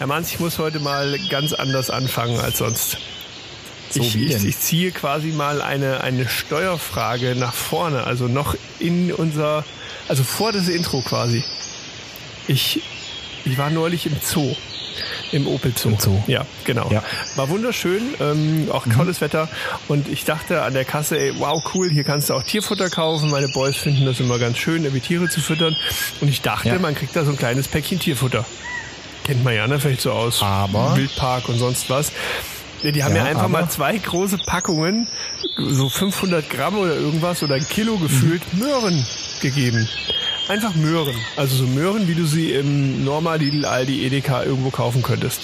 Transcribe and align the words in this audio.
Herr 0.00 0.06
Manz, 0.06 0.32
ich 0.32 0.40
muss 0.40 0.58
heute 0.58 0.80
mal 0.80 1.18
ganz 1.28 1.52
anders 1.52 1.90
anfangen 1.90 2.40
als 2.40 2.56
sonst. 2.56 2.96
So 3.90 4.00
ich, 4.00 4.14
wie 4.14 4.24
ich, 4.34 4.46
ich 4.46 4.58
ziehe 4.58 4.92
quasi 4.92 5.26
mal 5.26 5.60
eine, 5.60 6.00
eine 6.00 6.26
Steuerfrage 6.26 7.34
nach 7.36 7.52
vorne, 7.52 8.04
also 8.04 8.26
noch 8.26 8.56
in 8.78 9.12
unser, 9.12 9.62
also 10.08 10.24
vor 10.24 10.52
das 10.52 10.68
Intro 10.68 11.02
quasi. 11.02 11.44
Ich, 12.48 12.80
ich 13.44 13.58
war 13.58 13.68
neulich 13.68 14.06
im 14.06 14.16
Zoo. 14.22 14.56
Im 15.32 15.46
Opel 15.46 15.74
Zoo. 15.76 15.90
Im 15.90 15.98
Zoo. 15.98 16.22
Ja, 16.26 16.46
genau. 16.64 16.90
Ja. 16.90 17.02
War 17.36 17.50
wunderschön, 17.50 18.00
ähm, 18.20 18.68
auch 18.72 18.86
tolles 18.86 19.20
Wetter. 19.20 19.50
Und 19.86 20.08
ich 20.08 20.24
dachte 20.24 20.62
an 20.62 20.72
der 20.72 20.86
Kasse, 20.86 21.18
ey, 21.18 21.34
wow, 21.38 21.62
cool, 21.74 21.90
hier 21.90 22.04
kannst 22.04 22.30
du 22.30 22.34
auch 22.34 22.42
Tierfutter 22.42 22.88
kaufen. 22.88 23.28
Meine 23.28 23.48
Boys 23.48 23.76
finden 23.76 24.06
das 24.06 24.18
immer 24.18 24.38
ganz 24.38 24.56
schön, 24.56 24.82
irgendwie 24.84 25.00
Tiere 25.06 25.28
zu 25.28 25.42
füttern. 25.42 25.76
Und 26.22 26.28
ich 26.28 26.40
dachte, 26.40 26.68
Ja. 26.68 26.78
man 26.78 26.94
kriegt 26.94 27.14
da 27.14 27.26
so 27.26 27.32
ein 27.32 27.36
kleines 27.36 27.68
Päckchen 27.68 27.98
Tierfutter. 27.98 28.46
Kennt 29.30 29.44
man 29.44 29.54
ja, 29.54 29.68
ne? 29.68 29.78
Vielleicht 29.78 30.00
so 30.00 30.10
aus 30.10 30.42
Aber- 30.42 30.96
Wildpark 30.96 31.48
und 31.48 31.56
sonst 31.56 31.88
was. 31.88 32.10
Ja, 32.82 32.90
die 32.90 33.04
haben 33.04 33.14
Ja, 33.14 33.22
mir 33.22 33.28
einfach 33.28 33.44
aber- 33.44 33.60
mal 33.60 33.68
zwei 33.70 33.96
große 33.96 34.38
Packungen, 34.44 35.06
so 35.56 35.88
500 35.88 36.50
Gramm 36.50 36.76
oder 36.76 36.96
irgendwas 36.96 37.40
oder 37.44 37.54
ein 37.54 37.64
Kilo 37.68 37.96
gefühlt, 37.98 38.42
Möhren 38.54 39.06
gegeben. 39.40 39.88
Einfach 40.48 40.74
Möhren. 40.74 41.14
Also 41.36 41.54
so 41.54 41.66
Möhren, 41.68 42.08
wie 42.08 42.16
du 42.16 42.24
sie 42.26 42.50
im 42.54 43.04
Norma, 43.04 43.36
Lidl, 43.36 43.66
Aldi, 43.66 44.04
Edeka 44.04 44.42
irgendwo 44.42 44.70
kaufen 44.70 45.00
könntest. 45.00 45.42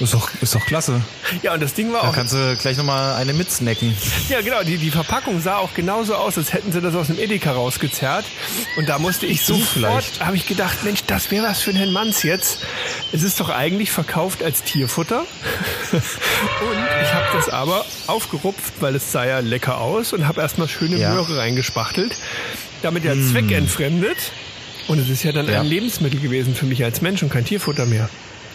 Ist 0.00 0.14
doch, 0.14 0.30
ist 0.40 0.54
doch 0.54 0.64
klasse. 0.64 1.02
Ja, 1.42 1.52
und 1.52 1.60
das 1.62 1.74
Ding 1.74 1.92
war 1.92 2.02
Da 2.02 2.08
auch 2.08 2.14
kannst 2.14 2.32
du 2.32 2.56
gleich 2.56 2.76
nochmal 2.78 3.16
eine 3.16 3.34
mitsnacken. 3.34 3.94
Ja, 4.30 4.40
genau. 4.40 4.62
Die, 4.62 4.78
die 4.78 4.90
Verpackung 4.90 5.40
sah 5.42 5.58
auch 5.58 5.74
genauso 5.74 6.14
aus, 6.14 6.38
als 6.38 6.52
hätten 6.54 6.72
sie 6.72 6.80
das 6.80 6.94
aus 6.94 7.08
dem 7.08 7.18
Edeka 7.18 7.52
rausgezerrt. 7.52 8.24
Und 8.76 8.88
da 8.88 8.98
musste 8.98 9.26
ich 9.26 9.44
Du 9.44 9.54
sofort, 9.56 10.04
habe 10.20 10.36
ich 10.36 10.46
gedacht, 10.46 10.84
Mensch, 10.84 11.00
das 11.06 11.30
wäre 11.30 11.46
was 11.46 11.60
für 11.60 11.70
einen 11.70 11.78
Herrn 11.80 11.92
Manns 11.92 12.22
jetzt. 12.22 12.60
Es 13.12 13.22
ist 13.22 13.40
doch 13.40 13.50
eigentlich 13.50 13.90
verkauft 13.92 14.42
als 14.42 14.62
Tierfutter. 14.62 15.20
und 15.92 16.02
ich 17.02 17.12
habe 17.14 17.26
das 17.34 17.48
aber 17.50 17.84
aufgerupft, 18.06 18.72
weil 18.80 18.94
es 18.94 19.12
sah 19.12 19.26
ja 19.26 19.40
lecker 19.40 19.78
aus 19.78 20.12
und 20.14 20.26
habe 20.26 20.40
erstmal 20.40 20.68
schöne 20.68 20.96
Ja. 20.96 21.10
Möhre 21.12 21.36
reingespachtelt. 21.36 22.16
Damit 22.82 23.04
der 23.04 23.14
Zweck 23.14 23.50
entfremdet. 23.52 24.32
Und 24.88 24.98
es 24.98 25.10
ist 25.10 25.22
ja 25.22 25.32
dann 25.32 25.46
Ja. 25.46 25.60
ein 25.60 25.66
Lebensmittel 25.66 26.20
gewesen 26.20 26.54
für 26.54 26.64
mich 26.66 26.82
als 26.82 27.02
Mensch 27.02 27.22
und 27.22 27.28
kein 27.30 27.44
Tierfutter 27.44 27.84
mehr. 27.84 28.08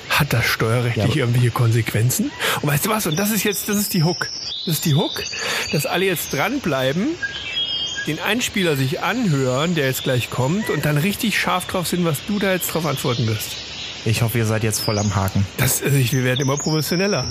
Hat 0.09 0.33
das 0.33 0.45
steuerrechtlich 0.45 1.15
Ja, 1.15 1.21
irgendwelche 1.21 1.51
Konsequenzen? 1.51 2.31
Und 2.61 2.69
weißt 2.69 2.85
du 2.85 2.89
was? 2.89 3.07
Und 3.07 3.17
das 3.17 3.31
ist 3.31 3.43
jetzt, 3.43 3.67
das 3.69 3.77
ist 3.77 3.93
die 3.93 4.03
Hook. 4.03 4.29
Das 4.65 4.75
ist 4.75 4.85
die 4.85 4.95
Hook, 4.95 5.21
dass 5.71 5.85
alle 5.85 6.05
jetzt 6.05 6.33
dranbleiben, 6.33 7.07
den 8.07 8.19
Einspieler 8.19 8.75
sich 8.77 9.01
anhören, 9.01 9.75
der 9.75 9.87
jetzt 9.87 10.03
gleich 10.03 10.29
kommt, 10.29 10.69
und 10.69 10.85
dann 10.85 10.97
richtig 10.97 11.39
scharf 11.39 11.65
drauf 11.65 11.87
sind, 11.87 12.05
was 12.05 12.25
du 12.25 12.39
da 12.39 12.51
jetzt 12.53 12.67
drauf 12.67 12.85
antworten 12.85 13.27
wirst. 13.27 13.57
Ich 14.05 14.21
hoffe, 14.21 14.37
ihr 14.37 14.45
seid 14.45 14.63
jetzt 14.63 14.81
voll 14.81 14.99
am 14.99 15.15
Haken. 15.15 15.45
Das, 15.57 15.81
also 15.81 15.97
ich, 15.97 16.13
wir 16.13 16.23
werden 16.23 16.41
immer 16.41 16.57
professioneller. 16.57 17.25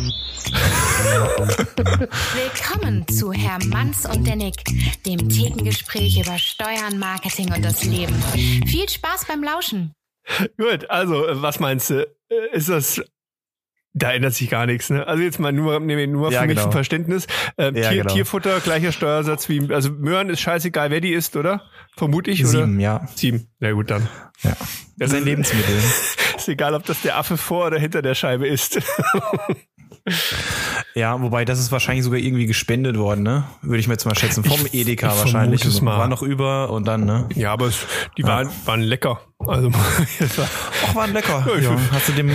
Willkommen 2.34 3.06
zu 3.06 3.32
Herr 3.32 3.64
Manns 3.66 4.04
und 4.06 4.26
der 4.26 4.34
Nick, 4.34 4.56
dem 5.06 5.28
Thekengespräch 5.28 6.20
über 6.20 6.36
Steuern, 6.36 6.98
Marketing 6.98 7.52
und 7.52 7.64
das 7.64 7.84
Leben. 7.84 8.14
Viel 8.66 8.88
Spaß 8.88 9.26
beim 9.28 9.44
Lauschen. 9.44 9.92
Gut, 10.58 10.90
also, 10.90 11.26
äh, 11.26 11.42
was 11.42 11.60
meinst 11.60 11.90
du? 11.90 12.06
Äh, 12.30 12.56
Ist 12.56 12.68
das, 12.68 13.02
da 13.92 14.12
ändert 14.12 14.34
sich 14.34 14.50
gar 14.50 14.66
nichts, 14.66 14.90
ne? 14.90 15.06
Also 15.06 15.22
jetzt 15.22 15.38
mal 15.38 15.52
nur, 15.52 15.78
nee, 15.80 16.06
nur 16.06 16.32
Ja, 16.32 16.40
für 16.40 16.46
mich 16.46 16.56
genau. 16.56 16.66
ein 16.68 16.72
Verständnis. 16.72 17.26
Ähm, 17.58 17.76
Ja, 17.76 17.90
Tier, 17.90 18.02
genau. 18.02 18.14
Tierfutter, 18.14 18.60
gleicher 18.60 18.90
Steuersatz 18.92 19.48
wie, 19.48 19.72
also 19.72 19.90
Möhren 19.90 20.30
ist 20.30 20.40
scheißegal, 20.40 20.90
wer 20.90 21.00
die 21.00 21.12
isst, 21.12 21.36
oder? 21.36 21.62
Vermute 21.96 22.30
ich, 22.30 22.40
oder? 22.40 22.50
Sieben, 22.64 22.80
ja. 22.80 23.06
Sieben. 23.14 23.48
Na 23.60 23.70
gut, 23.72 23.90
dann. 23.90 24.08
ja. 24.42 24.56
Das 24.96 25.10
ist 25.12 25.16
ein 25.16 25.24
Lebensmittel. 25.24 25.74
Ist 26.36 26.48
egal, 26.48 26.74
ob 26.74 26.84
das 26.84 27.00
der 27.02 27.16
Affe 27.16 27.36
vor 27.36 27.68
oder 27.68 27.78
hinter 27.78 28.02
der 28.02 28.14
Scheibe 28.16 28.46
ist. 28.48 28.78
Ja, 30.94 31.20
wobei 31.22 31.44
das 31.44 31.58
ist 31.58 31.72
wahrscheinlich 31.72 32.04
sogar 32.04 32.20
irgendwie 32.20 32.46
gespendet 32.46 32.98
worden, 32.98 33.22
ne? 33.22 33.44
Würde 33.62 33.78
ich 33.78 33.88
mir 33.88 33.94
jetzt 33.94 34.04
mal 34.04 34.14
schätzen. 34.14 34.44
Vom 34.44 34.66
Ich- 34.66 34.74
Edeka 34.74 35.08
ich 35.12 35.18
wahrscheinlich. 35.18 35.64
es 35.64 35.80
mal. 35.80 35.98
War 35.98 36.08
noch 36.08 36.22
über 36.22 36.70
und 36.70 36.86
dann, 36.86 37.04
ne? 37.04 37.28
ja, 37.34 37.52
aber 37.52 37.66
es, 37.66 37.86
die 38.18 38.22
waren, 38.24 38.50
waren 38.66 38.80
lecker. 38.82 39.20
Also, 39.38 39.70
Ach, 39.74 40.94
waren 40.94 41.12
lecker. 41.12 41.44
Ja, 41.48 41.54
ich- 41.56 41.64
Ja, 41.64 41.76
hast 41.90 42.08
du 42.08 42.12
dem 42.12 42.30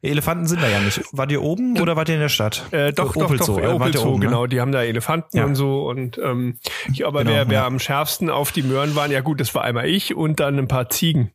Elefanten 0.00 0.46
sind 0.46 0.62
da 0.62 0.68
ja 0.68 0.80
nicht. 0.80 1.02
Wart 1.12 1.30
ihr 1.32 1.42
oben 1.42 1.80
oder 1.80 1.96
wart 1.96 2.08
ihr 2.08 2.14
in 2.14 2.20
der 2.20 2.28
Stadt? 2.28 2.64
Äh, 2.72 2.92
doch, 2.92 3.12
doch, 3.14 3.24
Opel 3.24 3.38
doch, 3.38 3.46
Zoo, 3.46 3.58
äh, 3.58 3.62
äh, 3.62 3.66
wart 3.66 3.74
Opel 3.74 3.94
ihr 3.94 3.98
Zoo, 4.00 4.08
oben, 4.08 4.20
ne? 4.20 4.26
genau. 4.26 4.46
Die 4.46 4.60
haben 4.60 4.72
da 4.72 4.82
Elefanten 4.82 5.36
Ja. 5.36 5.44
und 5.44 5.54
so. 5.56 5.88
Und 5.88 6.18
ähm, 6.18 6.58
ich, 6.90 7.04
aber 7.06 7.24
Genau, 7.24 7.34
wer, 7.34 7.48
wer 7.48 7.58
ja. 7.60 7.66
am 7.66 7.78
schärfsten 7.78 8.30
auf 8.30 8.52
die 8.52 8.62
Möhren 8.62 8.94
waren, 8.94 9.10
ja 9.10 9.20
gut, 9.20 9.40
das 9.40 9.54
war 9.54 9.62
einmal 9.64 9.86
ich 9.88 10.14
und 10.14 10.40
dann 10.40 10.58
ein 10.58 10.68
paar 10.68 10.88
Ziegen. 10.88 11.32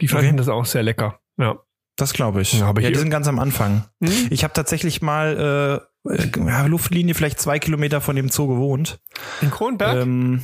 Die 0.00 0.08
fanden 0.08 0.26
Okay. 0.28 0.36
das 0.36 0.48
auch 0.48 0.64
sehr 0.66 0.82
lecker. 0.82 1.18
Ja. 1.38 1.56
Das 1.96 2.12
glaube 2.12 2.42
ich. 2.42 2.52
Ja, 2.54 2.60
Ja, 2.60 2.66
aber 2.66 2.80
die 2.80 2.88
hier- 2.88 2.98
sind 2.98 3.10
ganz 3.10 3.28
am 3.28 3.38
Anfang. 3.38 3.84
Hm? 4.02 4.10
Ich 4.30 4.42
habe 4.44 4.52
tatsächlich 4.52 5.00
mal 5.02 5.80
äh, 6.06 6.12
äh, 6.12 6.30
ja, 6.46 6.66
Luftlinie 6.66 7.14
vielleicht 7.14 7.40
zwei 7.40 7.58
Kilometer 7.58 8.00
von 8.00 8.16
dem 8.16 8.28
Zoo 8.30 8.48
gewohnt. 8.48 8.98
In 9.42 9.50
Kronberg? 9.50 9.96
Ähm, 9.96 10.42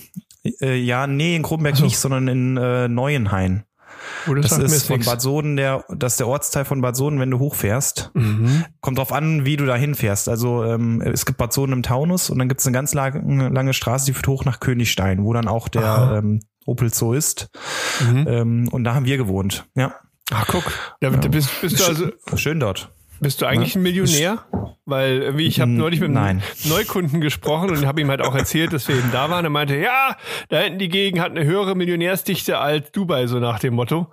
äh, 0.60 0.76
ja, 0.76 1.06
nee, 1.06 1.34
in 1.36 1.42
Kronberg 1.42 1.76
so. 1.76 1.84
nicht, 1.84 1.98
sondern 1.98 2.28
in 2.28 2.56
äh, 2.56 2.88
Neuenhain. 2.88 3.64
oh, 4.28 4.34
Das 4.34 4.56
mir 4.56 4.64
ist 4.64 4.86
von. 4.86 5.00
Bad 5.00 5.20
Soden 5.20 5.56
der, 5.56 5.84
das 5.90 6.14
ist 6.14 6.20
der 6.20 6.28
Ortsteil 6.28 6.64
von 6.64 6.80
Bad 6.80 6.96
Soden, 6.96 7.18
wenn 7.20 7.30
du 7.30 7.38
hochfährst. 7.40 8.10
Mhm. 8.14 8.64
Kommt 8.80 8.98
drauf 8.98 9.12
an, 9.12 9.44
wie 9.44 9.56
du 9.56 9.66
da 9.66 9.74
hinfährst. 9.76 10.28
Also 10.28 10.64
ähm, 10.64 11.02
es 11.02 11.26
gibt 11.26 11.36
Bad 11.38 11.52
Soden 11.52 11.72
im 11.72 11.82
Taunus 11.82 12.30
und 12.30 12.38
dann 12.38 12.48
gibt 12.48 12.60
es 12.60 12.66
eine 12.66 12.74
ganz 12.74 12.94
lange, 12.94 13.48
lange 13.48 13.74
Straße, 13.74 14.06
die 14.06 14.12
führt 14.14 14.28
hoch 14.28 14.44
nach 14.44 14.60
Königstein, 14.60 15.24
wo 15.24 15.32
dann 15.32 15.48
auch 15.48 15.68
der 15.68 15.84
Aha. 15.84 16.18
ähm, 16.18 16.40
Opel 16.64 16.94
Zoo 16.94 17.12
ist. 17.12 17.48
Mhm. 18.08 18.26
Ähm, 18.28 18.68
und 18.70 18.84
da 18.84 18.94
haben 18.94 19.04
wir 19.04 19.16
gewohnt. 19.16 19.66
Ja, 19.74 19.94
Ach, 20.30 20.46
guck. 20.46 20.72
Da, 21.00 21.10
da 21.10 21.28
bist, 21.28 21.60
bist, 21.60 21.80
du 21.80 21.84
also, 21.84 22.10
schön 22.36 22.60
dort. 22.60 22.90
bist 23.20 23.40
du 23.42 23.46
eigentlich 23.46 23.76
ein 23.76 23.82
Millionär? 23.82 24.44
Weil 24.86 25.22
irgendwie, 25.22 25.46
ich 25.46 25.60
habe 25.60 25.70
neulich 25.70 26.00
mit 26.00 26.08
einem 26.08 26.14
nein. 26.14 26.42
Neukunden 26.64 27.20
gesprochen 27.20 27.70
und 27.70 27.86
habe 27.86 28.00
ihm 28.00 28.08
halt 28.08 28.22
auch 28.22 28.34
erzählt, 28.34 28.72
dass 28.72 28.88
wir 28.88 28.96
eben 28.96 29.12
da 29.12 29.30
waren. 29.30 29.44
Er 29.44 29.50
meinte, 29.50 29.76
ja, 29.76 30.16
da 30.48 30.58
hinten 30.58 30.78
die 30.78 30.88
Gegend 30.88 31.20
hat 31.20 31.30
eine 31.30 31.44
höhere 31.44 31.76
Millionärsdichte 31.76 32.58
als 32.58 32.90
Dubai, 32.92 33.26
so 33.26 33.38
nach 33.38 33.60
dem 33.60 33.74
Motto. 33.74 34.08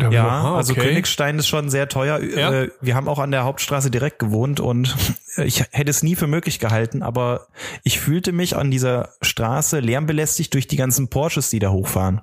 Ja, 0.00 0.08
gedacht, 0.08 0.26
ah, 0.26 0.56
also 0.56 0.72
okay. 0.72 0.88
Königstein 0.88 1.38
ist 1.38 1.48
schon 1.48 1.70
sehr 1.70 1.88
teuer. 1.88 2.20
Ja. 2.20 2.52
Äh, 2.52 2.70
Wir 2.80 2.94
haben 2.94 3.08
auch 3.08 3.18
an 3.18 3.30
der 3.30 3.44
Hauptstraße 3.44 3.90
direkt 3.90 4.18
gewohnt 4.18 4.60
und 4.60 4.94
ich 5.36 5.64
hätte 5.70 5.90
es 5.90 6.02
nie 6.02 6.16
für 6.16 6.26
möglich 6.26 6.58
gehalten, 6.58 7.02
aber 7.02 7.46
ich 7.82 7.98
fühlte 7.98 8.32
mich 8.32 8.56
an 8.56 8.70
dieser 8.70 9.10
Straße 9.22 9.80
lärmbelästigt 9.80 10.52
durch 10.54 10.66
die 10.66 10.76
ganzen 10.76 11.08
Porsches, 11.08 11.50
die 11.50 11.58
da 11.58 11.70
hochfahren. 11.70 12.22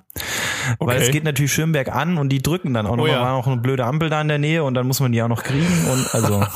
Weil 0.78 0.96
Okay. 0.96 1.04
es 1.06 1.10
geht 1.10 1.24
natürlich 1.24 1.52
schön 1.52 1.72
bergan 1.72 2.18
und 2.18 2.28
die 2.30 2.42
drücken 2.42 2.74
dann 2.74 2.86
auch 2.86 2.96
noch. 2.96 3.04
Oh 3.04 3.06
ja. 3.06 3.14
Da 3.16 3.20
war 3.22 3.32
noch 3.36 3.46
eine 3.46 3.56
blöde 3.58 3.84
Ampel 3.84 4.10
da 4.10 4.20
in 4.20 4.28
der 4.28 4.38
Nähe 4.38 4.62
und 4.64 4.74
dann 4.74 4.86
muss 4.86 5.00
man 5.00 5.12
die 5.12 5.22
auch 5.22 5.28
noch 5.28 5.42
kriegen 5.42 5.66
und 5.90 6.14
also. 6.14 6.42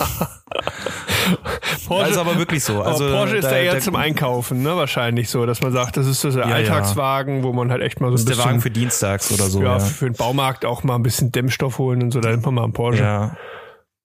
Porsche, 1.87 2.03
Das 2.05 2.11
ist 2.13 2.19
aber 2.19 2.37
wirklich 2.39 2.63
so. 2.65 2.83
Also, 2.83 3.09
Porsche 3.11 3.37
ist 3.37 3.45
da, 3.45 3.51
da- 3.51 3.57
eher 3.59 3.79
zum 3.81 3.97
Einkaufen, 3.97 4.63
ne? 4.63 4.77
Wahrscheinlich 4.77 5.31
so, 5.31 5.47
dass 5.47 5.61
man 5.63 5.73
sagt, 5.73 5.97
das 5.97 6.07
ist 6.07 6.21
so 6.21 6.31
der 6.31 6.47
ja. 6.49 6.55
Alltagswagen, 6.55 7.43
wo 7.43 7.53
man 7.53 7.71
halt 7.71 7.83
echt 7.83 8.01
mal 8.01 8.09
so 8.09 8.13
Das 8.13 8.21
ein 8.21 8.25
ist 8.25 8.29
der 8.29 8.35
bisschen 8.37 8.51
Wagen 8.51 8.61
für 8.61 8.71
dienstags 8.71 9.33
oder 9.33 9.45
so. 9.45 9.63
ja, 9.63 9.75
Ja, 9.75 9.79
für 9.79 10.05
den 10.07 10.15
Baumarkt 10.15 10.65
auch 10.65 10.83
mal 10.85 10.95
ein 10.97 11.03
bisschen 11.03 11.33
Dämmstoff 11.33 11.79
holen 11.79 12.03
und 12.03 12.11
so, 12.13 12.21
da 12.21 12.31
nimmt 12.31 12.45
man 12.45 12.55
mal 12.55 12.65
einen 12.65 12.73
Porsche. 12.73 13.03
ja. 13.03 13.37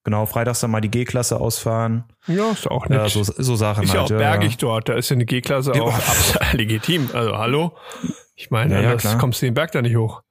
Genau, 0.05 0.25
freitags 0.25 0.59
dann 0.59 0.69
mal 0.71 0.81
die 0.81 0.91
G-Klasse 0.91 1.39
ausfahren. 1.39 2.03
Ja, 2.27 2.51
ist 2.51 2.69
auch 2.69 2.89
nett. 2.89 2.99
Ja, 2.99 3.07
so, 3.07 3.23
so 3.23 3.55
Sachen 3.55 3.85
ist 3.85 3.93
ja 3.93 4.01
auch 4.01 4.09
halt. 4.09 4.19
bergig 4.19 4.57
dort, 4.57 4.89
da 4.89 4.93
ist 4.95 5.07
ja 5.09 5.13
eine 5.15 5.23
G-Klasse 5.23 5.71
Ja. 5.75 5.81
auch 5.83 5.93
absolut 5.95 6.53
legitim. 6.53 7.09
Also 7.13 7.37
hallo? 7.37 7.71
Ich 8.35 8.51
meine, 8.51 8.73
Ja, 8.75 8.81
ja, 8.81 8.87
anders 8.89 9.01
klar. 9.03 9.17
kommst 9.17 9.41
du 9.41 9.45
den 9.47 9.53
Berg 9.53 9.71
da 9.71 9.81
nicht 9.81 9.95
hoch. 9.95 10.21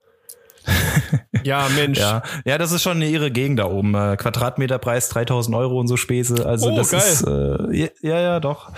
ja, 1.43 1.67
Mensch. 1.75 1.99
Ja, 1.99 2.23
ja, 2.45 2.57
das 2.57 2.71
ist 2.71 2.83
schon 2.83 2.97
eine 2.97 3.09
irre 3.09 3.31
Gegend 3.31 3.59
da 3.59 3.65
oben. 3.65 3.93
Äh, 3.95 4.15
Quadratmeterpreis 4.17 5.09
3000 5.09 5.55
Euro 5.57 5.79
und 5.79 5.87
so 5.87 5.97
Späße. 5.97 6.45
Also 6.45 6.71
Oh, 6.71 6.75
das 6.77 6.91
geil. 6.91 7.01
ist 7.01 7.23
äh, 7.27 7.75
ja, 7.75 7.87
ja, 8.01 8.21
ja, 8.21 8.39
doch. 8.39 8.71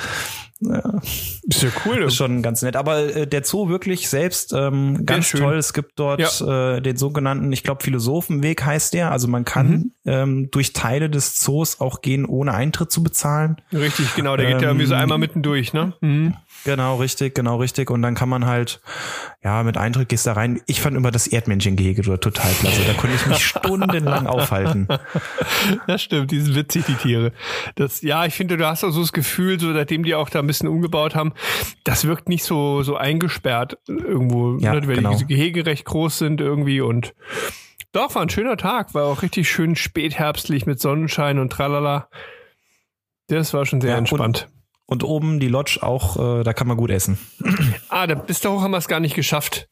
Ja, 0.61 0.99
Ist 1.43 1.61
ja 1.63 1.69
cool. 1.85 2.03
ist 2.03 2.15
schon 2.15 2.41
ganz 2.41 2.61
nett. 2.63 2.75
Aber 2.75 3.15
äh, 3.15 3.27
der 3.27 3.43
Zoo 3.43 3.67
wirklich 3.69 4.09
selbst 4.09 4.53
ähm, 4.53 5.05
ganz 5.05 5.25
schön. 5.27 5.41
toll. 5.41 5.57
Es 5.57 5.73
gibt 5.73 5.99
dort 5.99 6.41
äh, 6.41 6.81
den 6.81 6.95
sogenannten, 6.97 7.51
ich 7.51 7.61
glaube, 7.61 7.83
Philosophenweg 7.83 8.63
heißt 8.63 8.93
der. 8.93 9.11
Also 9.11 9.27
man 9.27 9.43
kann 9.45 9.69
Mhm. 9.69 9.91
ähm, 10.05 10.49
durch 10.51 10.73
Teile 10.73 11.09
des 11.09 11.35
Zoos 11.35 11.81
auch 11.81 12.01
gehen, 12.01 12.25
ohne 12.25 12.53
Eintritt 12.53 12.89
zu 12.91 13.03
bezahlen. 13.03 13.57
Richtig, 13.73 14.15
genau, 14.15 14.37
der 14.37 14.47
geht 14.47 14.61
ja 14.61 14.69
irgendwie 14.69 14.85
so 14.87 14.95
Ähm, 14.95 15.01
einmal 15.01 15.17
mitten 15.19 15.43
durch, 15.43 15.73
ne? 15.73 15.93
Mhm. 16.01 16.35
Genau, 16.65 16.95
richtig, 16.95 17.35
genau, 17.35 17.57
richtig. 17.57 17.91
Und 17.91 18.01
dann 18.01 18.15
kann 18.15 18.27
man 18.27 18.45
halt, 18.45 18.81
ja, 19.43 19.61
mit 19.61 19.77
Eintritt 19.77 20.09
gehst 20.09 20.25
da 20.25 20.33
rein. 20.33 20.59
Ich 20.65 20.81
fand 20.81 20.97
immer 20.97 21.11
das 21.11 21.27
Erdmännchengehege 21.27 22.01
total 22.19 22.51
klasse. 22.53 22.81
Da 22.87 22.93
konnte 22.93 23.15
ich 23.15 23.25
mich 23.27 23.45
stundenlang 23.45 24.25
aufhalten. 24.25 24.87
Das 25.85 26.01
stimmt, 26.01 26.31
die 26.31 26.39
sind 26.39 26.55
witzig, 26.55 26.85
die 26.87 26.95
Tiere. 26.95 27.31
Das, 27.75 28.01
ja, 28.01 28.25
ich 28.25 28.33
finde, 28.33 28.57
du 28.57 28.67
hast 28.67 28.83
auch 28.83 28.89
so 28.89 29.01
das 29.01 29.13
Gefühl, 29.13 29.59
so 29.59 29.71
seitdem 29.73 30.03
die 30.03 30.15
auch 30.15 30.29
da 30.29 30.39
ein 30.39 30.47
bisschen 30.47 30.67
umgebaut 30.67 31.13
haben, 31.13 31.33
das 31.83 32.05
wirkt 32.05 32.29
nicht 32.29 32.43
so, 32.43 32.81
so 32.81 32.97
eingesperrt 32.97 33.77
irgendwo, 33.87 34.57
Ja, 34.57 34.73
ne, 34.73 34.87
weil 34.87 34.95
genau. 34.95 35.15
die 35.15 35.27
Gehege 35.27 35.67
recht 35.67 35.85
groß 35.85 36.17
sind 36.17 36.41
irgendwie 36.41 36.81
und 36.81 37.13
doch, 37.91 38.15
war 38.15 38.23
ein 38.23 38.29
schöner 38.29 38.57
Tag, 38.57 38.93
war 38.95 39.05
auch 39.05 39.21
richtig 39.21 39.49
schön 39.49 39.75
spätherbstlich 39.75 40.65
mit 40.65 40.81
Sonnenschein 40.81 41.37
und 41.39 41.51
tralala. 41.51 42.09
Das 43.27 43.53
war 43.53 43.65
schon 43.65 43.81
sehr 43.81 43.91
Ja, 43.91 43.97
entspannt. 43.97 44.49
Und 44.87 45.03
oben 45.03 45.39
die 45.39 45.47
Lodge 45.47 45.79
auch, 45.81 46.39
äh, 46.39 46.43
da 46.43 46.53
kann 46.53 46.67
man 46.67 46.77
gut 46.77 46.91
essen. 46.91 47.17
Ah, 47.89 48.05
da 48.07 48.13
bis 48.15 48.39
da 48.41 48.49
hoch 48.49 48.61
haben 48.61 48.71
wir 48.71 48.77
es 48.77 48.87
gar 48.87 48.99
nicht 48.99 49.15
geschafft. 49.15 49.67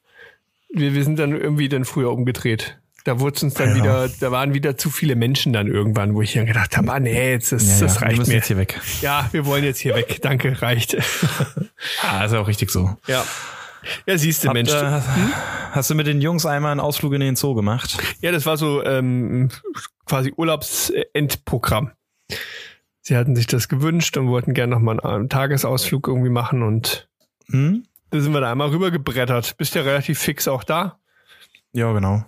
Wir, 0.69 0.93
wir 0.95 1.03
sind 1.03 1.19
dann 1.19 1.31
irgendwie 1.39 1.69
dann 1.69 1.85
früher 1.85 2.11
umgedreht. 2.11 2.79
Da 3.03 3.19
wurde 3.19 3.41
uns 3.45 3.53
dann 3.53 3.69
Ja. 3.69 3.75
wieder, 3.75 4.09
da 4.21 4.31
waren 4.31 4.53
wieder 4.53 4.77
zu 4.77 4.89
viele 4.89 5.15
Menschen 5.15 5.51
dann 5.53 5.67
irgendwann, 5.67 6.15
wo 6.15 6.21
ich 6.21 6.33
dann 6.33 6.45
gedacht 6.45 6.77
habe, 6.77 6.91
ah 6.91 6.99
nee, 6.99 7.31
jetzt 7.31 7.51
ist, 7.51 7.79
Ja, 7.81 7.85
das 7.85 7.95
ja, 7.95 8.01
wir 8.01 8.07
reicht 8.07 8.17
müssen 8.19 8.29
mir. 8.31 8.35
jetzt 8.37 8.47
hier 8.47 8.57
weg. 8.57 8.79
Ja, 9.01 9.27
wir 9.33 9.45
wollen 9.45 9.63
jetzt 9.65 9.79
hier 9.79 9.93
weg. 9.93 10.19
Danke, 10.21 10.61
reicht. 10.61 10.97
Ah, 12.01 12.23
ist 12.23 12.31
ja 12.31 12.39
auch 12.39 12.47
richtig 12.47 12.69
so. 12.71 12.95
ja. 13.07 13.23
Ja, 14.05 14.17
siehst 14.17 14.45
du, 14.45 14.51
Mensch. 14.51 14.71
äh, 14.71 15.01
Hast 15.71 15.89
du 15.89 15.95
mit 15.95 16.07
den 16.07 16.21
Jungs 16.21 16.45
einmal 16.45 16.71
einen 16.71 16.79
Ausflug 16.79 17.11
in 17.13 17.19
den 17.19 17.35
Zoo 17.35 17.53
gemacht? 17.53 17.97
Ja, 18.21 18.31
das 18.31 18.45
war 18.45 18.55
so 18.55 18.81
ähm, 18.85 19.49
quasi 20.05 20.31
Urlaubsendprogramm. 20.37 21.91
Sie 23.05 23.17
hatten 23.17 23.35
sich 23.35 23.47
das 23.47 23.67
gewünscht 23.67 24.15
und 24.17 24.29
wollten 24.29 24.53
gerne 24.53 24.73
nochmal 24.73 24.99
einen 25.01 25.29
Tagesausflug 25.29 26.07
irgendwie 26.07 26.29
machen 26.29 26.63
und 26.63 27.09
Hm? 27.49 27.83
da 28.09 28.19
sind 28.21 28.33
wir 28.33 28.39
da 28.39 28.49
einmal 28.51 28.69
rübergebrettert. 28.69 29.57
Bist 29.57 29.75
ja 29.75 29.81
relativ 29.81 30.19
fix 30.19 30.47
auch 30.47 30.63
da. 30.63 30.97
Ja, 31.73 31.91
genau. 31.91 32.23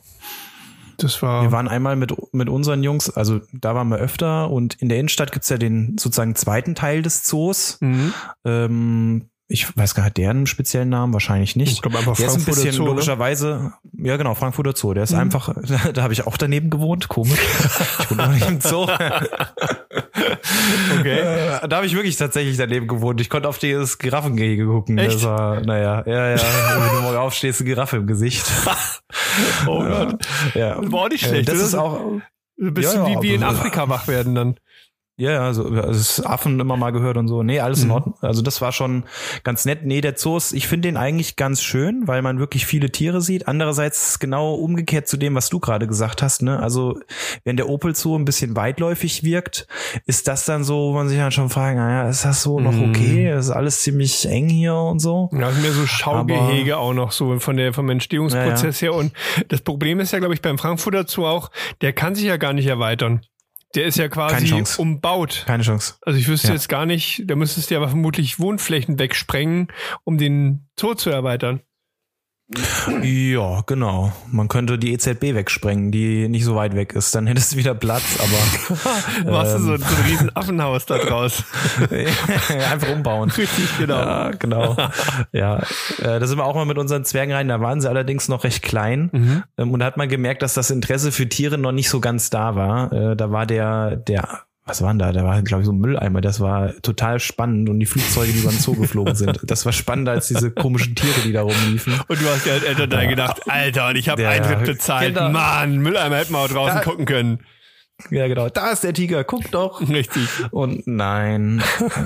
Das 0.97 1.21
war. 1.21 1.43
Wir 1.43 1.51
waren 1.51 1.67
einmal 1.69 1.95
mit, 1.95 2.13
mit 2.33 2.49
unseren 2.49 2.83
Jungs, 2.83 3.09
also 3.09 3.41
da 3.53 3.75
waren 3.75 3.87
wir 3.87 3.97
öfter 3.97 4.49
und 4.51 4.75
in 4.81 4.89
der 4.89 4.97
Innenstadt 4.99 5.31
gibt's 5.31 5.49
ja 5.49 5.57
den 5.57 5.97
sozusagen 5.97 6.35
zweiten 6.35 6.75
Teil 6.75 7.01
des 7.01 7.23
Zoos. 7.23 7.77
Mhm. 7.81 8.13
Ähm, 8.43 9.29
ich 9.47 9.77
weiß 9.77 9.93
gar 9.93 10.03
nicht, 10.03 10.09
hat 10.09 10.17
der 10.17 10.31
einen 10.31 10.47
speziellen 10.47 10.89
Namen? 10.89 11.13
Wahrscheinlich 11.13 11.55
nicht. 11.55 11.71
Ich 11.73 11.81
glaube 11.81 11.99
einfach 11.99 12.15
der 12.15 12.27
ist 12.27 12.33
ein 12.33 12.39
Frankfurter 12.41 12.61
bisschen 12.61 12.77
Zoo, 12.77 12.83
ne? 12.83 12.89
logischerweise, 12.89 13.73
ja 13.93 14.17
genau, 14.17 14.33
Frankfurter 14.33 14.73
Zoo. 14.75 14.93
Der 14.93 15.03
ist 15.03 15.13
einfach, 15.13 15.53
da, 15.55 15.91
da 15.93 16.03
habe 16.03 16.13
ich 16.13 16.25
auch 16.25 16.37
daneben 16.37 16.69
gewohnt, 16.69 17.07
komisch. 17.09 17.39
ich 17.99 18.11
wohne 18.11 18.23
noch 18.23 18.31
nicht 18.33 18.47
im 18.47 18.61
Zoo. 18.61 18.87
Okay. 20.99 21.19
Äh, 21.19 21.67
da 21.67 21.77
habe 21.77 21.85
ich 21.85 21.93
wirklich 21.95 22.15
tatsächlich 22.17 22.57
daneben 22.57 22.87
gewohnt. 22.87 23.21
Ich 23.21 23.29
konnte 23.29 23.47
auf 23.47 23.59
das 23.59 23.97
Giraffengehege 23.97 24.65
gucken. 24.65 24.97
Echt? 24.97 25.15
Das 25.15 25.23
war, 25.23 25.61
naja, 25.61 26.03
ja, 26.05 26.29
ja. 26.35 26.37
Wenn 26.37 26.95
du 26.95 27.01
morgen 27.01 27.17
aufstehst, 27.17 27.61
eine 27.61 27.69
Giraffe 27.69 27.97
im 27.97 28.07
Gesicht. 28.07 28.45
Oh 29.67 29.83
Gott. 29.83 30.25
Ja. 30.53 30.77
War 30.91 31.01
auch 31.01 31.09
nicht 31.09 31.23
Äh, 31.25 31.27
schlecht. 31.29 31.49
Das 31.49 31.55
oder? 31.55 31.65
ist 31.65 31.75
auch, 31.75 31.99
Ein 32.59 32.73
bisschen 32.73 33.03
Ja, 33.03 33.09
ja, 33.09 33.21
wie, 33.21 33.23
wie 33.29 33.33
in 33.35 33.43
Afrika 33.43 33.87
wach 33.89 34.07
werden 34.07 34.35
dann. 34.35 34.55
Ja, 35.17 35.31
ja, 35.31 35.43
also, 35.45 35.63
also 35.69 35.87
das 35.87 36.25
Affen 36.25 36.59
immer 36.59 36.75
mal 36.75 36.91
gehört 36.91 37.15
und 37.15 37.29
so. 37.29 37.41
Nee, 37.41 37.61
alles 37.61 37.79
Mhm. 37.79 37.85
in 37.85 37.91
Ordnung. 37.91 38.15
Also 38.21 38.41
das 38.41 38.59
war 38.59 38.73
schon 38.73 39.05
ganz 39.45 39.63
nett. 39.63 39.85
Nee, 39.85 40.01
der 40.01 40.17
Zoo 40.17 40.35
ist, 40.35 40.51
ich 40.51 40.67
finde 40.67 40.89
den 40.89 40.97
eigentlich 40.97 41.37
ganz 41.37 41.61
schön, 41.61 42.05
weil 42.05 42.21
man 42.21 42.37
wirklich 42.39 42.65
viele 42.65 42.91
Tiere 42.91 43.21
sieht. 43.21 43.47
Andererseits 43.47 44.19
genau 44.19 44.55
umgekehrt 44.55 45.07
zu 45.07 45.15
dem, 45.15 45.33
was 45.35 45.49
du 45.49 45.61
gerade 45.61 45.87
gesagt 45.87 46.21
hast. 46.21 46.41
Ne? 46.41 46.59
Also 46.59 46.99
wenn 47.45 47.55
der 47.55 47.69
Opel 47.69 47.95
Zoo 47.95 48.17
ein 48.17 48.25
bisschen 48.25 48.57
weitläufig 48.57 49.23
wirkt, 49.23 49.67
ist 50.05 50.27
das 50.27 50.43
dann 50.43 50.65
so, 50.65 50.89
wo 50.89 50.93
man 50.93 51.07
sich 51.07 51.17
dann 51.17 51.31
schon 51.31 51.49
fragt, 51.49 51.77
naja, 51.77 52.09
ist 52.09 52.25
das 52.25 52.43
so 52.43 52.59
noch 52.59 52.73
Mhm. 52.73 52.89
okay? 52.89 53.37
Ist 53.37 53.51
alles 53.51 53.83
ziemlich 53.83 54.27
eng 54.27 54.49
hier 54.49 54.75
und 54.75 54.99
so? 54.99 55.29
Ja, 55.31 55.49
mehr 55.49 55.71
so 55.71 55.85
Schaugehege 55.87 56.77
auch 56.77 56.93
noch 56.93 57.13
so 57.13 57.39
von 57.39 57.55
der, 57.55 57.73
vom 57.73 57.89
Entstehungsprozess 57.89 58.81
her. 58.81 58.93
Und 58.93 59.13
das 59.47 59.61
Problem 59.61 60.01
ist 60.01 60.11
ja, 60.11 60.19
glaube 60.19 60.33
ich, 60.33 60.41
beim 60.41 60.57
Frankfurter 60.57 61.05
Zoo 61.07 61.25
auch, 61.25 61.51
der 61.81 61.93
kann 61.93 62.15
sich 62.15 62.25
ja 62.25 62.35
gar 62.35 62.51
nicht 62.51 62.67
erweitern. 62.67 63.21
Der 63.75 63.85
ist 63.85 63.97
ja 63.97 64.07
quasi 64.07 64.51
umbaut. 64.77 65.43
Keine 65.45 65.63
Chance. 65.63 65.95
Also 66.01 66.19
ich 66.19 66.27
wüsste 66.27 66.47
Ja. 66.49 66.53
jetzt 66.53 66.69
gar 66.69 66.85
nicht, 66.85 67.23
da 67.25 67.35
müsstest 67.35 67.69
du 67.69 67.75
ja 67.75 67.79
aber 67.81 67.89
vermutlich 67.89 68.39
Wohnflächen 68.39 68.97
wegsprengen, 68.99 69.67
um 70.03 70.17
den 70.17 70.67
Zoo 70.79 70.93
zu 70.93 71.09
erweitern. 71.09 71.61
Ja, 73.01 73.61
genau. 73.65 74.11
Man 74.31 74.47
könnte 74.49 74.77
die 74.77 74.93
EZB 74.93 75.33
wegsprengen, 75.33 75.91
die 75.91 76.27
nicht 76.29 76.45
so 76.45 76.55
weit 76.55 76.75
weg 76.75 76.93
ist. 76.93 77.15
Dann 77.15 77.25
hättest 77.25 77.53
du 77.53 77.57
wieder 77.57 77.73
Platz, 77.73 78.19
aber 78.19 79.31
Machst 79.31 79.55
du 79.55 79.59
so, 79.59 79.73
Ähm. 79.73 79.81
so 79.81 79.85
ein 79.95 80.01
riesen 80.05 80.35
Affenhaus 80.35 80.85
da 80.85 80.99
draus. 80.99 81.43
einfach 82.71 82.89
umbauen. 82.89 83.31
Richtig, 83.31 83.77
genau. 83.79 83.95
Ja, 83.95 84.31
genau. 84.31 84.77
Ja, 85.31 85.57
äh, 85.97 86.19
da 86.19 86.27
sind 86.27 86.37
wir 86.37 86.45
auch 86.45 86.53
mal 86.55 86.65
mit 86.65 86.77
unseren 86.77 87.03
Zwergen 87.03 87.33
rein. 87.33 87.47
Da 87.47 87.61
waren 87.61 87.81
sie 87.81 87.89
allerdings 87.89 88.27
noch 88.27 88.43
recht 88.43 88.61
klein. 88.61 89.09
Mhm. 89.11 89.43
Ähm, 89.57 89.71
und 89.71 89.79
da 89.79 89.87
hat 89.87 89.97
man 89.97 90.07
gemerkt, 90.07 90.43
dass 90.43 90.53
das 90.53 90.69
Interesse 90.69 91.11
für 91.11 91.27
Tiere 91.27 91.57
noch 91.57 91.71
nicht 91.71 91.89
so 91.89 91.99
ganz 91.99 92.29
da 92.29 92.55
war. 92.55 92.93
Äh, 92.93 93.15
da 93.15 93.31
war 93.31 93.47
der, 93.47 93.95
der, 93.95 94.41
was 94.65 94.81
waren 94.81 94.97
da? 94.97 95.11
Da 95.11 95.23
war, 95.23 95.41
glaube 95.43 95.61
ich, 95.61 95.65
so 95.67 95.71
ein 95.71 95.77
Mülleimer. 95.77 96.21
Das 96.21 96.39
war 96.39 96.73
total 96.81 97.19
spannend. 97.19 97.69
Und 97.69 97.79
die 97.79 97.85
Flugzeuge, 97.85 98.31
die 98.33 98.39
über 98.39 98.49
den 98.49 98.59
Zoo 98.59 98.73
geflogen 98.75 99.13
sind. 99.15 99.39
Das 99.43 99.63
war 99.65 99.71
spannender 99.73 100.13
als 100.13 100.27
diese 100.27 100.49
komischen 100.51 100.95
Tiere, 100.95 101.21
die 101.23 101.31
da 101.33 101.43
rumliefen. 101.43 101.93
Und 102.07 102.19
du 102.21 102.25
hast 102.27 102.45
ja 102.47 102.53
als 102.53 102.63
Elternteil 102.63 103.07
gedacht, 103.07 103.41
Alter, 103.47 103.89
und 103.89 103.95
ich 103.97 104.09
habe 104.09 104.27
Eintritt 104.27 104.65
bezahlt. 104.65 105.13
genau. 105.13 105.29
Mann, 105.29 105.77
Mülleimer 105.77 106.17
hätten 106.17 106.33
wir 106.33 106.39
auch 106.39 106.47
draußen 106.47 106.77
Ja. 106.77 106.83
gucken 106.83 107.05
können. 107.05 107.39
Ja, 108.09 108.27
genau. 108.27 108.49
Da 108.49 108.71
ist 108.71 108.83
der 108.83 108.93
Tiger. 108.93 109.23
Guck 109.23 109.49
doch. 109.51 109.79
Richtig. 109.87 110.27
Und 110.51 110.85
nein, 110.85 111.63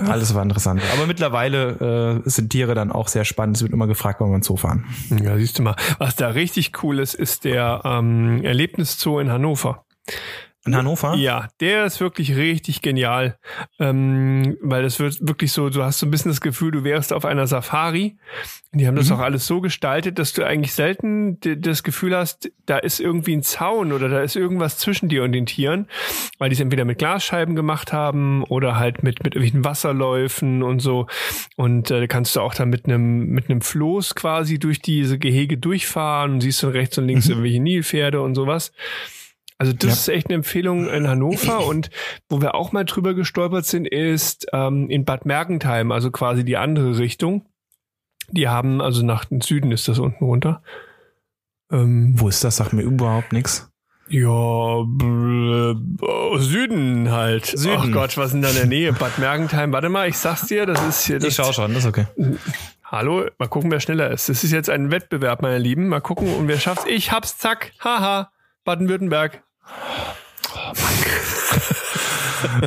alles 0.07 0.35
war 0.35 0.43
interessant. 0.43 0.81
Aber 0.93 1.07
mittlerweile 1.07 2.21
äh, 2.25 2.29
sind 2.29 2.49
Tiere 2.51 2.75
dann 2.75 2.91
auch 2.91 3.07
sehr 3.07 3.25
spannend. 3.25 3.55
Es 3.57 3.63
wird 3.63 3.71
immer 3.73 3.87
gefragt, 3.87 4.19
wann 4.21 4.29
wir 4.29 4.35
ins 4.35 4.45
Zoo 4.47 4.57
fahren. 4.57 4.85
Ja, 5.23 5.35
siehst 5.37 5.57
du 5.57 5.63
mal. 5.63 5.75
Was 5.97 6.15
da 6.15 6.27
richtig 6.27 6.83
cool 6.83 6.99
ist, 6.99 7.15
ist 7.15 7.43
der 7.43 7.81
ähm, 7.85 8.43
Erlebniszoo 8.43 9.19
in 9.19 9.31
Hannover. 9.31 9.85
In 10.65 10.75
Hannover? 10.75 11.15
Ja, 11.15 11.47
der 11.61 11.85
ist 11.85 12.01
wirklich 12.01 12.35
richtig 12.35 12.81
genial, 12.81 13.37
ähm, 13.79 14.57
weil 14.61 14.83
das 14.83 14.99
wird 14.99 15.17
wirklich 15.25 15.53
so, 15.53 15.69
du 15.69 15.83
hast 15.83 15.99
so 15.99 16.05
ein 16.05 16.11
bisschen 16.11 16.31
das 16.31 16.41
Gefühl, 16.41 16.71
du 16.71 16.83
wärst 16.83 17.13
auf 17.13 17.23
einer 17.23 17.47
Safari. 17.47 18.17
Die 18.73 18.85
haben 18.85 18.95
das 18.95 19.09
auch 19.11 19.19
alles 19.19 19.47
so 19.47 19.61
gestaltet, 19.61 20.19
dass 20.19 20.33
du 20.33 20.45
eigentlich 20.45 20.73
selten 20.73 21.39
das 21.39 21.81
Gefühl 21.81 22.15
hast, 22.15 22.51
da 22.65 22.77
ist 22.77 22.99
irgendwie 22.99 23.35
ein 23.35 23.41
Zaun 23.41 23.91
oder 23.93 24.09
da 24.09 24.21
ist 24.21 24.35
irgendwas 24.35 24.77
zwischen 24.77 25.09
dir 25.09 25.23
und 25.23 25.31
den 25.31 25.47
Tieren, 25.47 25.87
weil 26.37 26.49
die 26.49 26.53
es 26.53 26.59
entweder 26.59 26.85
mit 26.85 26.99
Glasscheiben 26.99 27.55
gemacht 27.55 27.93
haben 27.93 28.43
oder 28.43 28.77
halt 28.77 29.01
mit 29.01 29.23
mit 29.23 29.33
irgendwelchen 29.33 29.63
Wasserläufen 29.65 30.61
und 30.61 30.81
so. 30.81 31.07
Und 31.55 31.89
äh, 31.89 32.07
kannst 32.07 32.35
du 32.35 32.41
auch 32.41 32.53
dann 32.53 32.69
mit 32.69 32.85
einem 32.85 33.27
mit 33.29 33.49
einem 33.49 33.61
Floß 33.61 34.13
quasi 34.13 34.59
durch 34.59 34.81
diese 34.81 35.17
Gehege 35.17 35.57
durchfahren 35.57 36.33
und 36.33 36.41
siehst 36.41 36.61
dann 36.61 36.71
rechts 36.71 36.97
und 36.97 37.07
links 37.07 37.27
irgendwelche 37.27 37.61
Nilpferde 37.61 38.21
und 38.21 38.35
sowas. 38.35 38.71
Also 39.59 39.73
das 39.73 39.83
Ja. 39.83 39.91
ist 39.93 40.07
echt 40.07 40.27
eine 40.27 40.35
Empfehlung 40.35 40.87
in 40.89 41.07
Hannover 41.07 41.65
und 41.67 41.89
wo 42.29 42.41
wir 42.41 42.55
auch 42.55 42.71
mal 42.71 42.85
drüber 42.85 43.13
gestolpert 43.13 43.65
sind, 43.65 43.87
ist 43.87 44.47
ähm, 44.53 44.89
in 44.89 45.05
Bad 45.05 45.25
Mergentheim, 45.25 45.91
also 45.91 46.09
quasi 46.11 46.43
die 46.43 46.57
andere 46.57 46.97
Richtung. 46.97 47.45
Die 48.31 48.47
haben, 48.47 48.81
also 48.81 49.03
nach 49.05 49.25
dem 49.25 49.41
Süden 49.41 49.71
ist 49.71 49.87
das 49.87 49.99
unten 49.99 50.23
runter. 50.23 50.61
Ähm, 51.71 52.13
Wo 52.15 52.29
ist 52.29 52.43
das? 52.43 52.57
Sagt 52.57 52.73
mir 52.73 52.81
überhaupt 52.83 53.33
nichts. 53.33 53.71
ja, 54.09 54.27
oh, 54.29 54.85
Süden 56.37 57.11
halt. 57.11 57.45
Süden. 57.45 57.75
Ach 57.77 57.91
Gott, 57.91 58.17
was 58.17 58.27
ist 58.27 58.33
denn 58.33 58.41
da 58.41 58.49
in 58.49 58.55
der 58.55 58.65
Nähe? 58.65 58.93
Bad 58.93 59.19
Mergentheim, 59.19 59.71
warte 59.71 59.89
mal, 59.89 60.07
ich 60.07 60.17
sag's 60.17 60.47
dir, 60.47 60.65
das 60.65 60.81
ist 60.87 61.05
hier. 61.05 61.19
Das 61.19 61.29
Ich 61.29 61.35
schau 61.35 61.51
schon, 61.51 61.73
das 61.73 61.83
ist 61.83 61.89
okay. 61.89 62.05
Hallo, 62.83 63.25
mal 63.37 63.47
gucken, 63.47 63.69
wer 63.71 63.79
schneller 63.79 64.09
ist. 64.09 64.29
Das 64.29 64.43
ist 64.43 64.51
jetzt 64.51 64.69
ein 64.69 64.89
Wettbewerb, 64.91 65.41
meine 65.43 65.59
Lieben. 65.59 65.89
Mal 65.89 66.01
gucken, 66.01 66.33
und 66.33 66.47
wer 66.47 66.59
schafft's. 66.59 66.85
Ich 66.87 67.11
hab's, 67.11 67.37
zack, 67.37 67.71
haha, 67.83 68.31
Baden-Württemberg. 68.63 69.43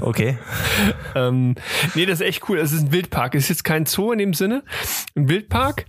Okay. 0.01 0.39
Ähm, 1.15 1.57
nee, 1.95 2.07
das 2.07 2.21
ist 2.21 2.27
echt 2.27 2.49
cool. 2.49 2.59
Es 2.59 2.73
ist 2.73 2.85
ein 2.85 2.93
Wildpark. 2.93 3.35
Es 3.35 3.45
ist 3.45 3.49
jetzt 3.51 3.65
kein 3.65 3.85
Zoo 3.85 4.13
in 4.13 4.19
dem 4.19 4.33
Sinne, 4.33 4.63
ein 5.15 5.29
Wildpark. 5.29 5.85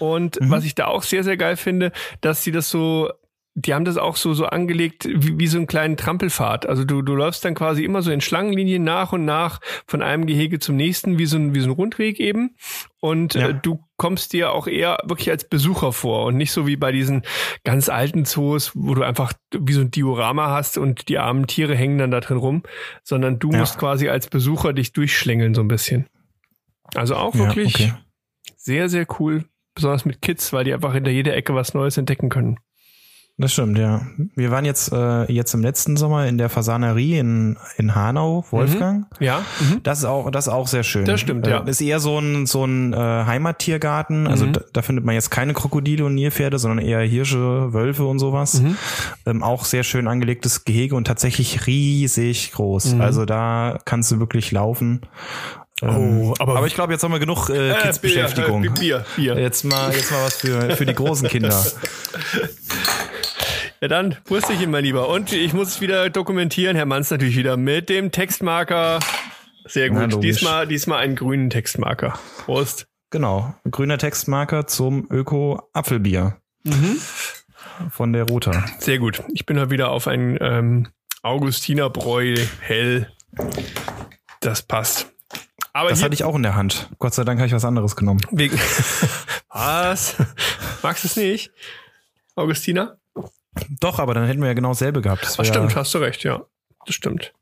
Und 0.00 0.36
was 0.40 0.64
ich 0.64 0.74
da 0.74 0.86
auch 0.86 1.04
sehr, 1.04 1.22
sehr 1.22 1.36
geil 1.36 1.56
finde, 1.56 1.92
dass 2.20 2.42
sie 2.42 2.50
das 2.50 2.70
so, 2.70 3.08
die 3.56 3.72
haben 3.72 3.84
das 3.84 3.96
auch 3.98 4.16
so, 4.16 4.34
so 4.34 4.46
angelegt 4.46 5.06
wie, 5.08 5.38
wie 5.38 5.46
so 5.46 5.58
einen 5.58 5.68
kleinen 5.68 5.96
Trampelpfad. 5.96 6.66
Also 6.66 6.84
du, 6.84 7.02
du 7.02 7.14
läufst 7.14 7.44
dann 7.44 7.54
quasi 7.54 7.84
immer 7.84 8.02
so 8.02 8.10
in 8.10 8.20
Schlangenlinien 8.20 8.82
nach 8.82 9.12
und 9.12 9.24
nach 9.24 9.60
von 9.86 10.02
einem 10.02 10.26
Gehege 10.26 10.58
zum 10.58 10.74
nächsten, 10.74 11.18
wie 11.18 11.26
so 11.26 11.36
ein, 11.36 11.54
wie 11.54 11.60
so 11.60 11.68
ein 11.68 11.72
Rundweg 11.72 12.18
eben. 12.18 12.56
Und 13.00 13.34
Ja. 13.34 13.50
äh, 13.50 13.54
du 13.54 13.78
kommst 13.96 14.32
dir 14.32 14.50
auch 14.52 14.66
eher 14.66 14.98
wirklich 15.04 15.30
als 15.30 15.48
Besucher 15.48 15.92
vor 15.92 16.24
und 16.26 16.36
nicht 16.36 16.50
so 16.50 16.66
wie 16.66 16.76
bei 16.76 16.90
diesen 16.90 17.22
ganz 17.62 17.88
alten 17.88 18.24
Zoos, 18.24 18.72
wo 18.74 18.94
du 18.94 19.02
einfach 19.04 19.32
wie 19.56 19.72
so 19.72 19.82
ein 19.82 19.92
Diorama 19.92 20.48
hast 20.50 20.76
und 20.76 21.08
die 21.08 21.18
armen 21.18 21.46
Tiere 21.46 21.76
hängen 21.76 21.98
dann 21.98 22.10
da 22.10 22.18
drin 22.18 22.38
rum, 22.38 22.64
sondern 23.04 23.38
du 23.38 23.52
Ja. 23.52 23.58
musst 23.58 23.78
quasi 23.78 24.08
als 24.08 24.26
Besucher 24.26 24.72
dich 24.72 24.92
durchschlängeln 24.92 25.54
so 25.54 25.60
ein 25.60 25.68
bisschen. 25.68 26.06
Also 26.96 27.14
auch 27.14 27.34
Ja, 27.34 27.40
wirklich 27.40 27.74
okay. 27.76 27.92
sehr, 28.56 28.88
sehr 28.88 29.06
cool, 29.20 29.44
besonders 29.76 30.04
mit 30.04 30.22
Kids, 30.22 30.52
weil 30.52 30.64
die 30.64 30.74
einfach 30.74 30.92
hinter 30.92 31.10
jeder 31.12 31.36
Ecke 31.36 31.54
was 31.54 31.72
Neues 31.72 31.96
entdecken 31.98 32.30
können. 32.30 32.58
Das 33.36 33.52
stimmt, 33.52 33.78
ja. 33.78 34.02
Wir 34.36 34.52
waren 34.52 34.64
jetzt, 34.64 34.92
äh, 34.92 35.24
jetzt 35.24 35.54
im 35.54 35.62
letzten 35.62 35.96
Sommer 35.96 36.26
in 36.28 36.38
der 36.38 36.48
Fasanerie 36.48 37.18
in, 37.18 37.56
in 37.78 37.96
Hanau, 37.96 38.44
Wolfgang. 38.52 39.06
Ja, 39.18 39.40
mhm. 39.58 39.80
Das 39.82 39.98
ist 39.98 40.04
auch, 40.04 40.30
das 40.30 40.46
ist 40.46 40.52
auch 40.52 40.68
sehr 40.68 40.84
schön. 40.84 41.04
Das 41.04 41.20
stimmt, 41.20 41.44
ja. 41.48 41.64
Äh, 41.64 41.68
Ist 41.70 41.80
eher 41.80 41.98
so 41.98 42.16
ein, 42.20 42.46
so 42.46 42.64
ein 42.64 42.92
äh, 42.92 42.96
Heimattiergarten. 42.96 44.28
Also 44.28 44.46
Mhm. 44.46 44.52
da, 44.52 44.60
da 44.72 44.82
findet 44.82 45.04
man 45.04 45.16
jetzt 45.16 45.32
keine 45.32 45.52
Krokodile 45.52 46.04
und 46.04 46.14
Nilpferde, 46.14 46.60
sondern 46.60 46.78
eher 46.86 47.00
Hirsche, 47.00 47.72
Wölfe 47.72 48.04
und 48.06 48.20
sowas. 48.20 48.62
Mhm. 48.62 48.76
Ähm, 49.26 49.42
auch 49.42 49.64
sehr 49.64 49.82
schön 49.82 50.06
angelegtes 50.06 50.64
Gehege 50.64 50.94
und 50.94 51.08
tatsächlich 51.08 51.66
riesig 51.66 52.52
groß. 52.52 52.94
Mhm. 52.94 53.00
Also 53.00 53.24
da 53.24 53.78
kannst 53.84 54.12
du 54.12 54.20
wirklich 54.20 54.52
laufen. 54.52 55.00
Ähm, 55.82 56.20
Oh, 56.20 56.34
aber- 56.38 56.56
aber 56.58 56.68
ich 56.68 56.74
glaube, 56.76 56.92
jetzt 56.92 57.02
haben 57.02 57.10
wir 57.10 57.18
genug 57.18 57.50
äh, 57.50 57.74
Kids-Beschäftigung. 57.82 58.62
Bier, 58.62 58.70
äh, 58.70 58.78
Bier, 58.78 59.04
Bier. 59.16 59.38
Jetzt 59.40 59.64
mal, 59.64 59.92
jetzt 59.92 60.12
mal 60.12 60.24
was 60.24 60.36
für, 60.36 60.70
für 60.76 60.86
die 60.86 60.94
großen 60.94 61.26
Kinder. 61.26 61.60
Ja, 63.84 63.88
dann 63.88 64.16
Wurstchen, 64.24 64.70
mein 64.70 64.82
Lieber. 64.82 65.10
Und 65.10 65.30
ich 65.34 65.52
muss 65.52 65.68
es 65.68 65.80
wieder 65.82 66.08
dokumentieren. 66.08 66.74
Herr 66.74 66.86
Manns 66.86 67.10
natürlich 67.10 67.36
wieder 67.36 67.58
mit 67.58 67.90
dem 67.90 68.10
Textmarker. 68.12 68.98
Sehr 69.66 69.92
Na, 69.92 70.04
gut. 70.04 70.12
logisch. 70.12 70.36
diesmal, 70.36 70.66
diesmal 70.66 71.00
einen 71.00 71.16
grünen 71.16 71.50
Textmarker. 71.50 72.18
Prost. 72.46 72.86
Genau. 73.10 73.54
Grüner 73.70 73.98
Textmarker 73.98 74.66
zum 74.66 75.06
Öko-Apfelbier. 75.10 76.38
von 77.90 78.14
der 78.14 78.22
Rota. 78.26 78.64
Sehr 78.78 78.98
gut. 78.98 79.22
Ich 79.34 79.44
bin 79.44 79.60
heute 79.60 79.70
wieder 79.70 79.90
auf 79.90 80.08
ein 80.08 80.38
ähm, 80.40 80.88
Augustinerbräu 81.22 82.36
hell. 82.62 83.12
Das 84.40 84.62
passt. 84.62 85.12
Aber 85.74 85.90
Das 85.90 85.98
hier, 85.98 86.06
hatte 86.06 86.14
ich 86.14 86.24
auch 86.24 86.36
in 86.36 86.42
der 86.42 86.54
Hand. 86.54 86.88
Gott 86.98 87.12
sei 87.12 87.24
Dank 87.24 87.38
habe 87.38 87.48
ich 87.48 87.52
was 87.54 87.66
anderes 87.66 87.96
genommen. 87.96 88.20
wegen 88.30 88.58
Was? 89.50 90.16
Magst 90.82 91.04
du 91.04 91.08
es 91.08 91.16
nicht? 91.16 91.50
Augustiner? 92.34 92.96
Doch, 93.80 93.98
aber 93.98 94.14
dann 94.14 94.26
hätten 94.26 94.40
wir 94.40 94.48
ja 94.48 94.54
genau 94.54 94.70
dasselbe 94.70 95.00
gehabt. 95.02 95.22
Das 95.22 95.38
Ach, 95.38 95.44
stimmt, 95.44 95.74
hast 95.76 95.94
du 95.94 95.98
recht, 95.98 96.24
ja. 96.24 96.44
Das 96.86 96.94
stimmt. 96.94 97.32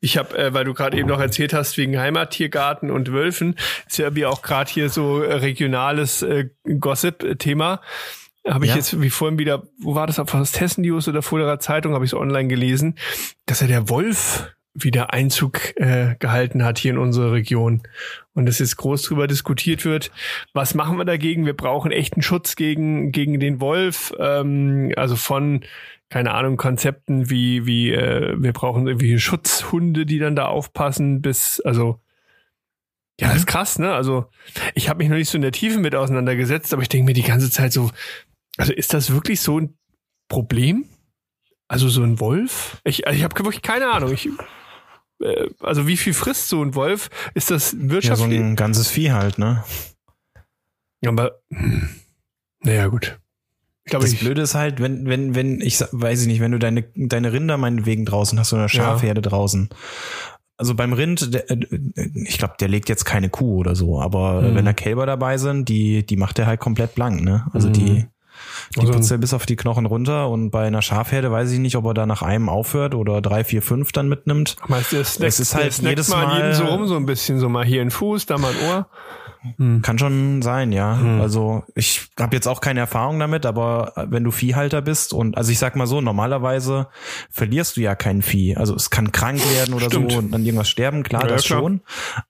Ich 0.00 0.16
habe, 0.16 0.36
äh, 0.38 0.54
weil 0.54 0.64
du 0.64 0.72
gerade 0.72 0.96
eben 0.96 1.08
noch 1.08 1.20
erzählt 1.20 1.52
hast, 1.52 1.76
wegen 1.76 1.98
Heimattiergarten 1.98 2.90
und 2.90 3.12
Wölfen, 3.12 3.56
ist 3.86 3.98
ja 3.98 4.14
wie 4.14 4.24
auch 4.24 4.40
gerade 4.42 4.70
hier 4.70 4.88
so 4.88 5.20
äh, 5.22 5.34
regionales 5.34 6.22
äh, 6.22 6.48
Gossip-Thema. 6.78 7.80
Habe 8.46 8.64
ich 8.64 8.70
Ja. 8.70 8.76
jetzt 8.76 9.00
wie 9.02 9.10
vorhin 9.10 9.38
wieder, 9.38 9.64
wo 9.80 9.94
war 9.94 10.06
das, 10.06 10.18
auf 10.18 10.32
was 10.32 10.58
Hessen 10.58 10.82
News 10.82 11.06
oder 11.06 11.20
Vorderer 11.20 11.58
Zeitung, 11.58 11.92
habe 11.92 12.04
ich 12.04 12.12
es 12.12 12.18
online 12.18 12.48
gelesen, 12.48 12.94
dass 13.44 13.60
ja 13.60 13.66
der 13.66 13.90
Wolf 13.90 14.50
wieder 14.84 15.12
Einzug 15.12 15.76
äh, 15.76 16.16
gehalten 16.18 16.64
hat 16.64 16.78
hier 16.78 16.92
in 16.92 16.98
unsere 16.98 17.32
Region. 17.32 17.82
Und 18.34 18.46
dass 18.46 18.58
jetzt 18.58 18.76
groß 18.76 19.02
drüber 19.02 19.26
diskutiert 19.26 19.84
wird, 19.84 20.10
was 20.52 20.74
machen 20.74 20.96
wir 20.98 21.04
dagegen? 21.04 21.46
Wir 21.46 21.56
brauchen 21.56 21.90
echten 21.90 22.22
Schutz 22.22 22.56
gegen, 22.56 23.12
gegen 23.12 23.40
den 23.40 23.60
Wolf. 23.60 24.12
Ähm, 24.18 24.92
also 24.96 25.16
von, 25.16 25.64
keine 26.08 26.32
Ahnung, 26.34 26.56
Konzepten 26.56 27.30
wie, 27.30 27.66
wie 27.66 27.92
äh, 27.92 28.34
wir 28.38 28.52
brauchen 28.52 28.86
irgendwie 28.86 29.18
Schutzhunde, 29.18 30.06
die 30.06 30.18
dann 30.18 30.36
da 30.36 30.46
aufpassen, 30.46 31.20
bis, 31.20 31.60
also 31.60 32.00
ja, 33.20 33.32
ist 33.32 33.46
krass, 33.46 33.80
ne? 33.80 33.92
Also 33.92 34.26
ich 34.74 34.88
habe 34.88 34.98
mich 34.98 35.08
noch 35.08 35.16
nicht 35.16 35.28
so 35.28 35.36
in 35.36 35.42
der 35.42 35.52
Tiefe 35.52 35.80
mit 35.80 35.94
auseinandergesetzt, 35.94 36.72
aber 36.72 36.82
ich 36.82 36.88
denke 36.88 37.06
mir 37.06 37.14
die 37.14 37.22
ganze 37.22 37.50
Zeit 37.50 37.72
so, 37.72 37.90
also 38.56 38.72
ist 38.72 38.94
das 38.94 39.12
wirklich 39.12 39.40
so 39.40 39.58
ein 39.58 39.76
Problem? 40.28 40.84
Also 41.66 41.88
so 41.88 42.02
ein 42.02 42.20
Wolf? 42.20 42.80
Ich, 42.84 43.06
also 43.06 43.16
ich 43.16 43.24
habe 43.24 43.36
wirklich 43.44 43.62
keine 43.62 43.90
Ahnung. 43.90 44.12
Ich, 44.12 44.28
also 45.60 45.86
wie 45.86 45.96
viel 45.96 46.14
frisst 46.14 46.48
so 46.48 46.62
ein 46.62 46.74
Wolf? 46.74 47.10
Ist 47.34 47.50
das 47.50 47.72
Ja, 47.72 47.78
so 47.80 47.90
wirtschaftlich? 47.90 48.38
ein 48.40 48.56
ganzes 48.56 48.88
Vieh 48.88 49.12
halt, 49.12 49.38
ne? 49.38 49.64
aber 51.06 51.40
hm, 51.50 51.88
naja, 52.62 52.86
gut. 52.88 53.18
Ich 53.84 53.90
glaube, 53.90 54.04
Das 54.04 54.12
ich, 54.14 54.20
Blöde 54.20 54.42
ist 54.42 54.54
halt, 54.54 54.80
wenn, 54.82 55.06
wenn, 55.08 55.34
wenn, 55.34 55.60
ich 55.62 55.80
weiß 55.80 56.20
ich 56.22 56.26
nicht, 56.26 56.40
wenn 56.40 56.52
du 56.52 56.58
deine, 56.58 56.82
deine 56.94 57.32
Rinder 57.32 57.56
meinetwegen 57.56 58.04
draußen 58.04 58.38
hast 58.38 58.52
oder 58.52 58.68
Schafherde 58.68 59.22
draußen. 59.22 59.70
Also 60.58 60.74
beim 60.74 60.92
Rind, 60.92 61.32
der, 61.32 61.50
äh, 61.50 61.56
ich 62.14 62.36
glaube, 62.36 62.54
der 62.60 62.68
legt 62.68 62.88
jetzt 62.88 63.04
keine 63.04 63.30
Kuh 63.30 63.58
oder 63.58 63.74
so, 63.76 64.00
aber 64.00 64.42
Mhm. 64.42 64.54
wenn 64.56 64.64
da 64.66 64.72
Kälber 64.74 65.06
dabei 65.06 65.38
sind, 65.38 65.68
die, 65.68 66.04
die 66.04 66.16
macht 66.16 66.38
er 66.38 66.46
halt 66.46 66.60
komplett 66.60 66.94
blank, 66.94 67.22
ne? 67.22 67.46
Also 67.54 67.70
die, 67.70 68.06
die 68.74 68.80
Also- 68.80 68.92
putzt 68.92 69.10
er 69.10 69.18
bis 69.18 69.34
auf 69.34 69.46
die 69.46 69.56
Knochen 69.56 69.86
runter 69.86 70.28
und 70.28 70.50
bei 70.50 70.66
einer 70.66 70.82
Schafherde 70.82 71.30
weiß 71.30 71.50
ich 71.52 71.58
nicht, 71.58 71.76
ob 71.76 71.84
er 71.86 71.94
da 71.94 72.06
nach 72.06 72.22
einem 72.22 72.48
aufhört 72.48 72.94
oder 72.94 73.20
drei, 73.20 73.44
vier, 73.44 73.62
fünf 73.62 73.92
dann 73.92 74.08
mitnimmt. 74.08 74.56
meinst 74.68 74.92
du, 74.92 74.96
Es 74.98 75.16
ist 75.40 75.54
halt 75.54 75.76
jedes 75.78 76.08
mal 76.08 76.26
Mal- 76.26 76.54
so 76.54 76.64
rum, 76.64 76.86
so 76.86 76.96
ein 76.96 77.06
bisschen, 77.06 77.38
so 77.38 77.48
mal 77.48 77.64
hier 77.64 77.82
ein 77.82 77.90
Fuß, 77.90 78.26
da 78.26 78.38
mal 78.38 78.52
ein 78.52 78.68
Ohr. 78.68 78.86
Kann 79.82 79.98
schon 79.98 80.42
sein, 80.42 80.72
ja. 80.72 80.94
Mhm. 80.96 81.20
Also 81.20 81.64
ich 81.74 82.08
habe 82.18 82.34
jetzt 82.36 82.46
auch 82.46 82.60
keine 82.60 82.80
Erfahrung 82.80 83.18
damit, 83.18 83.46
aber 83.46 83.92
wenn 84.08 84.24
du 84.24 84.30
Viehhalter 84.30 84.82
bist 84.82 85.12
und 85.12 85.36
also 85.36 85.50
ich 85.52 85.58
sag 85.58 85.76
mal 85.76 85.86
so, 85.86 86.00
normalerweise 86.00 86.88
verlierst 87.30 87.76
du 87.76 87.80
ja 87.80 87.94
kein 87.94 88.22
Vieh. 88.22 88.56
Also 88.56 88.74
es 88.74 88.90
kann 88.90 89.12
krank 89.12 89.40
werden 89.54 89.74
oder 89.74 89.86
Stimmt. 89.86 90.12
so 90.12 90.18
und 90.18 90.30
dann 90.32 90.44
irgendwas 90.44 90.68
sterben, 90.68 91.02
klar, 91.02 91.22
Ja, 91.22 91.28
das 91.28 91.44
klar. 91.44 91.60
schon. 91.60 91.80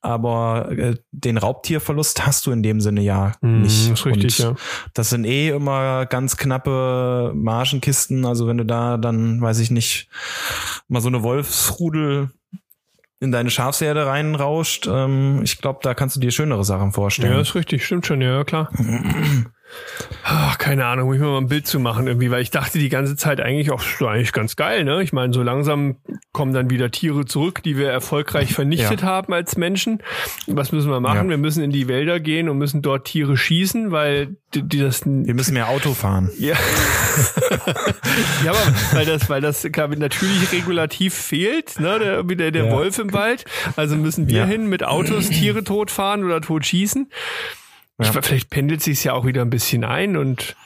Aber 0.01 0.71
äh, 0.71 0.97
den 1.13 1.37
Raubtierverlust 1.39 2.27
hast 2.27 2.47
du 2.47 2.51
in 2.53 2.63
dem 2.63 2.81
Sinne 2.81 3.01
ja 3.03 3.33
Mhm, 3.41 3.63
nicht. 3.63 3.91
ist 3.91 4.07
richtig, 4.07 4.41
und 4.41 4.51
ja. 4.51 4.55
Das 4.95 5.11
sind 5.11 5.25
eh 5.25 5.49
immer 5.51 6.07
ganz 6.07 6.37
knappe 6.37 7.33
Margenkisten. 7.35 8.25
Also 8.25 8.47
wenn 8.47 8.59
du 8.59 8.65
da 8.65 8.97
dann, 8.97 9.41
weiß 9.41 9.59
ich 9.61 9.71
nicht, 9.71 10.09
mal 10.89 11.01
so 11.01 11.09
eine 11.09 11.23
Wolfsrudel 11.23 12.31
in 13.21 13.33
deine 13.33 13.51
Schafsherde 13.51 14.07
reinrauscht, 14.07 14.87
ähm, 14.87 15.41
ich 15.43 15.61
glaube, 15.61 15.81
da 15.83 15.95
kannst 15.95 16.17
du 16.17 16.21
dir 16.21 16.31
schönere 16.31 16.65
Sachen 16.65 16.93
vorstellen. 16.93 17.33
Ja, 17.33 17.41
ist 17.41 17.55
richtig, 17.55 17.85
stimmt 17.85 18.07
schon, 18.07 18.21
ja, 18.21 18.45
klar. 18.45 18.71
Ach, 20.25 20.59
keine 20.59 20.87
Ahnung, 20.87 21.07
muss 21.07 21.17
ich 21.17 21.23
mir 21.23 21.29
mal 21.29 21.39
ein 21.39 21.49
Bild 21.49 21.67
zu 21.67 21.79
machen 21.81 22.07
irgendwie, 22.07 22.31
weil 22.31 22.43
ich 22.43 22.51
dachte 22.51 22.79
die 22.79 22.89
ganze 22.89 23.17
Zeit 23.17 23.41
eigentlich 23.41 23.71
auch 23.71 23.83
eigentlich 24.01 24.33
ganz 24.33 24.57
geil, 24.57 24.85
ne? 24.85 25.03
Ich 25.03 25.13
meine, 25.13 25.33
so 25.33 25.43
langsam 25.43 25.97
kommen 26.33 26.53
dann 26.53 26.71
wieder 26.71 26.91
Tiere 26.91 27.25
zurück, 27.25 27.63
die 27.63 27.77
wir 27.77 27.91
erfolgreich 27.91 28.53
vernichtet 28.55 29.01
Ja. 29.03 29.07
haben 29.07 29.33
als 29.33 29.57
Menschen. 29.57 30.03
Was 30.47 30.73
müssen 30.73 30.91
wir 30.91 31.01
machen? 31.01 31.25
Ja. 31.25 31.31
Wir 31.31 31.39
müssen 31.39 31.63
in 31.63 31.71
die 31.71 31.89
Wälder 31.89 32.21
gehen 32.21 32.49
und 32.49 32.59
müssen 32.59 32.83
dort 32.83 33.07
Tiere 33.07 33.37
schießen, 33.37 33.91
weil 33.91 34.37
die, 34.55 34.63
die 34.63 34.81
das 34.81 35.05
Wir 35.07 35.35
müssen 35.35 35.55
mehr 35.55 35.69
Auto 35.69 35.95
fahren. 35.95 36.31
ja. 36.39 36.57
ja, 38.45 38.51
aber 38.51 38.75
weil 38.93 39.07
das, 39.07 39.29
weil 39.29 39.41
das 39.41 39.65
ich, 39.65 39.77
natürlich 39.77 40.53
regulativ 40.53 41.15
fehlt, 41.15 41.79
ne, 41.81 41.99
der, 41.99 42.23
der, 42.23 42.51
der 42.51 42.65
Ja. 42.67 42.73
Wolf 42.73 42.99
im 42.99 43.13
Wald. 43.13 43.45
Also 43.77 43.97
müssen 43.97 44.29
wir 44.29 44.45
hin 44.47 44.69
mit 44.69 44.85
Autos 44.85 45.29
Tiere 45.31 45.65
totfahren 45.65 46.25
oder 46.25 46.41
totschießen. 46.41 47.09
Ich, 47.11 47.68
Ja. 48.07 48.23
vielleicht 48.23 48.51
pendelt 48.51 48.83
sich 48.83 49.03
ja 49.05 49.13
auch 49.15 49.27
wieder 49.27 49.43
ein 49.43 49.51
bisschen 49.51 49.85
ein 49.85 50.17
und 50.17 50.57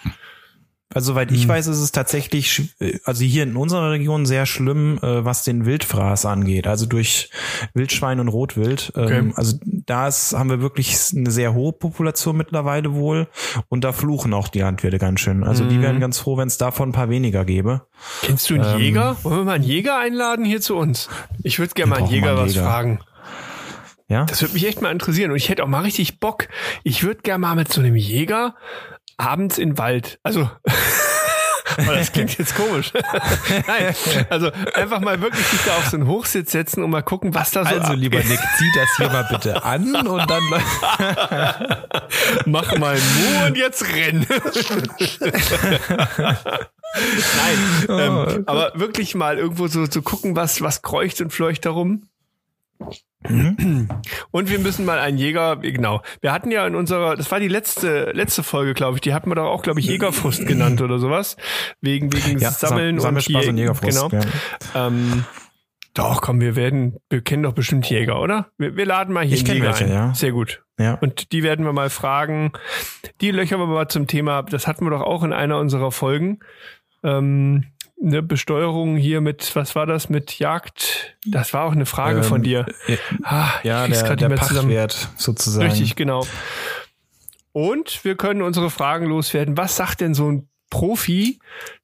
Also 0.95 1.13
soweit 1.15 1.31
Hm. 1.31 1.37
ich 1.37 1.49
weiß, 1.49 1.69
ist 1.69 1.79
es 1.79 1.91
tatsächlich, 1.91 2.75
also 3.07 3.25
hier 3.25 3.45
in 3.45 3.57
unserer 3.57 3.93
Region 3.93 4.27
sehr 4.27 4.45
schlimm, 4.45 4.99
äh, 5.01 5.25
was 5.25 5.43
den 5.43 5.65
Wildfraß 5.65 6.27
angeht. 6.27 6.67
Also 6.67 6.85
durch 6.85 7.31
Wildschwein 7.73 8.21
und 8.21 8.29
Rotwild. 8.29 8.93
Ähm, 8.95 9.03
Okay. 9.05 9.33
Also 9.37 9.57
da 9.65 10.07
ist, 10.07 10.35
haben 10.35 10.51
wir 10.51 10.61
wirklich 10.61 10.95
eine 11.17 11.31
sehr 11.31 11.55
hohe 11.55 11.73
Population 11.73 12.37
mittlerweile 12.37 12.93
wohl. 12.93 13.27
Und 13.71 13.85
da 13.85 13.93
fluchen 13.93 14.35
auch 14.35 14.49
die 14.49 14.59
Landwirte 14.61 14.99
ganz 14.99 15.21
schön. 15.21 15.45
Also 15.45 15.65
die 15.65 15.77
Mhm. 15.79 15.83
wären 15.83 16.01
ganz 16.01 16.19
froh, 16.19 16.37
wenn 16.37 16.49
es 16.49 16.59
davon 16.59 16.91
ein 16.91 16.93
paar 16.93 17.09
weniger 17.09 17.47
gäbe. 17.47 17.87
kennst 18.21 18.51
du 18.51 18.57
einen 18.57 18.75
Ähm, 18.75 18.79
Jäger? 18.79 19.17
Wollen 19.23 19.37
wir 19.39 19.45
mal 19.45 19.53
einen 19.55 19.65
Jäger 19.65 19.99
einladen 19.99 20.45
hier 20.45 20.61
zu 20.61 20.77
uns? 20.77 21.09
Ich 21.43 21.59
würde 21.59 21.73
gerne 21.73 21.89
mal 21.89 21.97
einen 22.01 22.09
Jäger 22.09 22.27
mal 22.35 22.37
einen 22.37 22.47
was 22.49 22.55
Jäger. 22.55 22.67
fragen. 22.67 23.01
Ja? 24.13 24.25
Das 24.27 24.41
würde 24.43 24.55
mich 24.55 24.67
echt 24.67 24.81
mal 24.83 24.93
interessieren 24.93 25.31
und 25.31 25.37
ich 25.37 25.49
hätte 25.49 25.65
auch 25.65 25.69
mal 25.69 25.83
richtig 25.83 26.21
Bock. 26.21 26.47
Ich 26.85 27.03
würde 27.03 27.23
gerne 27.23 27.41
mal 27.41 27.55
mit 27.57 27.73
so 27.73 27.81
einem 27.81 27.97
Jäger 27.97 28.55
abends 29.17 29.59
in 29.59 29.71
den 29.71 29.79
Wald. 29.79 30.19
Also 30.23 30.51
Aber 31.79 31.95
das 31.97 32.13
klingt 32.13 32.37
jetzt 32.39 32.55
komisch. 32.55 32.93
Nein, 33.67 33.95
also 34.29 34.51
einfach 34.75 35.01
mal 35.01 35.21
wirklich 35.23 35.47
sich 35.47 35.61
da 35.65 35.77
auf 35.77 35.87
so 35.89 35.97
einen 35.97 36.07
Hochsitz 36.07 36.53
setzen 36.53 36.83
und 36.85 36.91
mal 36.91 37.03
gucken, 37.03 37.35
was 37.35 37.51
da 37.53 37.65
so 37.65 37.75
Also, 37.75 37.95
lieber. 37.95 38.19
Nick, 38.19 38.39
zieh 38.59 38.71
das 38.75 38.89
hier 38.99 39.09
mal 39.09 39.27
bitte 39.31 39.65
an 39.65 39.95
und 40.07 40.31
dann 40.31 40.43
Mach 42.47 42.77
mal 42.77 42.97
Mu 42.97 43.47
und 43.47 43.57
jetzt 43.57 43.85
renn. 43.95 44.27
Nein, 46.95 47.59
Oh, 47.89 47.93
ähm, 47.99 48.43
aber 48.47 48.73
wirklich 48.75 49.15
mal 49.15 49.39
irgendwo 49.39 49.67
so 49.67 49.87
zu 49.87 50.03
gucken, 50.03 50.37
was, 50.37 50.61
was 50.61 50.83
kreucht 50.83 51.21
und 51.21 51.33
fleucht 51.33 51.65
darum. 51.65 52.09
Mhm. 53.29 53.89
Und 54.31 54.51
wir 54.51 54.59
müssen 54.59 54.85
mal 54.85 54.99
einen 54.99 55.19
Jäger, 55.19 55.57
genau. 55.57 56.03
Wir 56.21 56.33
hatten 56.33 56.51
ja 56.51 56.67
in 56.67 56.75
unserer, 56.75 57.17
das 57.17 57.31
war 57.31 57.41
die 57.41 57.49
letzte, 57.49 58.11
letzte 58.13 58.43
Folge, 58.43 58.75
glaube 58.75 58.97
ich, 58.97 59.01
die 59.01 59.15
hatten 59.15 59.31
wir 59.31 59.35
doch 59.35 59.47
auch, 59.47 59.63
glaube 59.63 59.81
ich, 59.81 59.87
Jägerfrust 59.87 60.47
genannt 60.47 60.81
oder 60.81 60.99
sowas. 60.99 61.37
Wegen, 61.81 62.13
wegen 62.13 62.39
ja, 62.39 62.51
Sammeln 62.51 62.99
Sam- 62.99 63.15
und, 63.15 63.23
Sammelspaß 63.23 63.35
und 63.35 63.43
Jägen. 63.43 63.59
Jägerfrost. 63.59 64.11
Genau. 64.11 64.25
Ja. 64.75 64.87
Ähm, 64.87 65.25
doch, 65.95 66.23
komm, 66.23 66.41
wir 66.41 66.57
werden, 66.57 66.97
wir 67.11 67.21
kennen 67.21 67.43
doch 67.43 67.53
bestimmt 67.53 67.89
Jäger, 67.89 68.21
oder? 68.21 68.49
Wir, 68.57 68.77
wir 68.77 68.87
laden 68.87 69.13
mal 69.13 69.25
hier 69.25 69.37
Ich 69.37 69.47
Jäger 69.47 69.67
welche, 69.67 69.85
ein. 69.85 69.93
ja. 69.93 70.15
Sehr 70.15 70.33
gut. 70.33 70.63
ja. 70.79 70.95
Und 70.95 71.33
die 71.33 71.43
werden 71.43 71.65
wir 71.65 71.73
mal 71.73 71.91
fragen. 71.91 72.53
Die 73.21 73.31
löchern 73.31 73.61
wir 73.61 73.67
mal 73.67 73.89
zum 73.89 74.07
Thema, 74.07 74.43
das 74.43 74.67
hatten 74.67 74.87
wir 74.87 74.91
doch 74.91 75.03
auch 75.03 75.23
in 75.23 75.33
einer 75.33 75.59
unserer 75.59 75.93
Folgen. 75.93 76.41
Ähm, 77.05 77.65
eine 78.03 78.23
Besteuerung 78.23 78.97
hier 78.97 79.21
mit, 79.21 79.55
was 79.55 79.75
war 79.75 79.87
das, 79.87 80.09
mit 80.09 80.39
Jagd? 80.39 81.17
Das 81.27 81.53
war 81.55 81.65
auch 81.65 81.73
eine 81.73 81.87
Frage 81.87 82.19
Ähm, 82.19 82.25
von 82.25 82.43
dir. 82.43 82.67
äh, 82.89 82.97
Ah, 83.23 83.51
Ja, 83.63 83.87
der, 83.87 84.17
der 84.17 84.29
mehr 84.29 84.39
zusammen. 84.41 84.69
Pachtwert 84.69 85.09
sozusagen. 85.17 85.69
Richtig, 85.71 85.97
genau. 85.97 86.27
Und 87.53 88.05
wir 88.05 88.17
können 88.17 88.43
unsere 88.43 88.71
Fragen 88.71 89.07
loswerden. 89.07 89.57
Was 89.57 89.77
sagt 89.77 90.01
denn 90.01 90.15
so 90.15 90.31
ein 90.31 90.49
Profi 90.71 91.39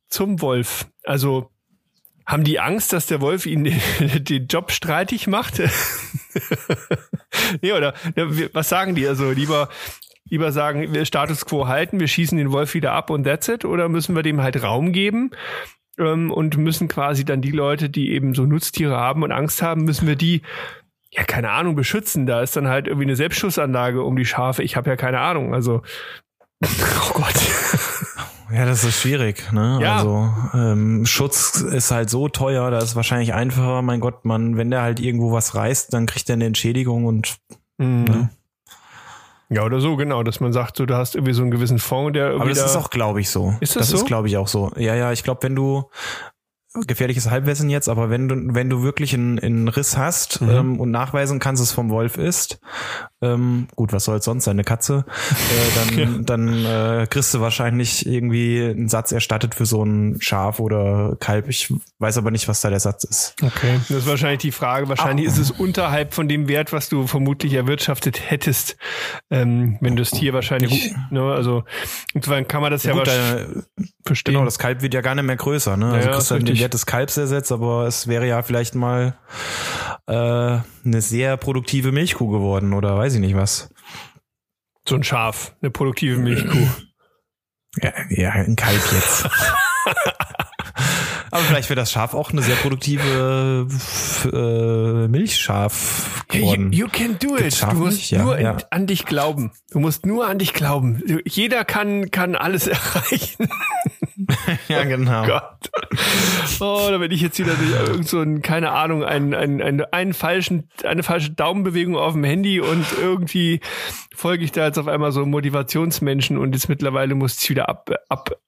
zum 0.09 0.41
Wolf? 0.41 0.87
Also 1.05 1.51
haben 2.27 2.45
die 2.45 2.59
Angst, 2.61 2.93
dass 2.93 3.07
der 3.07 3.21
Wolf 3.21 3.47
ihnen 3.47 3.65
den 4.01 4.47
Job 4.49 4.73
streitig 4.73 5.27
macht? 5.27 5.61
nee, 7.63 7.73
oder 7.73 7.95
ne, 8.17 8.51
was 8.53 8.69
sagen 8.69 8.95
die? 8.95 9.07
Also 9.07 9.31
lieber 9.31 9.69
lieber 10.31 10.53
sagen, 10.53 10.93
wir 10.93 11.05
Status 11.07 11.47
quo 11.47 11.69
halten, 11.69 12.01
wir 12.01 12.09
schießen 12.09 12.37
den 12.37 12.53
Wolf 12.53 12.75
wieder 12.75 12.93
ab 12.93 13.09
und 13.11 13.25
that's 13.25 13.49
it? 13.49 13.65
Oder 13.65 13.89
müssen 13.89 14.15
wir 14.15 14.23
dem 14.23 14.43
halt 14.43 14.63
Raum 14.63 14.93
geben? 14.93 15.31
Ähm, 15.99 16.31
und 16.31 16.57
müssen 16.57 16.89
quasi 16.89 17.25
dann 17.25 17.41
die 17.41 17.51
Leute, 17.51 17.91
die 17.91 18.11
eben 18.13 18.35
so 18.35 18.45
Nutztiere 18.45 18.97
haben 18.97 19.23
und 19.23 19.33
Angst 19.33 19.63
haben, 19.63 19.85
müssen 19.85 20.07
wir 20.07 20.17
die 20.17 20.43
ja, 21.11 21.25
keine 21.25 21.51
Ahnung, 21.51 21.75
beschützen. 21.75 22.27
Da 22.27 22.43
ist 22.43 22.55
dann 22.57 22.69
halt 22.69 22.87
irgendwie 22.87 23.07
eine 23.07 23.17
Selbstschussanlage 23.17 24.03
um 24.03 24.17
die 24.17 24.27
Schafe. 24.27 24.63
Ich 24.63 24.77
habe 24.77 24.91
ja 24.91 24.97
keine 24.97 25.21
Ahnung. 25.21 25.55
Also, 25.55 25.83
oh 26.65 27.13
Gott. 27.15 27.35
Ja, 28.53 28.65
das 28.67 28.85
ist 28.85 29.01
schwierig. 29.01 29.53
Ne? 29.53 29.79
Ja. 29.81 29.97
Also 29.97 30.33
ähm, 30.55 31.07
Schutz 31.07 31.61
ist 31.61 31.91
halt 31.91 32.11
so 32.11 32.29
teuer, 32.29 32.71
da 32.71 32.79
ist 32.79 32.97
wahrscheinlich 32.97 33.35
einfacher, 33.35 33.83
mein 33.83 34.01
Gott, 34.01 34.25
man, 34.25 34.57
wenn 34.57 34.71
der 34.71 34.83
halt 34.83 35.01
irgendwo 35.01 35.33
was 35.33 35.55
reißt, 35.55 35.93
dann 35.93 36.07
kriegt 36.07 36.29
er 36.31 36.35
eine 36.35 36.47
Entschädigung 36.47 37.05
und 37.05 37.39
Mhm. 37.79 38.31
Ja, 39.51 39.65
oder 39.65 39.81
so, 39.81 39.97
genau, 39.97 40.23
dass 40.23 40.41
man 40.41 40.53
sagt, 40.53 40.77
so, 40.77 40.85
du 40.85 40.95
hast 40.97 41.15
irgendwie 41.15 41.33
so 41.33 41.43
einen 41.43 41.51
gewissen 41.51 41.79
Fond, 41.79 42.17
der 42.17 42.27
irgendwie. 42.27 42.43
Aber 42.43 42.51
das 42.51 42.59
da, 42.59 42.65
ist 42.67 42.77
auch, 42.77 42.91
glaube 42.91 43.21
ich, 43.21 43.31
so. 43.31 43.55
Ist 43.61 43.77
das 43.77 43.83
das 43.83 43.91
so? 43.91 43.97
ist, 43.99 44.07
glaube 44.07 44.29
ich, 44.29 44.37
auch 44.37 44.49
so. 44.49 44.71
Ja, 44.77 44.95
ja, 44.95 45.11
ich 45.13 45.25
glaube, 45.25 45.43
wenn 45.43 45.57
du 45.57 45.85
gefährliches 46.87 47.31
Halbwissen 47.31 47.71
jetzt, 47.71 47.89
aber 47.89 48.11
wenn 48.11 48.29
du, 48.29 48.55
wenn 48.55 48.69
du 48.69 48.83
wirklich 48.83 49.15
einen, 49.15 49.39
einen 49.39 49.69
Riss 49.69 49.97
hast 49.97 50.43
Mhm. 50.43 50.51
ähm, 50.51 50.81
und 50.81 50.91
nachweisen 50.91 51.39
kannst, 51.39 51.63
dass 51.63 51.71
es 51.71 51.75
vom 51.75 51.89
Wolf 51.91 52.19
ist, 52.19 52.61
ähm, 53.21 53.67
gut, 53.75 53.93
was 53.93 54.05
soll 54.05 54.19
es 54.19 54.25
sonst 54.25 54.45
sein, 54.45 54.53
eine 54.53 54.65
Katze, 54.65 55.05
äh, 55.31 55.97
dann, 55.97 56.25
dann 56.25 56.65
äh, 56.65 57.07
kriegst 57.09 57.35
du 57.35 57.41
wahrscheinlich 57.41 58.07
irgendwie 58.07 58.63
einen 58.63 58.89
Satz 58.89 59.13
erstattet 59.13 59.55
für 59.55 59.67
so 59.67 59.83
ein 59.85 60.21
Schaf 60.21 60.61
oder 60.61 61.17
Kalb. 61.19 61.49
Ich 61.49 61.73
weiß 61.99 62.19
aber 62.19 62.31
nicht, 62.31 62.49
was 62.49 62.61
da 62.61 62.71
der 62.71 62.81
Satz 62.81 63.05
ist. 63.05 63.35
Okay. 63.43 63.81
Das 63.89 63.99
ist 63.99 64.07
wahrscheinlich 64.07 64.41
die 64.41 64.53
Frage. 64.53 64.89
Wahrscheinlich 64.89 65.27
ist 65.27 65.39
es 65.39 65.51
unterhalb 65.51 66.15
von 66.15 66.29
dem 66.29 66.49
Wert, 66.49 66.73
was 66.73 66.89
du 66.89 67.07
vermutlich 67.07 67.55
erwirtschaftet 67.55 68.31
hättest, 68.31 68.77
ähm, 69.31 69.79
wenn 69.81 69.97
das 69.97 70.11
Tier 70.11 70.33
wahrscheinlich, 70.33 70.95
ne, 71.11 71.23
also 71.23 71.65
insofern 72.15 72.47
kann 72.47 72.63
man 72.63 72.71
das 72.71 72.85
ja, 72.85 72.93
Gut, 72.93 73.07
wahrscheinlich 73.07 73.65
da, 73.77 73.83
verstehen. 74.05 74.35
genau, 74.35 74.45
das 74.45 74.59
Kalb 74.59 74.83
wird 74.83 74.95
ja 74.95 75.01
gar 75.01 75.15
nicht 75.15 75.25
mehr 75.25 75.37
größer, 75.37 75.77
ne? 75.77 75.93
Also 75.93 76.09
Ja, 76.09 76.15
kriegst 76.15 76.31
du 76.31 76.35
dann 76.35 76.45
den. 76.45 76.59
Wert 76.59 76.75
des 76.75 76.87
Kalbs 76.87 77.17
ersetzt, 77.17 77.53
aber 77.53 77.87
es 77.87 78.07
wäre 78.07 78.27
ja 78.27 78.43
vielleicht 78.43 78.75
mal 78.75 79.15
äh, 80.09 80.59
eine 80.85 81.03
sehr 81.03 81.37
produktive 81.37 81.93
Milchkuh 81.93 82.29
geworden 82.29 82.73
oder 82.73 82.97
weiß 82.97 83.15
ich 83.15 83.21
nicht 83.21 83.37
was. 83.37 83.69
so 84.89 84.95
ein 84.97 85.05
Schaf, 85.05 85.55
eine 85.61 85.71
produktive 85.71 86.19
Milchkuh. 86.19 86.67
Ja, 87.83 87.93
ja 88.09 88.31
ein 88.31 88.57
Kalb 88.57 88.81
jetzt. 88.93 89.25
Aber 91.31 91.43
vielleicht 91.43 91.69
wäre 91.69 91.79
das 91.79 91.93
Schaf 91.93 92.15
auch 92.15 92.31
eine 92.33 92.43
sehr 92.43 92.57
produktive 92.57 93.69
äh, 94.33 95.09
Milchschaf 95.09 96.25
You, 96.33 96.41
geworden. 96.41 96.73
you 96.73 96.89
can 96.89 97.19
do 97.19 97.37
it. 97.37 97.63
Du 97.63 97.77
musst? 97.77 98.11
Ja, 98.11 98.23
nur 98.23 98.41
ja. 98.41 98.57
an 98.71 98.87
dich 98.87 99.05
glauben. 99.05 99.53
Du 99.71 99.81
musst 99.81 100.07
nur 100.07 100.27
an 100.27 100.39
dich 100.39 100.55
glauben. 100.55 101.03
Jeder 101.27 101.65
kann, 101.65 102.11
kann 102.11 102.35
alles 102.35 102.67
erreichen. 102.67 103.49
ja, 104.69 104.85
genau. 104.85 105.27
Gott. 105.27 105.71
Oh, 106.61 106.87
da 106.91 106.99
bin 106.99 107.11
ich 107.11 107.21
jetzt 107.21 107.39
wieder 107.39 107.55
durch 107.55 107.89
irgend 107.89 108.09
so 108.09 108.21
ein, 108.21 108.43
keine 108.43 108.73
Ahnung, 108.73 109.05
einen, 109.05 109.35
einen, 109.35 109.63
einen, 109.63 109.81
einen 109.93 110.15
falschen, 110.15 110.69
eine 110.85 111.03
falsche 111.03 111.31
Daumenbewegung 111.31 111.97
auf 111.97 112.13
dem 112.13 112.25
Handy 112.25 112.61
und 112.61 112.85
irgendwie 113.01 113.61
folge 114.15 114.45
ich 114.45 114.53
da 114.53 114.67
jetzt 114.67 114.79
auf 114.79 114.89
einmal 114.89 115.13
so 115.13 115.25
Motivationsmenschen 115.25 116.37
und 116.37 116.53
jetzt 116.53 116.69
mittlerweile 116.69 117.15
muss 117.15 117.43
ich 117.43 117.51
wieder 117.51 117.69
ab, 117.69 117.91
ab, 118.09 118.39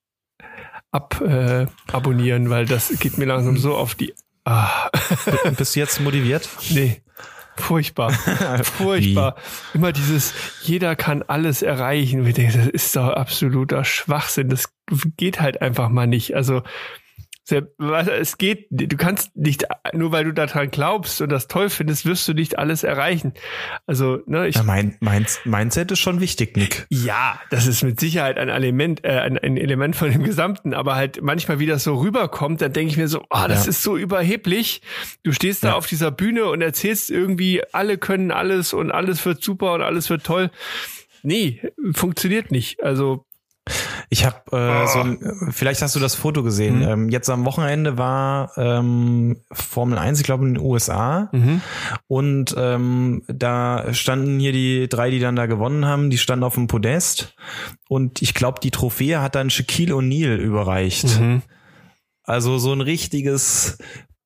ab, 0.90 1.20
äh, 1.20 1.66
abonnieren, 1.92 2.50
weil 2.50 2.66
das 2.66 2.88
geht 2.99 3.16
mir 3.18 3.26
langsam 3.26 3.56
so 3.56 3.75
auf 3.75 3.94
die, 3.94 4.12
ah, 4.44 4.90
Bist 5.56 5.76
du 5.76 5.80
jetzt 5.80 6.00
motiviert? 6.00 6.49
nee. 6.70 7.02
Furchtbar. 7.60 8.12
Furchtbar. 8.62 9.36
Immer 9.74 9.92
dieses, 9.92 10.34
jeder 10.62 10.96
kann 10.96 11.22
alles 11.22 11.62
erreichen. 11.62 12.20
Und 12.20 12.26
ich 12.26 12.34
denke, 12.34 12.58
das 12.58 12.66
ist 12.66 12.96
doch 12.96 13.08
absoluter 13.08 13.84
Schwachsinn. 13.84 14.48
Das 14.48 14.72
geht 15.16 15.40
halt 15.40 15.62
einfach 15.62 15.88
mal 15.88 16.06
nicht. 16.06 16.34
Also, 16.34 16.62
es 17.52 18.38
geht, 18.38 18.66
du 18.71 18.97
kannst 18.97 19.37
nicht, 19.37 19.64
nur 19.92 20.12
weil 20.12 20.25
du 20.25 20.33
daran 20.33 20.71
glaubst 20.71 21.21
und 21.21 21.30
das 21.30 21.49
toll 21.49 21.69
findest, 21.71 22.07
wirst 22.07 22.26
du 22.28 22.35
nicht 22.35 22.59
alles 22.59 22.83
erreichen. 22.85 23.35
Also, 23.87 24.21
ne, 24.26 24.49
ich, 24.49 24.57
Ja, 24.57 24.62
mein, 24.62 24.97
mein, 25.00 25.26
Mindset 25.45 25.90
ist 25.92 25.99
schon 25.99 26.21
wichtig, 26.21 26.57
Nick. 26.57 26.87
ja, 26.90 27.40
das 27.50 27.66
ist 27.66 27.83
mit 27.83 27.99
Sicherheit 28.00 28.38
ein 28.38 28.49
Element, 28.49 29.04
äh, 29.04 29.19
ein, 29.21 29.38
ein 29.38 29.57
Element 29.57 29.97
von 29.97 30.11
dem 30.11 30.23
Gesamten, 30.25 30.75
aber 30.75 30.95
halt 30.97 31.21
manchmal, 31.23 31.59
wie 31.59 31.66
das 31.66 31.85
so 31.85 31.97
rüberkommt, 31.97 32.61
dann 32.62 32.73
denke 32.73 32.90
ich 32.92 32.97
mir 32.97 33.09
so, 33.09 33.25
ah, 33.30 33.49
das 33.49 33.64
Ja. 33.64 33.71
ist 33.71 33.83
so 33.83 33.97
überheblich. 33.97 34.83
Du 35.23 35.33
stehst 35.33 35.64
da 35.64 35.69
Ja. 35.69 35.75
auf 35.75 35.87
dieser 35.87 36.11
Bühne 36.11 36.45
und 36.47 36.62
erzählst 36.62 37.11
irgendwie, 37.11 37.62
alle 37.73 37.99
können 37.99 38.30
alles 38.30 38.73
und 38.73 38.90
alles 38.90 39.25
wird 39.26 39.42
super 39.42 39.73
und 39.75 39.83
alles 39.83 40.11
wird 40.11 40.25
toll. 40.25 40.50
Nee, 41.23 41.61
funktioniert 41.92 42.50
nicht. 42.50 42.83
Also, 42.83 43.26
Ich 44.12 44.26
habe 44.26 44.56
äh, 44.56 44.88
so 44.88 44.98
ein, 44.98 45.52
vielleicht 45.52 45.82
hast 45.82 45.94
du 45.94 46.00
das 46.00 46.16
Foto 46.16 46.42
gesehen. 46.42 46.82
Ähm, 46.82 47.08
jetzt 47.10 47.30
am 47.30 47.44
Wochenende 47.44 47.96
war 47.96 48.50
ähm, 48.56 49.36
Formel 49.52 49.98
1, 49.98 50.18
ich 50.18 50.24
glaube 50.24 50.48
in 50.48 50.54
den 50.54 50.62
USA. 50.62 51.30
Und 52.08 52.52
ähm, 52.58 53.23
da 53.28 53.94
standen 53.94 54.40
hier 54.40 54.50
die 54.50 54.88
drei, 54.88 55.10
die 55.10 55.20
dann 55.20 55.36
da 55.36 55.46
gewonnen 55.46 55.86
haben, 55.86 56.10
die 56.10 56.18
standen 56.18 56.42
auf 56.42 56.54
dem 56.54 56.66
Podest. 56.66 57.36
Und 57.88 58.20
ich 58.20 58.34
glaube, 58.34 58.58
die 58.60 58.73
Trophäe 58.73 59.23
hat 59.23 59.36
dann 59.36 59.49
Shaquille 59.49 59.94
O'Neal 59.94 60.36
überreicht. 60.38 61.20
Mhm. 61.20 61.42
Also 62.25 62.58
so 62.58 62.73
ein 62.73 62.80
richtiges 62.80 63.78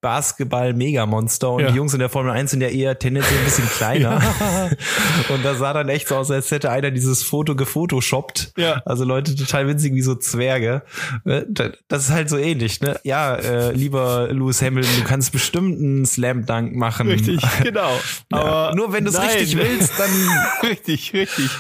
Basketball-Megamonster 0.05 1.51
und 1.51 1.63
Ja. 1.63 1.71
die 1.71 1.77
Jungs 1.77 1.93
in 1.95 1.99
der 1.99 2.09
Formel 2.09 2.31
1 2.33 2.51
sind 2.51 2.61
ja 2.61 2.69
eher 2.69 2.99
tendenziell 2.99 3.39
ein 3.39 3.45
bisschen 3.45 3.69
kleiner. 3.69 4.21
Und 5.31 5.45
da 5.45 5.55
sah 5.55 5.73
dann 5.73 5.89
echt 5.89 6.09
so 6.09 6.17
aus, 6.17 6.31
als 6.31 6.51
hätte 6.51 6.71
einer 6.71 6.91
dieses 6.91 7.23
Foto 7.23 7.57
gefotoshoppt. 7.57 8.53
Ja. 8.57 8.83
Also 8.85 9.05
Leute 9.05 9.35
total 9.35 9.67
winzig 9.67 9.95
wie 9.95 10.03
so 10.03 10.15
Zwerge. 10.15 10.83
Da- 11.25 11.71
Das 11.89 12.05
ist 12.05 12.11
halt 12.11 12.29
so 12.29 12.37
ähnlich, 12.37 12.81
ne? 12.81 13.01
Ja, 13.05 13.35
äh, 13.37 13.73
lieber 13.73 14.29
Lewis 14.31 14.61
Hamilton, 14.63 14.93
du 14.99 15.05
kannst 15.05 15.33
bestimmt 15.33 15.79
einen 15.81 16.05
Slam 16.07 16.45
Dunk 16.47 16.75
machen. 16.77 17.09
richtig, 17.09 17.41
genau. 17.63 17.91
Ja, 18.33 18.39
Aber 18.39 18.75
nur 18.77 18.93
wenn 18.93 19.05
du 19.05 19.11
es 19.11 19.21
richtig 19.21 19.57
willst, 19.57 19.93
dann 19.99 20.11
richtig, 20.63 21.13
richtig. 21.15 21.51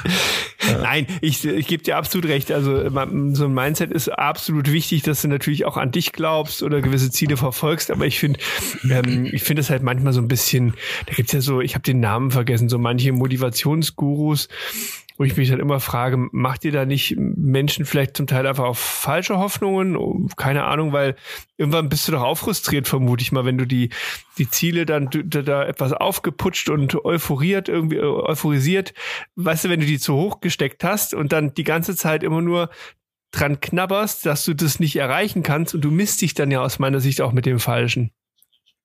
Nein, 0.82 1.06
ich, 1.20 1.44
ich 1.44 1.66
gebe 1.66 1.82
dir 1.82 1.96
absolut 1.96 2.28
recht. 2.28 2.52
Also 2.52 2.88
so 3.34 3.44
ein 3.44 3.54
Mindset 3.54 3.90
ist 3.92 4.08
absolut 4.08 4.70
wichtig, 4.72 5.02
dass 5.02 5.22
du 5.22 5.28
natürlich 5.28 5.64
auch 5.64 5.76
an 5.76 5.90
dich 5.90 6.12
glaubst 6.12 6.62
oder 6.62 6.80
gewisse 6.80 7.10
Ziele 7.10 7.36
verfolgst. 7.36 7.90
Aber 7.90 8.06
ich 8.06 8.18
finde, 8.18 8.40
ähm, 8.90 9.28
ich 9.32 9.42
finde 9.42 9.60
es 9.60 9.70
halt 9.70 9.82
manchmal 9.82 10.12
so 10.12 10.20
ein 10.20 10.28
bisschen, 10.28 10.74
da 11.06 11.14
gibt's 11.14 11.32
ja 11.32 11.40
so, 11.40 11.60
ich 11.60 11.74
habe 11.74 11.82
den 11.82 12.00
Namen 12.00 12.30
vergessen, 12.30 12.68
so 12.68 12.78
manche 12.78 13.12
Motivationsgurus, 13.12 14.48
wo 15.16 15.24
ich 15.24 15.36
mich 15.36 15.48
dann 15.48 15.60
immer 15.60 15.78
frage, 15.78 16.16
macht 16.32 16.64
ihr 16.64 16.72
da 16.72 16.84
nicht 16.84 17.16
Menschen 17.16 17.84
vielleicht 17.84 18.16
zum 18.16 18.26
Teil 18.26 18.46
einfach 18.46 18.64
auf 18.64 18.78
falsche 18.78 19.38
Hoffnungen? 19.38 20.28
Keine 20.36 20.64
Ahnung, 20.64 20.92
weil 20.92 21.14
irgendwann 21.56 21.88
bist 21.88 22.08
du 22.08 22.12
doch 22.12 22.22
auch 22.22 22.36
frustriert, 22.36 22.88
vermute 22.88 23.22
ich 23.22 23.30
mal, 23.30 23.44
wenn 23.44 23.58
du 23.58 23.64
die, 23.64 23.90
die 24.38 24.50
Ziele 24.50 24.86
dann 24.86 25.08
da 25.12 25.64
etwas 25.64 25.92
aufgeputscht 25.92 26.68
und 26.68 27.04
euphoriert, 27.04 27.68
irgendwie 27.68 27.96
äh, 27.96 28.02
euphorisiert. 28.02 28.92
Weißt 29.36 29.64
du, 29.64 29.68
wenn 29.68 29.80
du 29.80 29.86
die 29.86 30.00
zu 30.00 30.14
hoch 30.14 30.40
gesteckt 30.40 30.82
hast 30.82 31.14
und 31.14 31.32
dann 31.32 31.54
die 31.54 31.64
ganze 31.64 31.94
Zeit 31.94 32.24
immer 32.24 32.42
nur 32.42 32.70
dran 33.30 33.60
knabberst, 33.60 34.26
dass 34.26 34.44
du 34.44 34.54
das 34.54 34.80
nicht 34.80 34.96
erreichen 34.96 35.42
kannst 35.44 35.74
und 35.74 35.82
du 35.82 35.90
misst 35.90 36.22
dich 36.22 36.34
dann 36.34 36.50
ja 36.50 36.60
aus 36.60 36.78
meiner 36.80 37.00
Sicht 37.00 37.20
auch 37.20 37.32
mit 37.32 37.46
dem 37.46 37.60
Falschen. 37.60 38.10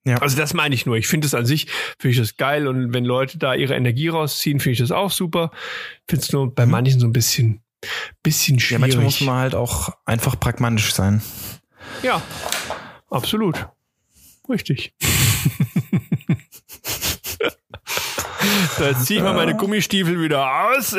Ja. 0.10 0.18
Also 0.18 0.38
das 0.38 0.54
meine 0.54 0.74
ich 0.74 0.86
nur. 0.86 0.98
Ich 0.98 1.08
finde 1.08 1.28
es 1.28 1.36
an 1.36 1.46
sich, 1.46 1.68
finde 2.00 2.12
ich 2.12 2.18
das 2.18 2.38
geil 2.38 2.68
und 2.68 2.94
wenn 2.94 3.06
Leute 3.06 3.38
da 3.38 3.54
ihre 3.54 3.76
Energie 3.76 4.08
rausziehen, 4.08 4.60
finde 4.60 4.74
ich 4.74 4.80
das 4.80 4.92
auch 4.92 5.12
super. 5.12 5.52
Finde 6.08 6.24
es 6.24 6.32
nur 6.32 6.54
bei 6.54 6.66
manchen 6.66 7.00
so 7.00 7.08
ein 7.08 7.14
bisschen, 7.14 7.62
bisschen 8.24 8.56
ja, 8.56 8.62
schwierig. 8.62 8.82
manchmal 8.82 9.04
muss 9.04 9.22
man 9.22 9.36
halt 9.36 9.56
auch 9.56 9.90
einfach 10.06 10.40
pragmatisch 10.40 10.94
sein. 10.94 11.22
Ja, 12.02 12.22
absolut. 13.10 13.68
Richtig. 14.50 14.94
jetzt 18.80 19.06
ziehe 19.06 19.20
ich 19.20 19.24
mal 19.24 19.36
meine 19.36 19.56
Gummistiefel 19.56 20.20
wieder 20.20 20.72
aus. 20.72 20.94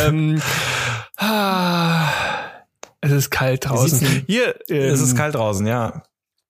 ähm, 0.00 0.40
ah, 1.18 2.08
es 3.02 3.12
ist 3.12 3.30
kalt 3.30 3.68
draußen. 3.68 4.24
Hier, 4.26 4.54
ähm, 4.70 4.92
es 4.92 5.00
ist 5.00 5.16
kalt 5.16 5.34
draußen, 5.34 5.66
ja. 5.66 6.02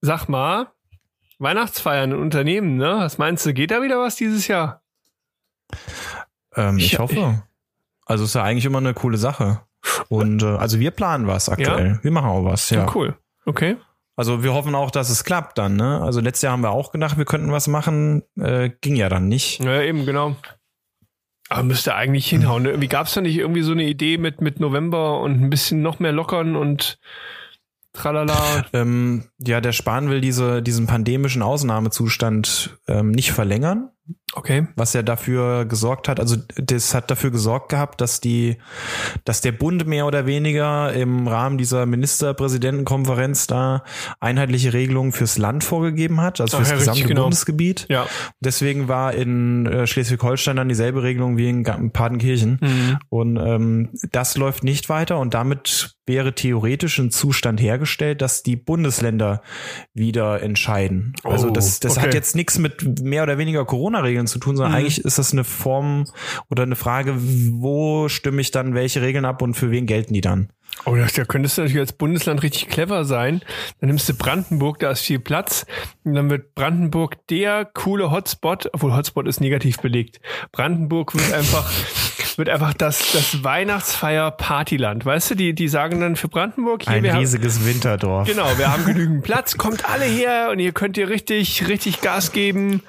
Sag 0.02 0.28
mal, 0.28 0.68
Weihnachtsfeiern 1.38 2.12
in 2.12 2.18
Unternehmen, 2.18 2.76
ne? 2.76 2.96
Was 2.98 3.16
meinst 3.18 3.46
du, 3.46 3.54
geht 3.54 3.70
da 3.70 3.82
wieder 3.82 3.98
was 3.98 4.16
dieses 4.16 4.46
Jahr? 4.48 4.82
Ähm, 6.54 6.76
ich 6.78 6.92
Ich- 6.94 6.98
hoffe. 6.98 7.42
Also 8.04 8.24
ist 8.24 8.34
ja 8.34 8.42
eigentlich 8.42 8.64
immer 8.64 8.78
eine 8.78 8.94
coole 8.94 9.16
Sache. 9.16 9.60
Und 10.08 10.42
äh, 10.42 10.46
also 10.46 10.78
wir 10.78 10.90
planen 10.90 11.26
was 11.26 11.48
aktuell. 11.48 11.98
Wir 12.02 12.10
machen 12.10 12.28
auch 12.28 12.44
was, 12.44 12.68
ja. 12.70 12.86
Cool. 12.94 13.16
Okay. 13.46 13.76
Also 14.16 14.42
wir 14.42 14.52
hoffen 14.52 14.74
auch, 14.74 14.90
dass 14.90 15.08
es 15.08 15.24
klappt 15.24 15.56
dann, 15.56 15.76
ne? 15.76 16.00
Also 16.02 16.20
letztes 16.20 16.42
Jahr 16.42 16.52
haben 16.52 16.62
wir 16.62 16.70
auch 16.70 16.92
gedacht, 16.92 17.16
wir 17.16 17.24
könnten 17.24 17.50
was 17.50 17.66
machen, 17.68 18.22
äh, 18.38 18.70
ging 18.80 18.96
ja 18.96 19.08
dann 19.08 19.28
nicht. 19.28 19.60
Ja, 19.60 19.80
eben, 19.80 20.04
genau. 20.04 20.36
Aber 21.48 21.62
müsste 21.62 21.94
eigentlich 21.94 22.28
hinhauen. 22.28 22.64
Ne? 22.64 22.70
Irgendwie 22.70 22.88
gab 22.88 23.06
es 23.06 23.14
da 23.14 23.20
nicht 23.20 23.36
irgendwie 23.36 23.62
so 23.62 23.72
eine 23.72 23.84
Idee 23.84 24.18
mit, 24.18 24.40
mit 24.40 24.60
November 24.60 25.20
und 25.20 25.40
ein 25.42 25.50
bisschen 25.50 25.80
noch 25.82 25.98
mehr 25.98 26.12
lockern 26.12 26.56
und 26.56 26.98
tralala. 27.92 28.66
Ähm, 28.72 29.24
ja, 29.38 29.60
der 29.60 29.72
Spahn 29.72 30.08
will 30.10 30.20
diese, 30.20 30.62
diesen 30.62 30.86
pandemischen 30.86 31.42
Ausnahmezustand 31.42 32.78
ähm, 32.88 33.10
nicht 33.10 33.32
verlängern, 33.32 33.90
Okay. 34.34 34.66
was 34.76 34.94
ja 34.94 35.02
dafür 35.02 35.66
gesorgt 35.66 36.08
hat, 36.08 36.18
also 36.18 36.36
das 36.56 36.94
hat 36.94 37.10
dafür 37.10 37.30
gesorgt 37.30 37.68
gehabt, 37.68 38.00
dass 38.00 38.20
die, 38.20 38.56
dass 39.24 39.42
der 39.42 39.52
Bund 39.52 39.86
mehr 39.86 40.06
oder 40.06 40.24
weniger 40.24 40.92
im 40.92 41.28
Rahmen 41.28 41.58
dieser 41.58 41.84
Ministerpräsidentenkonferenz 41.84 43.46
da 43.46 43.84
einheitliche 44.20 44.72
Regelungen 44.72 45.12
fürs 45.12 45.36
Land 45.36 45.64
vorgegeben 45.64 46.20
hat, 46.20 46.40
also 46.40 46.56
Ach 46.56 46.60
fürs 46.60 46.70
ja, 46.70 46.76
richtig, 46.76 46.92
gesamte 46.94 47.08
genau. 47.08 47.22
Bundesgebiet. 47.24 47.86
Ja. 47.90 48.06
Deswegen 48.40 48.88
war 48.88 49.12
in 49.12 49.66
äh, 49.66 49.86
Schleswig-Holstein 49.86 50.56
dann 50.56 50.68
dieselbe 50.68 51.02
Regelung 51.02 51.36
wie 51.36 51.50
in 51.50 51.62
Partenkirchen. 51.92 52.58
Mhm. 52.60 52.98
Und 53.10 53.36
ähm, 53.36 53.90
das 54.10 54.36
läuft 54.36 54.64
nicht 54.64 54.88
weiter 54.88 55.18
und 55.18 55.34
damit 55.34 55.96
wäre 56.06 56.34
theoretisch 56.34 56.98
ein 56.98 57.10
Zustand 57.10 57.60
hergestellt, 57.60 58.22
dass 58.22 58.42
die 58.42 58.56
Bundesländer 58.56 59.40
wieder 59.94 60.42
entscheiden. 60.42 61.14
Also 61.22 61.48
Oh, 61.48 61.50
das, 61.50 61.80
das 61.80 61.96
okay. 61.96 62.06
hat 62.06 62.14
jetzt 62.14 62.34
nichts 62.34 62.58
mit 62.58 63.02
mehr 63.02 63.22
oder 63.22 63.38
weniger 63.38 63.64
Corona-Regeln 63.64 64.21
Regeln 64.22 64.26
zu 64.26 64.38
tun, 64.38 64.56
sondern 64.56 64.72
Mhm. 64.72 64.78
eigentlich 64.78 65.04
ist 65.04 65.18
das 65.18 65.32
eine 65.32 65.44
Form 65.44 66.04
oder 66.50 66.62
eine 66.62 66.76
Frage, 66.76 67.14
wo 67.18 68.08
stimme 68.08 68.40
ich 68.40 68.50
dann 68.50 68.74
welche 68.74 69.02
Regeln 69.02 69.24
ab 69.24 69.42
und 69.42 69.54
für 69.54 69.70
wen 69.70 69.86
gelten 69.86 70.14
die 70.14 70.20
dann? 70.20 70.48
Oh, 70.86 70.96
da 70.96 71.06
da 71.14 71.24
könntest 71.26 71.58
du 71.58 71.62
natürlich 71.62 71.80
als 71.80 71.92
Bundesland 71.92 72.42
richtig 72.42 72.68
clever 72.68 73.04
sein. 73.04 73.42
Dann 73.80 73.88
nimmst 73.88 74.08
du 74.08 74.14
Brandenburg, 74.14 74.78
da 74.78 74.90
ist 74.90 75.02
viel 75.02 75.18
Platz. 75.20 75.66
Und 76.02 76.14
dann 76.14 76.30
wird 76.30 76.54
Brandenburg 76.54 77.26
der 77.28 77.66
coole 77.66 78.10
Hotspot, 78.10 78.70
obwohl 78.72 78.96
Hotspot 78.96 79.28
ist 79.28 79.40
negativ 79.42 79.80
belegt. 79.80 80.18
Brandenburg 80.50 81.14
wird 81.14 81.30
einfach, 81.34 81.70
wird 82.36 82.48
einfach 82.48 82.72
das, 82.72 83.12
das 83.12 83.44
Weihnachtsfeier-Partyland. 83.44 85.04
Weißt 85.04 85.30
du, 85.32 85.34
die, 85.34 85.54
die 85.54 85.68
sagen 85.68 86.00
dann 86.00 86.16
für 86.16 86.28
Brandenburg 86.28 86.84
hier, 86.84 86.92
Ein 86.92 87.02
wir 87.02 87.12
haben, 87.12 87.20
riesiges 87.20 87.64
Winterdorf. 87.66 88.26
genau, 88.26 88.46
wir 88.56 88.72
haben 88.72 88.86
genügend 88.86 89.22
Platz, 89.24 89.58
kommt 89.58 89.84
alle 89.88 90.04
her 90.06 90.48
und 90.50 90.58
ihr 90.58 90.72
könnt 90.72 90.96
ihr 90.96 91.08
richtig, 91.10 91.68
richtig 91.68 92.00
Gas 92.00 92.32
geben. 92.32 92.82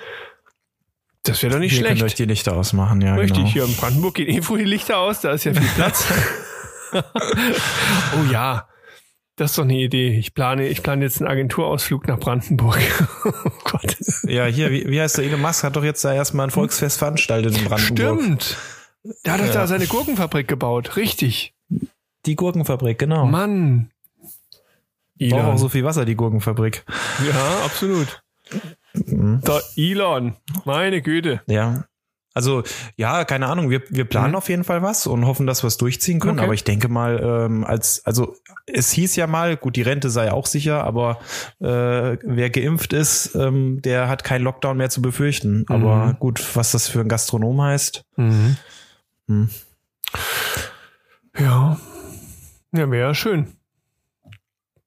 Das 1.24 1.42
wäre 1.42 1.54
doch 1.54 1.60
nicht 1.60 1.76
könnt 1.76 1.88
schlecht. 1.88 2.04
euch 2.04 2.16
die 2.16 2.26
Lichter 2.26 2.56
ausmachen, 2.56 3.02
ja. 3.02 3.16
Richtig, 3.16 3.38
genau. 3.38 3.50
hier 3.50 3.64
in 3.64 3.76
Brandenburg 3.76 4.16
gehen 4.16 4.28
eh 4.28 4.42
früh 4.42 4.58
die 4.60 4.66
Lichter 4.66 4.98
aus, 4.98 5.22
da 5.22 5.32
ist 5.32 5.46
ja 5.46 5.54
viel 5.54 5.70
Platz. 5.76 6.06
oh 6.94 8.32
ja, 8.32 8.68
das 9.38 9.52
ist 9.52 9.58
doch 9.58 9.64
eine 9.64 9.78
Idee. 9.78 10.18
Ich 10.18 10.34
plane, 10.34 10.68
ich 10.68 10.84
plane 10.84 11.04
jetzt 11.04 11.22
einen 11.22 11.32
Agenturausflug 11.32 12.08
nach 12.08 12.20
Brandenburg. 12.20 12.78
oh 13.26 13.52
Gott. 13.64 13.96
Ja, 14.24 14.46
hier, 14.46 14.70
wie, 14.70 14.88
wie 14.88 15.02
heißt 15.02 15.18
der 15.18 15.26
Elon 15.26 15.42
Musk? 15.42 15.64
Hat 15.64 15.76
doch 15.76 15.84
jetzt 15.84 16.04
da 16.06 16.14
erstmal 16.14 16.48
ein 16.48 16.52
Volksfest 16.52 17.00
veranstaltet 17.00 17.58
in 17.58 17.64
Brandenburg. 17.64 18.22
Stimmt. 18.22 18.58
Der 19.26 19.34
hat 19.34 19.42
doch 19.42 19.52
da 19.52 19.66
seine 19.66 19.88
Gurkenfabrik 19.88 20.48
gebaut. 20.48 20.98
Richtig. 20.98 21.56
Die 22.26 22.36
Gurkenfabrik, 22.36 23.00
genau. 23.00 23.26
Mann. 23.26 23.92
Braucht 25.20 25.46
auch 25.46 25.58
so 25.58 25.70
viel 25.70 25.84
Wasser, 25.84 26.06
die 26.06 26.16
Gurkenfabrik. 26.16 26.86
Ja, 27.26 27.66
absolut. 27.66 28.22
Mhm. 28.94 29.42
Der 29.42 29.62
Elon. 29.76 30.36
Meine 30.66 31.02
Güte. 31.02 31.42
Ja. 31.48 31.86
Also, 32.36 32.64
ja, 32.96 33.26
keine 33.26 33.46
Ahnung. 33.46 33.70
Wir, 33.70 33.84
wir 33.90 34.06
planen 34.06 34.32
Mhm. 34.32 34.36
auf 34.38 34.50
jeden 34.50 34.64
Fall 34.64 34.82
was 34.82 35.06
und 35.06 35.26
hoffen, 35.28 35.46
dass 35.46 35.62
wir 35.64 35.68
es 35.68 35.78
durchziehen 35.78 36.20
können. 36.20 36.40
Okay. 36.40 36.46
Aber 36.46 36.54
ich 36.56 36.64
denke 36.64 36.88
mal, 36.88 37.20
ähm, 37.24 37.64
als, 37.64 38.04
also, 38.06 38.36
es 38.66 38.92
hieß 38.92 39.16
ja 39.18 39.28
mal, 39.28 39.56
gut, 39.56 39.76
die 39.76 39.84
Rente 39.84 40.10
sei 40.10 40.32
auch 40.32 40.48
sicher, 40.48 40.84
aber 40.84 41.20
äh, 41.60 41.66
wer 42.24 42.50
geimpft 42.50 42.92
ist, 42.94 43.36
ähm, 43.36 43.84
der 43.84 44.10
hat 44.10 44.24
keinen 44.24 44.42
Lockdown 44.44 44.78
mehr 44.78 44.90
zu 44.90 45.04
befürchten. 45.04 45.66
Aber 45.68 46.08
Mhm. 46.08 46.20
gut, 46.20 46.44
was 46.56 46.72
das 46.72 46.88
für 46.88 47.02
ein 47.02 47.08
Gastronom 47.08 47.62
heißt. 47.62 48.04
Mhm. 48.16 48.58
Hm. 49.28 49.50
Ja. 51.38 51.78
Ja, 52.72 52.90
wäre 52.92 53.14
schön. 53.14 53.54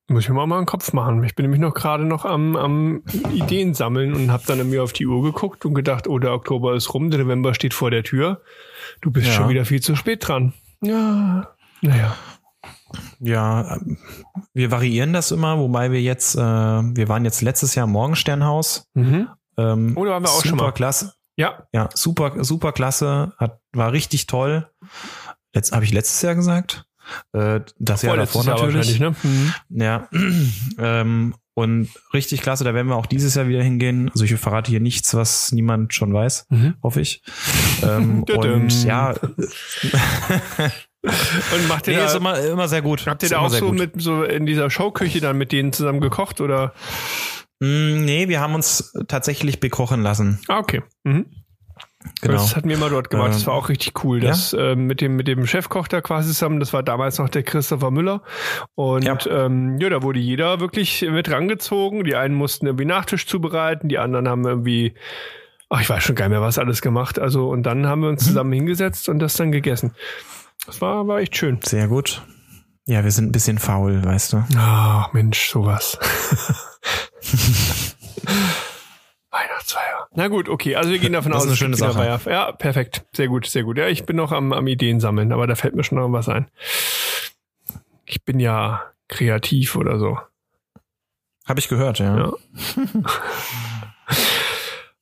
Muss 0.08 0.22
ich 0.24 0.28
mir 0.30 0.46
mal 0.46 0.56
einen 0.56 0.66
Kopf 0.66 0.92
machen. 0.92 1.22
Ich 1.24 1.34
bin 1.34 1.44
nämlich 1.44 1.60
noch 1.60 1.74
gerade 1.74 2.04
noch 2.04 2.24
am, 2.24 2.54
am 2.54 3.02
Ideen 3.32 3.74
sammeln 3.74 4.14
und 4.14 4.30
habe 4.30 4.44
dann 4.46 4.70
mir 4.70 4.84
auf 4.84 4.92
die 4.92 5.06
Uhr 5.06 5.20
geguckt 5.22 5.64
und 5.64 5.74
gedacht, 5.74 6.06
oh, 6.06 6.18
der 6.20 6.32
Oktober 6.32 6.74
ist 6.76 6.94
rum, 6.94 7.10
der 7.10 7.20
November 7.24 7.54
steht 7.54 7.74
vor 7.74 7.90
der 7.90 8.04
Tür. 8.04 8.40
Du 9.00 9.10
bist 9.10 9.26
Ja. 9.26 9.32
schon 9.32 9.48
wieder 9.48 9.64
viel 9.64 9.80
zu 9.82 9.96
spät 9.96 10.26
dran. 10.28 10.52
Ja. 10.80 11.48
Naja. 11.82 12.14
Ja, 13.18 13.78
wir 14.54 14.70
variieren 14.70 15.12
das 15.12 15.32
immer, 15.32 15.58
wobei 15.58 15.90
wir 15.90 16.00
jetzt, 16.00 16.36
äh, 16.36 16.40
wir 16.40 17.08
waren 17.08 17.24
jetzt 17.24 17.42
letztes 17.42 17.74
Jahr 17.74 17.86
im 17.86 17.92
Morgensternhaus. 17.92 18.88
Mhm. 18.94 19.28
Ähm, 19.58 19.92
Oh, 19.96 20.04
da 20.04 20.12
waren 20.12 20.22
wir 20.22 20.30
auch 20.30 20.44
schon 20.44 20.56
mal. 20.56 20.70
klasse. 20.72 21.14
Ja. 21.36 21.66
Ja, 21.72 21.88
super, 21.94 22.44
super 22.44 22.72
klasse. 22.72 23.32
Hat, 23.38 23.60
war 23.72 23.92
richtig 23.92 24.26
toll. 24.26 24.70
Letzt, 25.52 25.72
habe 25.72 25.84
ich 25.84 25.92
letztes 25.92 26.22
Jahr 26.22 26.34
gesagt? 26.36 26.86
Äh, 27.32 27.60
das 27.78 28.02
Jahr 28.02 28.16
davor 28.16 28.44
natürlich. 28.44 28.98
Ne? 29.00 29.14
Mhm. 29.22 29.54
Ja. 29.70 30.08
ähm, 30.78 31.34
und 31.54 31.88
richtig 32.12 32.42
klasse, 32.42 32.64
da 32.64 32.74
werden 32.74 32.88
wir 32.88 32.96
auch 32.96 33.06
dieses 33.06 33.34
Jahr 33.34 33.48
wieder 33.48 33.62
hingehen. 33.62 34.10
Also 34.10 34.24
ich 34.24 34.34
verrate 34.34 34.70
hier 34.70 34.80
nichts, 34.80 35.14
was 35.14 35.52
niemand 35.52 35.94
schon 35.94 36.12
weiß, 36.12 36.46
Mhm. 36.50 36.74
hoffe 36.82 37.00
ich. 37.00 37.22
Ähm, 37.82 38.24
und 38.36 38.84
ja, 38.84 39.14
Und 41.54 41.68
macht 41.68 41.86
ihr 41.86 41.94
nee, 41.94 42.00
da, 42.00 42.06
ist 42.06 42.16
immer, 42.16 42.38
immer 42.40 42.66
sehr 42.68 42.82
gut. 42.82 43.06
habt 43.06 43.22
ihr 43.22 43.26
Ist 43.26 43.32
da 43.32 43.38
auch 43.38 43.48
so 43.48 43.68
gut. 43.68 43.78
mit 43.78 44.02
so 44.02 44.24
in 44.24 44.44
dieser 44.44 44.70
Showküche 44.70 45.20
dann 45.20 45.38
mit 45.38 45.52
denen 45.52 45.72
zusammen 45.72 46.00
gekocht 46.00 46.40
oder? 46.40 46.72
Mm, 47.60 48.04
nee, 48.04 48.28
wir 48.28 48.40
haben 48.40 48.54
uns 48.54 48.92
tatsächlich 49.06 49.60
bekochen 49.60 50.02
lassen. 50.02 50.40
Ah, 50.48 50.58
okay. 50.58 50.82
Mhm. 51.04 51.26
Genau. 52.20 52.34
Das 52.34 52.56
hatten 52.56 52.68
wir 52.68 52.78
mal 52.78 52.90
dort 52.90 53.10
gemacht. 53.10 53.30
Das 53.30 53.40
Ähm, 53.42 53.46
war 53.48 53.54
auch 53.54 53.68
richtig 53.68 54.02
cool. 54.04 54.20
Das 54.20 54.54
ähm, 54.58 54.86
mit 54.86 55.00
dem 55.00 55.16
mit 55.16 55.28
dem 55.28 55.46
Chefkoch 55.46 55.86
da 55.88 56.00
quasi 56.00 56.28
zusammen. 56.28 56.60
Das 56.60 56.72
war 56.72 56.82
damals 56.82 57.18
noch 57.18 57.28
der 57.28 57.42
Christopher 57.42 57.90
Müller. 57.90 58.22
Und 58.74 59.04
Ja. 59.04 59.18
Ähm, 59.28 59.78
ja, 59.78 59.88
da 59.90 60.02
wurde 60.02 60.18
jeder 60.18 60.60
wirklich 60.60 61.02
mit 61.02 61.30
rangezogen. 61.30 62.04
Die 62.04 62.16
einen 62.16 62.34
mussten 62.34 62.66
irgendwie 62.66 62.84
Nachtisch 62.86 63.26
zubereiten, 63.26 63.88
die 63.88 63.98
anderen 63.98 64.28
haben 64.28 64.46
irgendwie, 64.46 64.94
ach, 65.68 65.80
ich 65.80 65.88
weiß 65.90 66.02
schon 66.02 66.14
gar 66.16 66.26
nicht 66.28 66.38
mehr, 66.38 66.40
was 66.46 66.58
alles 66.58 66.80
gemacht. 66.82 67.18
Also 67.18 67.48
und 67.48 67.64
dann 67.64 67.86
haben 67.86 68.00
wir 68.00 68.08
Mhm. 68.08 68.12
uns 68.14 68.24
zusammen 68.24 68.52
hingesetzt 68.52 69.08
und 69.08 69.18
das 69.18 69.34
dann 69.34 69.52
gegessen. 69.52 69.94
Das 70.66 70.80
war 70.80 71.06
war 71.06 71.18
echt 71.20 71.36
schön. 71.36 71.58
Sehr 71.62 71.88
gut. 71.88 72.22
Ja, 72.88 73.02
wir 73.02 73.10
sind 73.10 73.26
ein 73.28 73.32
bisschen 73.32 73.58
faul, 73.58 74.04
weißt 74.04 74.32
du. 74.32 74.44
Ach 74.56 75.12
Mensch, 75.12 75.50
sowas. 75.50 75.98
Weihnachtsfeier. 79.48 80.08
Na 80.14 80.28
gut, 80.28 80.48
okay. 80.48 80.76
Also 80.76 80.90
wir 80.90 80.98
gehen 80.98 81.12
davon 81.12 81.32
Das 81.32 81.38
aus, 81.42 81.44
ist 81.44 81.50
eine 81.50 81.56
schöne 81.56 81.76
Sache. 81.76 81.98
Weiher- 81.98 82.20
Ja, 82.30 82.52
perfekt. 82.52 83.04
Sehr 83.14 83.28
gut, 83.28 83.46
sehr 83.46 83.62
gut. 83.64 83.78
Ja, 83.78 83.88
ich 83.88 84.04
bin 84.04 84.16
noch 84.16 84.32
am, 84.32 84.52
am 84.52 84.66
Ideen 84.66 85.00
sammeln, 85.00 85.32
aber 85.32 85.46
da 85.46 85.54
fällt 85.54 85.74
mir 85.74 85.84
schon 85.84 85.98
noch 85.98 86.10
was 86.12 86.28
ein. 86.28 86.46
Ich 88.04 88.24
bin 88.24 88.38
ja 88.40 88.82
kreativ 89.08 89.76
oder 89.76 89.98
so. 89.98 90.18
Habe 91.46 91.60
ich 91.60 91.68
gehört, 91.68 91.98
ja. 92.00 92.16
Ja. 92.16 92.32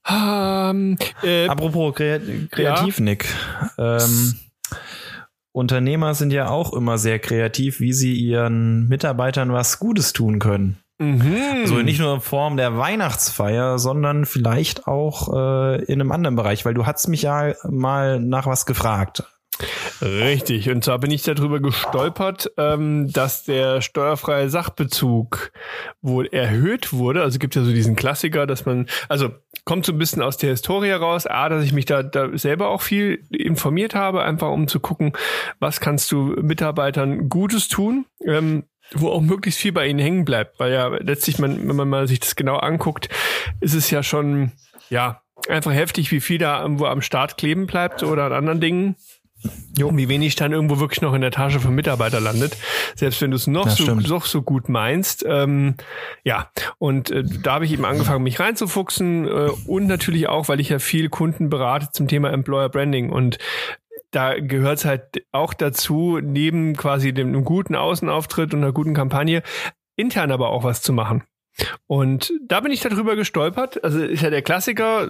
Ähm, 0.07 0.99
äh, 1.23 1.47
Apropos 1.49 1.95
Krea 1.95 2.19
kreativ, 2.51 3.01
Nick. 3.01 3.27
Ähm, 3.79 4.35
Unternehmer 5.53 6.15
sind 6.15 6.31
ja 6.31 6.49
auch 6.49 6.75
immer 6.75 6.99
sehr 6.99 7.19
kreativ, 7.19 7.81
wie 7.81 7.95
sie 7.95 8.13
ihren 8.15 8.87
Mitarbeitern 8.89 9.53
was 9.53 9.79
Gutes 9.79 10.13
tun 10.13 10.41
können. 10.41 10.77
Mhm. 11.13 11.61
Also 11.63 11.77
nicht 11.77 12.01
nur 12.01 12.15
in 12.15 12.21
Form 12.21 12.57
der 12.57 12.77
Weihnachtsfeier, 12.77 13.79
sondern 13.79 14.25
vielleicht 14.27 14.87
auch 14.87 15.33
äh, 15.33 15.85
in 15.85 16.01
einem 16.01 16.13
anderen 16.13 16.37
Bereich, 16.37 16.65
weil 16.65 16.75
du 16.75 16.87
hast 16.87 17.09
mich 17.09 17.23
ja 17.23 17.55
mal 17.65 18.21
nach 18.21 18.47
was 18.47 18.67
gefragt. 18.67 19.25
Richtig. 20.03 20.69
Und 20.71 20.85
zwar 20.85 20.99
bin 20.99 21.11
ich 21.11 21.23
darüber 21.23 21.61
gestolpert, 21.61 22.51
ähm, 22.59 23.11
dass 23.13 23.45
der 23.45 23.81
steuerfreie 23.81 24.51
Sachbezug 24.51 25.53
wohl 26.03 26.27
erhöht 26.27 26.93
wurde. 26.93 27.23
Also 27.23 27.39
gibt 27.39 27.55
ja 27.55 27.63
so 27.63 27.71
diesen 27.71 27.97
Klassiker, 27.97 28.47
dass 28.47 28.67
man, 28.67 28.87
also 29.09 29.31
kommt 29.65 29.87
so 29.87 29.93
ein 29.93 29.99
bisschen 29.99 30.23
aus 30.23 30.37
der 30.37 30.51
Historie 30.51 30.91
raus, 30.91 31.27
A, 31.27 31.49
dass 31.49 31.65
ich 31.65 31.73
mich 31.73 31.87
da, 31.87 32.03
da 32.03 32.37
selber 32.37 32.69
auch 32.69 32.83
viel 32.83 33.25
informiert 33.31 33.95
habe, 33.95 34.23
einfach 34.23 34.51
um 34.51 34.67
zu 34.67 34.81
gucken, 34.81 35.13
was 35.61 35.81
kannst 35.81 36.11
du 36.11 36.35
Mitarbeitern 36.41 37.29
Gutes 37.29 37.69
tun. 37.69 38.07
Ähm, 38.27 38.65
wo 39.01 39.11
auch 39.11 39.21
möglichst 39.21 39.61
viel 39.61 39.73
bei 39.73 39.87
ihnen 39.87 39.99
hängen 39.99 40.25
bleibt, 40.25 40.59
weil 40.59 40.73
ja 40.73 40.89
letztlich, 40.89 41.39
man, 41.39 41.69
wenn 41.69 41.77
man 41.77 41.89
mal 41.89 42.09
sich 42.09 42.21
das 42.21 42.37
genau 42.37 42.57
anguckt, 42.57 43.09
ist 43.61 43.75
es 43.75 43.91
ja 43.91 44.03
schon, 44.03 44.53
ja, 44.91 45.21
einfach 45.49 45.73
heftig, 45.73 46.11
wie 46.11 46.21
viel 46.21 46.39
da 46.39 46.63
irgendwo 46.63 46.87
am 46.87 47.03
Start 47.03 47.37
kleben 47.37 47.67
bleibt 47.67 48.03
oder 48.03 48.25
an 48.25 48.33
anderen 48.33 48.61
Dingen. 48.61 48.97
Und 49.79 49.99
wie 49.99 50.09
wenig 50.09 50.37
dann 50.37 50.53
irgendwo 50.53 50.81
wirklich 50.81 51.03
noch 51.03 51.13
in 51.13 51.21
der 51.21 51.31
Tasche 51.31 51.61
vom 51.61 51.75
Mitarbeiter 51.75 52.19
landet. 52.19 52.57
Selbst 52.95 53.21
wenn 53.21 53.31
du 53.31 53.37
es 53.37 53.47
noch 53.47 53.69
so, 53.69 53.95
noch 53.95 54.25
so 54.25 54.41
gut 54.41 54.71
meinst. 54.71 55.25
Ähm, 55.29 55.75
ja, 56.23 56.51
und 56.79 57.11
äh, 57.11 57.25
da 57.43 57.55
habe 57.55 57.67
ich 57.67 57.73
eben 57.73 57.85
angefangen, 57.85 58.25
mich 58.25 58.41
reinzufuchsen. 58.41 59.27
Äh, 59.27 59.51
und 59.67 59.87
natürlich 59.87 60.29
auch, 60.29 60.49
weil 60.49 60.61
ich 60.61 60.71
ja 60.71 60.79
viel 60.79 61.11
Kunden 61.11 61.51
berate 61.51 61.89
zum 61.93 62.09
Thema 62.09 62.31
Employer 62.31 62.71
Branding. 62.71 63.11
Und 63.11 63.37
da 64.15 64.39
gehört 64.39 64.79
es 64.79 64.85
halt 64.85 65.25
auch 65.33 65.55
dazu, 65.55 66.19
neben 66.23 66.77
quasi 66.77 67.13
dem 67.13 67.29
einem 67.29 67.45
guten 67.45 67.75
Außenauftritt 67.75 68.55
und 68.55 68.63
einer 68.63 68.73
guten 68.73 68.95
Kampagne, 68.95 69.43
intern 69.97 70.31
aber 70.31 70.51
auch 70.51 70.65
was 70.65 70.83
zu 70.83 70.93
machen. 70.93 71.25
Und 71.87 72.33
da 72.47 72.61
bin 72.61 72.73
ich 72.73 72.81
darüber 72.81 73.15
gestolpert. 73.17 73.83
Also 73.85 74.01
ist 74.03 74.23
ja 74.23 74.31
der 74.31 74.43
Klassiker, 74.43 75.09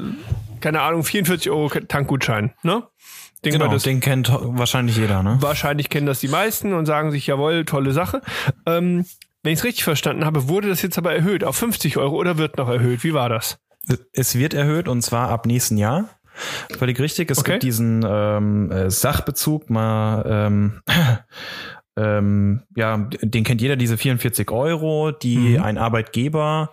keine 0.60 0.82
Ahnung, 0.82 1.02
44 1.04 1.50
Euro 1.50 1.68
Tankgutschein, 1.68 2.52
ne? 2.62 2.72
Mal, 2.72 3.50
Genau, 3.50 3.68
das- 3.68 3.82
den 3.82 4.00
kennt 4.00 4.30
wahrscheinlich 4.32 4.96
jeder, 4.96 5.22
ne? 5.22 5.36
Wahrscheinlich 5.40 5.90
kennen 5.90 6.06
das 6.06 6.20
die 6.20 6.28
meisten 6.28 6.72
und 6.72 6.86
sagen 6.86 7.10
sich, 7.10 7.26
jawohl, 7.26 7.64
tolle 7.66 7.92
Sache. 7.92 8.22
Ähm, 8.66 9.04
wenn 9.42 9.52
ich 9.52 9.58
es 9.58 9.64
richtig 9.64 9.84
verstanden 9.84 10.24
habe, 10.24 10.48
wurde 10.48 10.68
das 10.68 10.80
jetzt 10.80 10.96
aber 10.96 11.14
erhöht 11.14 11.44
auf 11.44 11.56
50 11.56 11.98
Euro 11.98 12.16
oder 12.16 12.38
wird 12.38 12.56
noch 12.56 12.68
erhöht? 12.70 13.04
Wie 13.04 13.12
war 13.12 13.28
das? 13.28 13.58
Es 14.14 14.38
wird 14.38 14.54
erhöht 14.54 14.88
und 14.88 15.02
zwar 15.02 15.28
ab 15.28 15.44
nächsten 15.44 15.76
Jahr. 15.76 16.08
Völlig 16.78 16.98
richtig. 17.00 17.30
Es 17.30 17.38
Okay. 17.38 17.52
gibt 17.52 17.62
diesen 17.62 18.04
ähm, 18.06 18.70
äh, 18.70 18.90
Sachbezug 18.90 19.70
mal 19.70 20.24
ähm, 20.26 20.82
ähm, 21.96 22.62
ja, 22.74 22.96
den 23.22 23.44
kennt 23.44 23.60
jeder, 23.60 23.76
diese 23.76 23.96
44 23.96 24.50
Euro, 24.50 25.12
die 25.12 25.36
Mhm. 25.36 25.62
ein 25.62 25.78
Arbeitgeber 25.78 26.70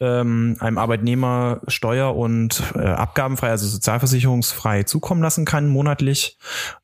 ähm, 0.00 0.56
einem 0.60 0.78
Arbeitnehmer 0.78 1.60
steuer- 1.68 2.14
und 2.16 2.62
äh, 2.74 2.80
abgabenfrei, 2.80 3.50
also 3.50 3.66
sozialversicherungsfrei 3.66 4.82
zukommen 4.82 5.22
lassen 5.22 5.44
kann 5.44 5.68
monatlich. 5.68 6.36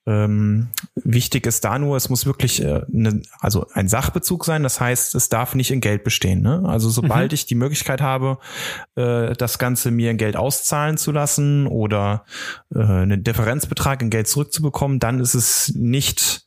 Ähm, 0.06 0.68
wichtig 0.94 1.46
ist 1.46 1.64
da 1.64 1.78
nur, 1.78 1.96
es 1.96 2.08
muss 2.08 2.26
wirklich 2.26 2.62
äh, 2.62 2.82
ne, 2.88 3.22
also 3.40 3.66
ein 3.72 3.88
Sachbezug 3.88 4.44
sein, 4.44 4.62
das 4.62 4.80
heißt, 4.80 5.14
es 5.14 5.28
darf 5.28 5.54
nicht 5.54 5.70
in 5.70 5.80
Geld 5.80 6.04
bestehen. 6.04 6.42
Ne? 6.42 6.62
Also 6.66 6.88
sobald 6.88 7.32
ich 7.32 7.46
die 7.46 7.54
Möglichkeit 7.54 8.00
habe, 8.00 8.38
äh, 8.96 9.32
das 9.34 9.58
Ganze 9.58 9.90
mir 9.90 10.10
in 10.10 10.16
Geld 10.16 10.36
auszahlen 10.36 10.96
zu 10.96 11.12
lassen 11.12 11.66
oder 11.66 12.24
äh, 12.74 12.80
einen 12.80 13.24
Differenzbetrag 13.24 14.02
in 14.02 14.10
Geld 14.10 14.28
zurückzubekommen, 14.28 15.00
dann 15.00 15.20
ist 15.20 15.34
es 15.34 15.74
nicht 15.74 16.46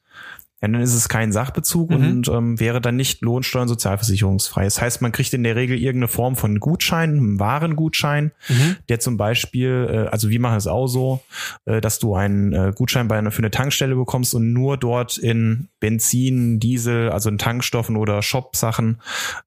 ja, 0.62 0.68
dann 0.68 0.82
ist 0.82 0.94
es 0.96 1.08
kein 1.08 1.32
Sachbezug 1.32 1.92
Mhm. 1.92 1.96
und 1.96 2.28
ähm, 2.30 2.60
wäre 2.60 2.82
dann 2.82 2.96
nicht 2.96 3.22
Lohnsteuer- 3.22 3.62
und 3.62 3.68
sozialversicherungsfrei. 3.68 4.64
Das 4.64 4.82
heißt, 4.82 5.02
man 5.04 5.12
kriegt 5.12 5.32
in 5.34 5.44
der 5.44 5.56
Regel 5.56 5.78
irgendeine 5.78 6.08
Form 6.08 6.36
von 6.36 6.60
Gutschein, 6.60 7.12
einen 7.12 7.40
Warengutschein, 7.40 8.32
Mhm. 8.50 8.76
der 8.90 9.00
zum 9.00 9.18
Beispiel, 9.18 9.88
äh, 9.90 9.98
also 10.10 10.30
wir 10.30 10.40
machen 10.40 10.58
es 10.58 10.66
auch 10.66 10.88
so, 10.88 11.22
äh, 11.66 11.80
dass 11.80 12.00
du 12.00 12.16
einen 12.16 12.54
äh, 12.54 12.72
Gutschein 12.76 13.08
bei 13.08 13.18
einer, 13.20 13.30
für 13.32 13.40
eine 13.40 13.52
Tankstelle 13.52 13.96
bekommst 13.96 14.34
und 14.34 14.52
nur 14.54 14.78
dort 14.78 15.18
in 15.18 15.68
Benzin, 15.80 16.60
Diesel, 16.60 17.10
also 17.12 17.30
in 17.30 17.38
Tankstoffen 17.38 17.96
oder 17.96 18.22
Shop-Sachen 18.24 19.00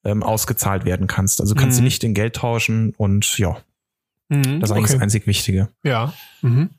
ähm, 0.04 0.22
ausgezahlt 0.22 0.84
werden 0.84 1.06
kannst. 1.08 1.40
Also 1.40 1.54
kannst 1.56 1.78
Mhm. 1.78 1.82
du 1.82 1.84
nicht 1.86 2.04
in 2.04 2.14
Geld 2.14 2.36
tauschen 2.36 2.94
und 2.96 3.36
ja, 3.38 3.56
Mhm. 4.28 4.60
das 4.60 4.70
ist 4.70 4.76
eigentlich 4.76 4.84
okay. 4.84 4.92
das 4.92 5.02
einzig 5.02 5.26
Wichtige. 5.26 5.68
Ja. 5.82 6.12
Mhm. 6.42 6.70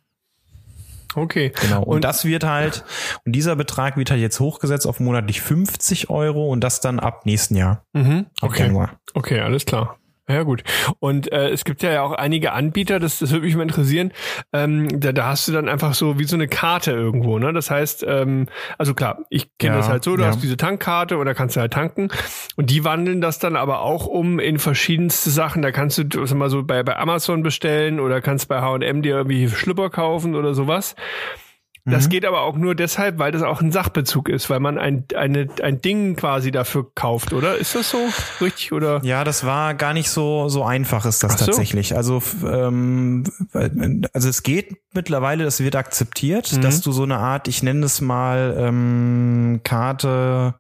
Okay. 1.15 1.51
Genau. 1.61 1.83
Und, 1.83 1.95
Und- 1.95 2.03
das 2.03 2.25
wird 2.25 2.43
halt, 2.43 2.83
und 3.25 3.33
dieser 3.33 3.55
Betrag 3.55 3.97
wird 3.97 4.11
halt 4.11 4.21
jetzt 4.21 4.39
hochgesetzt 4.39 4.87
auf 4.87 4.99
monatlich 4.99 5.41
50 5.41 6.09
Euro 6.09 6.47
und 6.49 6.61
das 6.63 6.79
dann 6.81 6.99
ab 6.99 7.25
nächsten 7.25 7.55
Jahr. 7.55 7.83
Mhm. 7.93 8.27
Okay. 8.41 8.63
Januar. 8.63 8.91
Okay, 9.13 9.39
alles 9.41 9.65
klar. 9.65 9.97
Ja 10.29 10.43
gut. 10.43 10.63
Und 10.99 11.31
äh, 11.31 11.49
es 11.49 11.65
gibt 11.65 11.81
ja 11.83 12.01
auch 12.03 12.13
einige 12.13 12.53
Anbieter, 12.53 12.99
das, 12.99 13.19
das 13.19 13.31
würde 13.31 13.45
mich 13.45 13.55
mal 13.55 13.63
interessieren, 13.63 14.11
ähm, 14.53 14.87
da, 14.99 15.11
da 15.11 15.25
hast 15.25 15.47
du 15.47 15.51
dann 15.51 15.67
einfach 15.67 15.93
so 15.93 16.19
wie 16.19 16.23
so 16.23 16.35
eine 16.35 16.47
Karte 16.47 16.91
irgendwo, 16.91 17.37
ne? 17.39 17.51
Das 17.53 17.69
heißt, 17.71 18.05
ähm, 18.07 18.47
also 18.77 18.93
klar, 18.93 19.25
ich 19.29 19.49
kenne 19.57 19.73
Ja, 19.73 19.79
das 19.79 19.89
halt 19.89 20.03
so, 20.03 20.15
du 20.15 20.21
ja. 20.23 20.29
hast 20.29 20.41
diese 20.41 20.57
Tankkarte 20.57 21.17
oder 21.17 21.33
kannst 21.33 21.55
du 21.55 21.59
halt 21.59 21.73
tanken 21.73 22.09
und 22.55 22.69
die 22.69 22.83
wandeln 22.85 23.19
das 23.19 23.39
dann 23.39 23.55
aber 23.55 23.81
auch 23.81 24.05
um 24.05 24.39
in 24.39 24.59
verschiedenste 24.59 25.31
Sachen. 25.31 25.61
Da 25.61 25.71
kannst 25.71 25.97
du 25.97 26.25
sag 26.25 26.37
mal 26.37 26.49
so 26.49 26.63
bei, 26.63 26.83
bei 26.83 26.97
Amazon 26.97 27.43
bestellen 27.43 27.99
oder 27.99 28.21
kannst 28.21 28.47
bei 28.47 28.61
H&M 28.61 29.01
dir 29.01 29.15
irgendwie 29.17 29.49
Schlüpper 29.49 29.89
kaufen 29.89 30.35
oder 30.35 30.53
sowas. 30.53 30.95
Das 31.85 32.05
Mhm. 32.05 32.09
geht 32.09 32.25
aber 32.25 32.41
auch 32.41 32.55
nur 32.57 32.75
deshalb, 32.75 33.17
weil 33.17 33.31
das 33.31 33.41
auch 33.41 33.59
ein 33.61 33.71
Sachbezug 33.71 34.29
ist, 34.29 34.49
weil 34.49 34.59
man 34.59 34.77
ein, 34.77 35.05
eine, 35.15 35.47
ein 35.63 35.81
Ding 35.81 36.15
quasi 36.15 36.51
dafür 36.51 36.85
kauft, 36.93 37.33
oder? 37.33 37.57
Ist 37.57 37.73
das 37.75 37.89
so 37.89 37.97
richtig? 38.39 38.71
Oder? 38.71 38.99
Ja, 39.03 39.23
das 39.23 39.45
war 39.45 39.73
gar 39.73 39.93
nicht 39.93 40.09
so 40.09 40.47
so 40.49 40.63
einfach 40.63 41.05
ist 41.05 41.23
das 41.23 41.33
so. 41.39 41.45
tatsächlich. 41.45 41.95
Also 41.95 42.21
ähm, 42.45 43.23
also 44.13 44.29
es 44.29 44.43
geht 44.43 44.75
mittlerweile, 44.93 45.43
das 45.43 45.59
wird 45.61 45.75
akzeptiert, 45.75 46.51
Mhm. 46.55 46.61
dass 46.61 46.81
du 46.81 46.91
so 46.91 47.03
eine 47.03 47.17
Art, 47.17 47.47
ich 47.47 47.63
nenne 47.63 47.85
es 47.85 48.01
mal 48.01 48.55
ähm, 48.57 49.61
Karte, 49.63 50.55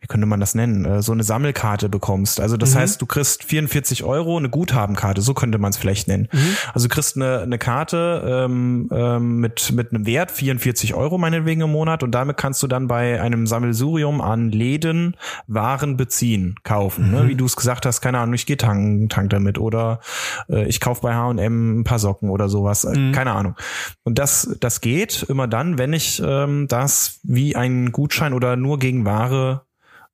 wie 0.00 0.06
könnte 0.06 0.26
man 0.26 0.40
das 0.40 0.54
nennen, 0.54 0.84
äh, 0.84 1.00
so 1.02 1.12
eine 1.12 1.22
Sammelkarte 1.22 1.88
bekommst. 1.88 2.40
Also 2.40 2.56
das 2.56 2.74
Mhm. 2.74 2.78
heißt, 2.80 3.00
du 3.02 3.06
kriegst 3.06 3.44
44 3.44 4.04
Euro, 4.04 4.36
eine 4.36 4.48
Guthabenkarte, 4.50 5.22
so 5.22 5.32
könnte 5.34 5.58
man 5.58 5.70
es 5.70 5.76
vielleicht 5.76 6.08
nennen. 6.08 6.28
Mhm. 6.32 6.56
Also 6.74 6.88
du 6.88 6.94
kriegst 6.94 7.16
eine, 7.16 7.40
eine 7.40 7.58
Karte 7.58 8.44
ähm, 8.46 8.88
ähm, 8.92 9.36
mit 9.38 9.72
mit 9.72 9.92
einem 9.92 10.06
Wert 10.06 10.30
44 10.30 10.57
Euro 10.94 11.18
meinetwegen 11.18 11.60
im 11.62 11.70
Monat 11.72 12.02
und 12.02 12.12
damit 12.12 12.36
kannst 12.36 12.62
du 12.62 12.66
dann 12.66 12.86
bei 12.88 13.20
einem 13.20 13.46
Sammelsurium 13.46 14.20
an 14.20 14.50
Läden 14.50 15.16
Waren 15.46 15.96
beziehen, 15.96 16.56
kaufen. 16.62 17.10
Ne? 17.10 17.28
Wie 17.28 17.34
du 17.34 17.44
es 17.44 17.56
gesagt 17.56 17.86
hast, 17.86 18.00
keine 18.00 18.18
Ahnung, 18.18 18.34
ich 18.34 18.46
gehe 18.46 18.56
tanken, 18.56 19.08
tank 19.08 19.30
damit 19.30 19.58
oder 19.58 20.00
äh, 20.48 20.66
ich 20.66 20.80
kaufe 20.80 21.02
bei 21.02 21.14
H&M 21.14 21.80
ein 21.80 21.84
paar 21.84 21.98
Socken 21.98 22.30
oder 22.30 22.48
sowas, 22.48 22.84
äh, 22.84 22.98
Mhm. 22.98 23.12
keine 23.12 23.32
Ahnung. 23.32 23.54
Und 24.04 24.18
das 24.18 24.56
das 24.60 24.80
geht 24.80 25.24
immer 25.28 25.46
dann, 25.46 25.78
wenn 25.78 25.92
ich 25.92 26.22
ähm, 26.24 26.66
das 26.68 27.20
wie 27.22 27.54
einen 27.56 27.92
Gutschein 27.92 28.32
oder 28.32 28.56
nur 28.56 28.78
gegen 28.78 29.04
Ware 29.04 29.62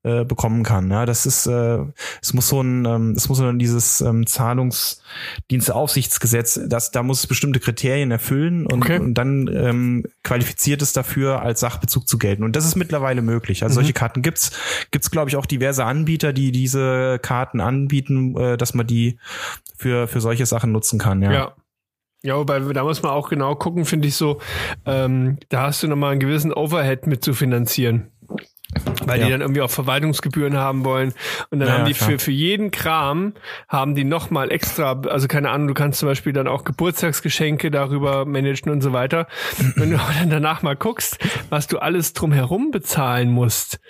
äh, 0.05 0.25
bekommen 0.25 0.63
kann. 0.63 0.91
Ja, 0.91 1.07
das 1.07 1.27
ist, 1.27 1.47
äh, 1.47 1.79
es 2.23 2.35
muss 2.35 2.49
so 2.49 2.61
ein, 2.61 2.85
ähm, 2.85 3.13
es 3.17 3.29
muss 3.29 3.39
so 3.39 3.45
ein 3.47 3.59
dieses 3.59 4.01
ähm, 4.01 4.27
Zahlungsdiensteaufsichtsgesetz, 4.27 6.61
das, 6.67 6.91
da 6.91 7.03
muss 7.03 7.21
es 7.21 7.27
bestimmte 7.27 7.61
Kriterien 7.61 8.11
erfüllen 8.11 8.67
und, 8.67 8.83
Okay. 8.83 8.99
und 8.99 9.15
dann 9.15 9.49
ähm, 9.53 10.05
qualifiziert 10.23 10.83
es 10.83 10.93
dafür, 10.93 11.43
als 11.43 11.61
Sachbezug 11.61 12.07
zu 12.07 12.19
gelten. 12.19 12.45
Und 12.45 12.57
das 12.57 12.67
ist 12.67 12.77
mittlerweile 12.77 13.23
möglich. 13.23 13.63
Also 13.63 13.75
Mhm. 13.75 13.85
solche 13.85 13.93
Karten 13.95 14.23
gibt's, 14.23 14.53
gibt's 14.91 15.11
glaube 15.11 15.31
ich 15.31 15.37
auch 15.37 15.47
diverse 15.47 15.85
Anbieter, 15.85 16.33
die 16.33 16.53
diese 16.53 17.19
Karten 17.21 17.61
anbieten, 17.61 18.37
äh, 18.37 18.57
dass 18.57 18.75
man 18.75 18.87
die 18.87 19.19
für 19.77 20.07
für 20.07 20.21
solche 20.21 20.47
Sachen 20.47 20.73
nutzen 20.73 20.99
kann. 20.99 21.23
Ja. 21.23 21.33
Ja. 21.33 21.55
Ja, 22.27 22.39
wobei 22.39 22.59
da 22.59 22.85
muss 22.85 23.03
man 23.03 23.13
auch 23.13 23.29
genau 23.29 23.55
gucken, 23.55 23.85
finde 23.85 24.09
ich 24.09 24.17
so, 24.17 24.41
ähm, 24.87 25.37
da 25.51 25.65
hast 25.67 25.83
du 25.83 25.89
nochmal 25.89 26.13
einen 26.13 26.21
gewissen 26.21 26.55
Overhead 26.55 27.07
mit 27.07 27.23
zu 27.23 27.35
finanzieren. 27.35 28.09
Weil 29.07 29.21
Ja. 29.21 29.27
die 29.27 29.33
dann 29.33 29.41
irgendwie 29.43 29.61
auch 29.61 29.71
Verwaltungsgebühren 29.71 30.57
haben 30.57 30.85
wollen. 30.85 31.13
Und 31.51 31.61
dann 31.61 31.69
Ja, 31.69 31.75
haben 31.79 31.85
die 31.87 31.93
klar. 31.95 32.11
für, 32.11 32.19
für 32.19 32.31
jeden 32.31 32.71
Kram, 32.71 33.35
haben 33.69 33.95
die 33.95 34.05
nochmal 34.05 34.51
extra, 34.51 35.01
also 35.09 35.29
keine 35.29 35.51
Ahnung, 35.51 35.69
du 35.69 35.75
kannst 35.75 35.99
zum 36.01 36.09
Beispiel 36.09 36.33
dann 36.33 36.49
auch 36.49 36.65
Geburtstagsgeschenke 36.65 37.71
darüber 37.71 38.25
managen 38.25 38.73
und 38.73 38.81
so 38.81 38.93
weiter. 38.93 39.27
Wenn 39.77 39.91
du 39.91 39.99
dann 40.19 40.31
danach 40.31 40.63
mal 40.63 40.77
guckst, 40.77 41.19
was 41.51 41.67
du 41.67 41.79
alles 41.79 42.13
drumherum 42.15 42.71
bezahlen 42.71 43.31
musst, 43.31 43.81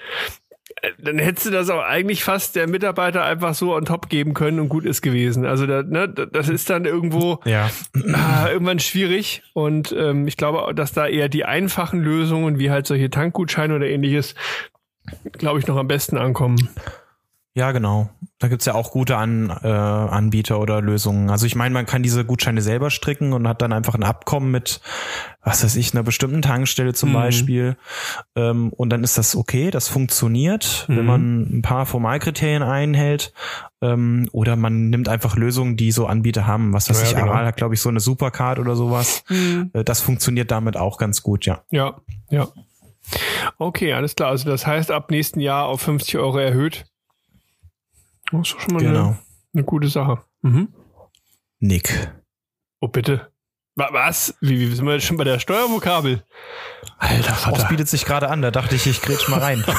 äh, 0.83 0.91
dann 0.99 1.19
hättest 1.19 1.47
du 1.47 1.51
das 1.51 1.71
auch 1.71 1.83
eigentlich 1.83 2.25
fast 2.25 2.57
der 2.57 2.67
Mitarbeiter 2.69 3.25
einfach 3.25 3.55
so 3.55 3.75
on 3.75 3.85
top 3.85 4.09
geben 4.09 4.35
können 4.35 4.59
und 4.59 4.69
gut 4.69 4.85
ist 4.85 5.03
gewesen. 5.03 5.47
Also 5.47 5.67
da, 5.67 5.83
ne, 5.83 6.09
das 6.09 6.49
ist 6.49 6.69
dann 6.71 6.85
irgendwo 6.85 7.41
Ja. 7.45 7.71
ah, 8.13 8.49
irgendwann 8.51 8.81
schwierig 8.81 9.43
und 9.53 9.93
ähm, 9.97 10.27
ich 10.27 10.37
glaube, 10.37 10.75
dass 10.75 10.93
da 10.93 11.07
eher 11.07 11.29
die 11.29 11.45
einfachen 11.45 12.01
Lösungen 12.03 12.59
wie 12.59 12.71
halt 12.71 12.87
solche 12.87 13.11
Tankgutscheine 13.11 13.77
oder 13.77 13.87
ähnliches, 13.87 14.35
glaube 15.33 15.59
ich, 15.59 15.67
noch 15.67 15.77
am 15.77 15.89
besten 15.89 16.17
ankommen. 16.19 16.69
Ja, 17.57 17.71
genau. 17.71 18.11
Da 18.41 18.49
gibt's 18.49 18.65
ja 18.65 18.75
auch 18.75 18.91
gute 18.91 19.17
An, 19.17 19.49
äh, 19.63 19.69
Anbieter 19.69 20.59
oder 20.59 20.83
Lösungen. 20.83 21.31
Also 21.31 21.47
ich 21.47 21.55
meine, 21.55 21.73
man 21.73 21.87
kann 21.87 22.03
diese 22.03 22.25
Gutscheine 22.25 22.61
selber 22.61 22.91
stricken 22.91 23.33
und 23.33 23.47
hat 23.47 23.63
dann 23.63 23.73
einfach 23.73 23.95
ein 23.95 24.03
Abkommen 24.03 24.51
mit, 24.51 24.81
was 25.41 25.63
weiß 25.63 25.77
ich, 25.77 25.95
einer 25.95 26.03
bestimmten 26.03 26.43
Tankstelle 26.43 26.95
zum 26.95 27.11
Mhm. 27.11 27.15
Beispiel. 27.15 27.77
Ähm, 28.35 28.73
und 28.73 28.91
dann 28.91 29.05
ist 29.05 29.19
das 29.19 29.37
okay, 29.37 29.71
das 29.71 29.87
funktioniert, 29.89 30.85
Mhm. 30.89 30.97
wenn 30.97 31.07
man 31.07 31.41
ein 31.59 31.63
paar 31.63 31.87
Formalkriterien 31.87 32.65
einhält. 32.65 33.33
Ähm, 33.81 34.29
oder 34.33 34.57
man 34.57 34.91
nimmt 34.91 35.09
einfach 35.09 35.37
Lösungen, 35.37 35.77
die 35.77 35.93
so 35.93 36.07
Anbieter 36.09 36.49
haben. 36.49 36.73
Was 36.73 36.91
weiß 36.91 37.03
Ja, 37.03 37.07
ich, 37.09 37.15
genau. 37.15 37.29
Aral 37.31 37.47
hat, 37.47 37.57
glaube 37.57 37.75
ich, 37.75 37.81
so 37.81 37.89
eine 37.89 38.01
Supercard 38.01 38.59
oder 38.59 38.75
sowas. 38.75 39.23
Äh, 39.73 39.85
Das 39.85 40.01
funktioniert 40.01 40.51
damit 40.51 40.77
auch 40.77 40.99
ganz 40.99 41.23
gut, 41.23 41.47
ja. 41.47 41.61
Ja, 41.71 41.95
ja. 42.31 42.49
Okay, 43.59 43.93
alles 43.93 44.15
klar. 44.17 44.31
Also 44.31 44.49
das 44.49 44.67
heißt, 44.67 44.91
ab 44.91 45.11
nächsten 45.11 45.41
Jahr 45.41 45.67
auf 45.67 45.83
50 45.83 46.17
Euro 46.19 46.39
erhöht. 46.39 46.85
Das 48.33 48.41
ist 48.49 48.55
doch 48.55 48.61
schon 48.61 48.75
mal 48.75 48.83
Genau. 48.83 49.07
eine, 49.07 49.19
eine 49.55 49.65
gute 49.65 49.89
Sache. 49.89 50.25
Mhm. 50.43 50.73
Nick. 51.61 52.11
Oh, 52.81 52.89
bitte. 52.89 53.31
Wa- 53.77 53.89
Was? 53.93 54.35
Wie, 54.41 54.59
wie 54.59 54.75
sind 54.75 54.87
wir 54.87 54.95
jetzt 54.95 55.05
schon 55.07 55.17
bei 55.17 55.25
der 55.25 55.39
Steuervokabel? 55.39 56.23
Alter 56.99 57.29
Das 57.29 57.43
Vater. 57.43 57.69
bietet 57.69 57.89
sich 57.89 58.05
gerade 58.05 58.29
an, 58.31 58.41
da 58.43 58.51
dachte 58.51 58.75
ich, 58.77 58.87
ich 58.87 59.03
grätsch 59.03 59.29
mal 59.29 59.41
rein. 59.41 59.65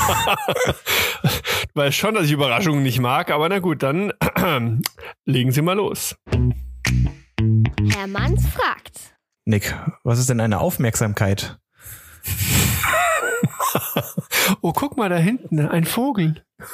Ich 1.23 1.75
weiß 1.81 1.93
schon, 1.95 2.13
dass 2.15 2.25
ich 2.27 2.31
Überraschungen 2.31 2.83
nicht 2.83 2.99
mag, 3.01 3.29
aber 3.31 3.49
na 3.49 3.59
gut, 3.59 3.83
dann 3.83 4.13
legen 5.25 5.51
Sie 5.51 5.61
mal 5.61 5.73
los. 5.75 6.15
Herr 6.29 8.07
Manns 8.07 8.47
fragt. 8.47 9.17
Nick, 9.43 9.75
was 10.05 10.17
ist 10.19 10.29
denn 10.29 10.39
eine 10.39 10.59
Aufmerksamkeit? 10.61 11.59
Oh, 14.61 14.73
guck 14.73 14.97
mal 14.97 15.09
da 15.09 15.17
hinten, 15.17 15.59
ein 15.67 15.85
Vogel. 15.85 16.43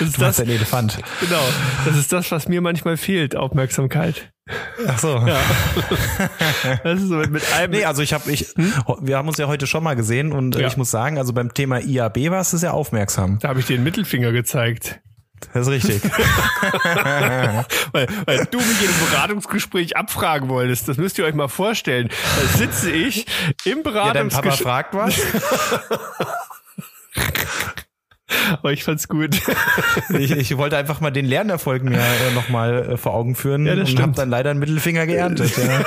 Das 0.00 0.08
ist 0.08 0.20
das, 0.20 0.40
ein 0.40 0.48
Elefant. 0.48 0.98
genau. 1.20 1.40
Das 1.84 1.96
ist 1.96 2.12
das, 2.12 2.30
was 2.32 2.48
mir 2.48 2.60
manchmal 2.60 2.96
fehlt, 2.96 3.36
Aufmerksamkeit. 3.36 4.32
Ach 4.88 4.98
so. 4.98 5.16
Ja. 5.18 5.38
Das 6.82 7.00
ist 7.00 7.08
so 7.08 7.16
mit, 7.16 7.30
mit 7.30 7.52
einem. 7.54 7.70
Nee, 7.72 7.84
also 7.84 8.02
ich 8.02 8.12
habe 8.12 8.30
ich 8.30 8.52
wir 8.56 9.16
haben 9.16 9.28
uns 9.28 9.38
ja 9.38 9.46
heute 9.46 9.66
schon 9.68 9.82
mal 9.84 9.94
gesehen 9.94 10.32
und 10.32 10.56
äh, 10.56 10.62
Ja. 10.62 10.66
ich 10.66 10.76
muss 10.76 10.90
sagen, 10.90 11.16
also 11.18 11.32
beim 11.32 11.54
Thema 11.54 11.78
IAB 11.80 12.30
warst 12.30 12.52
du 12.52 12.56
sehr 12.56 12.74
aufmerksam. 12.74 13.38
da 13.40 13.48
habe 13.48 13.60
ich 13.60 13.66
dir 13.66 13.76
den 13.76 13.84
Mittelfinger 13.84 14.32
gezeigt. 14.32 15.00
Das 15.52 15.66
ist 15.66 15.72
richtig. 15.72 16.02
Weil, 17.92 18.08
weil 18.24 18.46
du 18.46 18.58
mich 18.58 18.82
in 18.82 18.88
einem 18.88 19.10
Beratungsgespräch 19.10 19.96
abfragen 19.96 20.48
wolltest. 20.48 20.88
Das 20.88 20.96
müsst 20.96 21.18
ihr 21.18 21.24
euch 21.24 21.34
mal 21.34 21.48
vorstellen. 21.48 22.08
Da 22.08 22.58
sitze 22.58 22.90
ich 22.90 23.26
im 23.64 23.82
ja, 23.84 24.12
dein 24.12 24.28
Papa 24.30 24.40
Beratungsgespräch. 24.40 24.62
fragt 24.62 24.94
was. 24.94 25.14
Aber 28.52 28.72
ich 28.72 28.84
fand's 28.84 29.08
gut. 29.08 29.40
ich, 30.18 30.30
ich 30.30 30.56
wollte 30.56 30.76
einfach 30.76 31.00
mal 31.00 31.10
den 31.10 31.24
Lernerfolg 31.24 31.82
mir 31.82 31.98
äh, 31.98 32.34
nochmal 32.34 32.90
äh, 32.90 32.96
vor 32.96 33.14
Augen 33.14 33.34
führen 33.34 33.66
Ja, 33.66 33.74
das 33.74 33.90
und 33.90 34.00
habe 34.00 34.12
dann 34.12 34.30
leider 34.30 34.50
einen 34.50 34.60
Mittelfinger 34.60 35.06
geerntet. 35.06 35.52
Ja. 35.56 35.84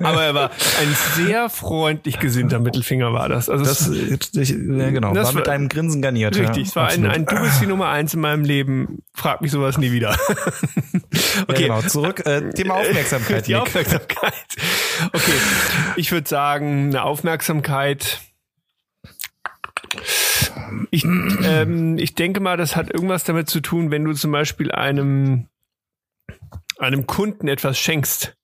Aber 0.00 0.24
er 0.24 0.34
war 0.34 0.50
ein 0.80 0.96
sehr 1.16 1.48
freundlich 1.48 2.18
gesinnter 2.18 2.58
Mittelfinger 2.58 3.12
war 3.12 3.28
das. 3.28 3.48
Also 3.48 3.64
Das, 3.64 3.88
es, 3.88 4.34
ich, 4.34 4.50
ja, 4.50 4.90
genau, 4.90 5.14
Das 5.14 5.28
war 5.28 5.34
mit 5.34 5.48
einem 5.48 5.68
Grinsen 5.68 6.02
garniert. 6.02 6.36
richtig, 6.36 6.56
ja, 6.56 6.62
es 6.62 6.76
war 6.76 6.88
ein, 6.88 7.06
absolut. 7.06 7.30
ein 7.30 7.36
du 7.36 7.42
bist 7.42 7.62
die 7.62 7.66
Nummer 7.66 7.88
eins 7.88 8.14
in 8.14 8.20
meinem 8.20 8.44
Leben. 8.44 9.02
Frag 9.14 9.40
mich 9.40 9.50
sowas 9.50 9.78
nie 9.78 9.92
wieder. 9.92 10.16
Okay. 11.48 11.64
genau, 11.64 11.82
zurück. 11.82 12.24
Äh, 12.26 12.50
Thema 12.52 12.74
Aufmerksamkeit. 12.74 13.46
Die 13.46 13.52
Nick. 13.52 13.62
Aufmerksamkeit. 13.62 14.32
Okay, 15.12 15.32
ich 15.96 16.12
würde 16.12 16.28
sagen, 16.28 16.88
eine 16.88 17.02
Aufmerksamkeit. 17.02 18.20
Ich, 20.90 21.04
ähm, 21.04 21.96
ich 21.98 22.14
denke 22.14 22.40
mal, 22.40 22.56
das 22.56 22.76
hat 22.76 22.92
irgendwas 22.92 23.24
damit 23.24 23.48
zu 23.48 23.60
tun, 23.60 23.90
wenn 23.90 24.04
du 24.04 24.12
zum 24.12 24.32
Beispiel 24.32 24.70
einem, 24.72 25.48
einem 26.78 27.06
Kunden 27.06 27.48
etwas 27.48 27.78
schenkst. 27.78 28.36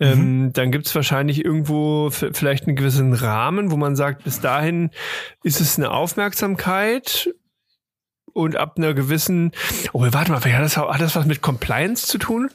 Ähm, 0.00 0.52
dann 0.52 0.70
gibt's 0.70 0.94
wahrscheinlich 0.94 1.44
irgendwo 1.44 2.10
vielleicht 2.10 2.66
einen 2.66 2.76
gewissen 2.76 3.14
Rahmen, 3.14 3.72
wo 3.72 3.76
man 3.76 3.96
sagt, 3.96 4.22
bis 4.22 4.40
dahin 4.40 4.90
ist 5.42 5.60
es 5.60 5.76
eine 5.76 5.90
Aufmerksamkeit 5.90 7.34
und 8.32 8.56
ab 8.56 8.74
einer 8.76 8.94
gewissen, 8.94 9.50
oh, 9.92 10.06
warte 10.10 10.30
mal, 10.30 10.40
hat 10.40 10.62
das, 10.62 10.76
hat 10.76 11.00
das 11.00 11.16
was 11.16 11.26
mit 11.26 11.42
Compliance 11.42 12.06
zu 12.06 12.18
tun? 12.18 12.50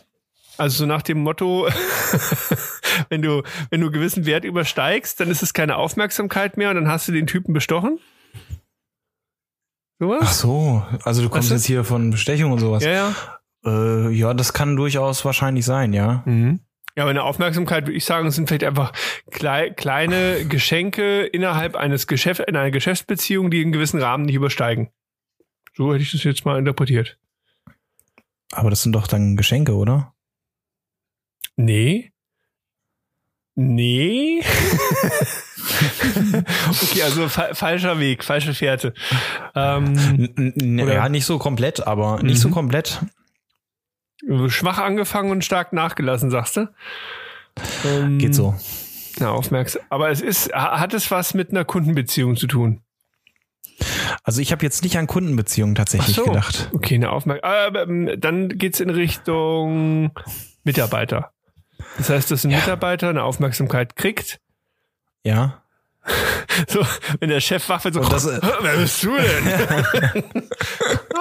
Also 0.58 0.80
so 0.80 0.86
nach 0.86 1.02
dem 1.02 1.20
Motto, 1.20 1.68
wenn 3.10 3.22
du, 3.22 3.44
wenn 3.70 3.82
du 3.82 3.88
einen 3.88 3.94
gewissen 3.94 4.26
Wert 4.26 4.46
übersteigst, 4.46 5.20
dann 5.20 5.30
ist 5.30 5.44
es 5.44 5.54
keine 5.54 5.76
Aufmerksamkeit 5.76 6.56
mehr 6.56 6.70
und 6.70 6.76
dann 6.76 6.88
hast 6.88 7.08
du 7.10 7.12
den 7.12 7.28
Typen 7.28 7.54
bestochen? 7.54 8.00
Ach 10.00 10.06
Sowas? 10.06 10.40
so, 10.40 10.84
also 11.04 11.22
du 11.22 11.30
kommst 11.30 11.46
Weißt 11.46 11.52
du? 11.52 11.56
jetzt 11.56 11.66
hier 11.66 11.84
von 11.84 12.10
Bestechung 12.10 12.52
und 12.52 12.60
sowas. 12.60 12.84
Ja, 12.84 12.92
ja. 12.92 13.16
Äh, 13.66 14.10
ja, 14.12 14.34
das 14.34 14.54
kann 14.54 14.76
durchaus 14.76 15.24
wahrscheinlich 15.24 15.66
sein, 15.66 15.94
ja. 15.94 16.24
Mhm. 16.26 16.60
Ja, 16.96 17.04
aber 17.04 17.10
eine 17.12 17.24
Aufmerksamkeit, 17.24 17.86
würde 17.88 17.98
ich 17.98 18.06
sagen, 18.06 18.30
sind 18.30 18.48
vielleicht 18.48 18.66
einfach 18.66 18.92
klei 19.32 19.72
kleine 19.72 20.46
Geschenke 20.46 21.24
innerhalb 21.24 21.76
eines 21.76 22.06
Geschäft, 22.06 22.42
in 22.42 22.56
einer 22.56 22.70
Geschäftsbeziehung, 22.70 23.50
die 23.50 23.62
einen 23.62 23.72
gewissen 23.72 24.00
Rahmen 24.00 24.26
nicht 24.26 24.36
übersteigen. 24.36 24.90
So 25.76 25.92
hätte 25.92 26.04
ich 26.04 26.12
das 26.12 26.24
jetzt 26.24 26.46
mal 26.46 26.60
interpretiert. 26.60 27.18
Aber 28.52 28.70
das 28.70 28.84
sind 28.84 28.94
doch 28.94 29.08
dann 29.08 29.36
Geschenke, 29.38 29.74
oder? 29.76 30.14
Nee. 31.56 32.12
Nee. 33.56 34.13
Also 37.04 37.28
fa 37.30 37.54
falscher 37.54 38.00
Weg, 38.00 38.24
falsche 38.24 38.54
Fährte. 38.54 38.94
Ähm, 39.56 40.30
ja, 40.78 41.10
nicht 41.10 41.26
so 41.26 41.38
komplett, 41.40 41.86
aber 41.86 42.22
nicht 42.24 42.40
so 42.40 42.50
Mhm. 42.50 42.54
komplett. 42.54 43.02
schwach 44.48 44.78
angefangen 44.80 45.32
und 45.32 45.44
stark 45.44 45.74
nachgelassen, 45.74 46.32
sagst 46.32 46.56
du? 46.58 46.68
Ähm, 47.86 48.20
Geht 48.20 48.34
so. 48.36 48.56
Na, 49.20 49.32
aufmerksam. 49.32 49.82
Aber 49.90 50.10
es 50.10 50.22
ist, 50.22 50.54
ha- 50.54 50.80
hat 50.80 50.94
es 50.94 51.12
was 51.12 51.34
mit 51.34 51.52
einer 51.52 51.66
Kundenbeziehung 51.66 52.36
zu 52.38 52.48
tun? 52.48 52.82
Also 54.24 54.40
ich 54.42 54.52
habe 54.52 54.64
jetzt 54.64 54.82
nicht 54.84 54.98
an 54.98 55.08
Kundenbeziehungen 55.08 55.76
tatsächlich 55.76 56.16
so. 56.16 56.24
gedacht. 56.26 56.70
Okay, 56.74 56.96
eine 56.96 57.12
Aufmerksamkeit. 57.12 57.68
Aber 57.68 57.84
ähm, 57.84 58.10
dann 58.18 58.50
geht's 58.50 58.80
in 58.80 58.90
Richtung 58.90 60.12
Mitarbeiter. 60.64 61.32
Das 61.98 62.10
heißt, 62.10 62.32
dass 62.32 62.46
ein 62.46 62.52
Mitarbeiter 62.52 63.10
eine 63.10 63.24
Aufmerksamkeit 63.24 63.96
kriegt. 63.96 64.40
Ja. 65.24 65.63
So, 66.68 66.86
wenn 67.20 67.30
der 67.30 67.40
Chef 67.40 67.68
wach 67.70 67.84
wird, 67.84 67.96
so, 67.96 68.02
das, 68.02 68.26
äh, 68.28 68.40
wer 68.62 68.78
bist 68.78 69.04
du 69.04 69.16
denn? 69.16 70.24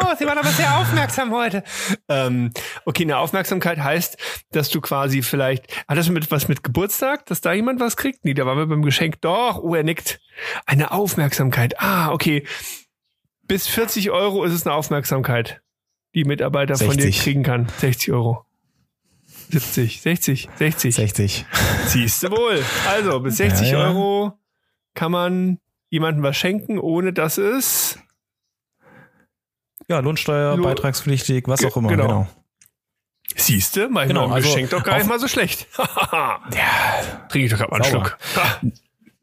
oh, 0.01 0.15
Sie 0.19 0.27
waren 0.27 0.39
aber 0.39 0.49
sehr 0.49 0.77
aufmerksam 0.77 1.33
heute. 1.33 1.63
Ähm, 2.09 2.53
okay, 2.85 3.05
eine 3.05 3.19
Aufmerksamkeit 3.19 3.79
heißt, 3.79 4.17
dass 4.51 4.69
du 4.69 4.81
quasi 4.81 5.23
vielleicht, 5.23 5.87
hat 5.89 5.97
das 5.97 6.09
mit 6.09 6.31
was 6.31 6.49
mit 6.49 6.63
Geburtstag, 6.63 7.27
dass 7.27 7.41
da 7.41 7.53
jemand 7.53 7.81
was 7.81 7.97
kriegt? 7.97 8.25
Nee, 8.25 8.35
da 8.35 8.47
waren 8.47 8.59
wir 8.59 8.67
beim 8.67 8.83
Geschenk. 8.83 9.21
Doch, 9.21 9.59
oh, 9.59 9.75
er 9.75 9.83
nickt. 9.83 10.21
Eine 10.67 10.93
Aufmerksamkeit. 10.93 11.81
Ah, 11.81 12.13
okay. 12.13 12.47
Bis 13.43 13.67
40 13.67 14.11
Euro 14.11 14.45
ist 14.45 14.53
es 14.53 14.67
eine 14.67 14.75
Aufmerksamkeit, 14.75 15.63
die 16.15 16.25
Mitarbeiter 16.25 16.77
von 16.77 16.97
dir 16.97 17.03
60. 17.05 17.23
kriegen 17.23 17.43
kann. 17.43 17.69
60 17.79 18.13
Euro. 18.13 18.45
70, 19.51 20.01
60, 20.01 20.49
60. 20.57 20.95
60. 20.95 21.47
Siehst 21.87 22.23
du 22.23 22.31
wohl. 22.31 22.63
Also, 22.89 23.21
bis 23.21 23.37
60 23.37 23.71
Ja, 23.71 23.81
ja. 23.81 23.89
Euro 23.89 24.42
kann 24.95 25.13
man 25.13 25.59
jemandem 25.91 26.23
was 26.23 26.37
schenken, 26.37 26.79
ohne 26.79 27.13
dass 27.13 27.39
es. 27.39 27.99
Ja, 29.89 29.99
Lohnsteuer, 30.01 30.57
Lo- 30.57 30.63
beitragspflichtig, 30.65 31.45
was 31.49 31.65
auch 31.65 31.77
immer, 31.77 31.89
genau. 31.89 32.07
genau. 32.07 32.29
Siehst 33.35 33.77
du, 33.77 33.89
mein 33.89 34.09
Genau, 34.09 34.29
also 34.29 34.49
Geschenk 34.49 34.71
doch 34.71 34.85
gar 34.85 34.99
nicht 34.99 35.09
mal 35.09 35.19
so 35.19 35.27
schlecht. 35.29 35.67
ja. 35.79 36.41
Trinke 37.29 37.47
ich 37.47 37.51
doch 37.51 37.59
gerade 37.59 37.71
mal 37.71 37.83
einen. 37.83 37.91
Schluck. 37.91 38.19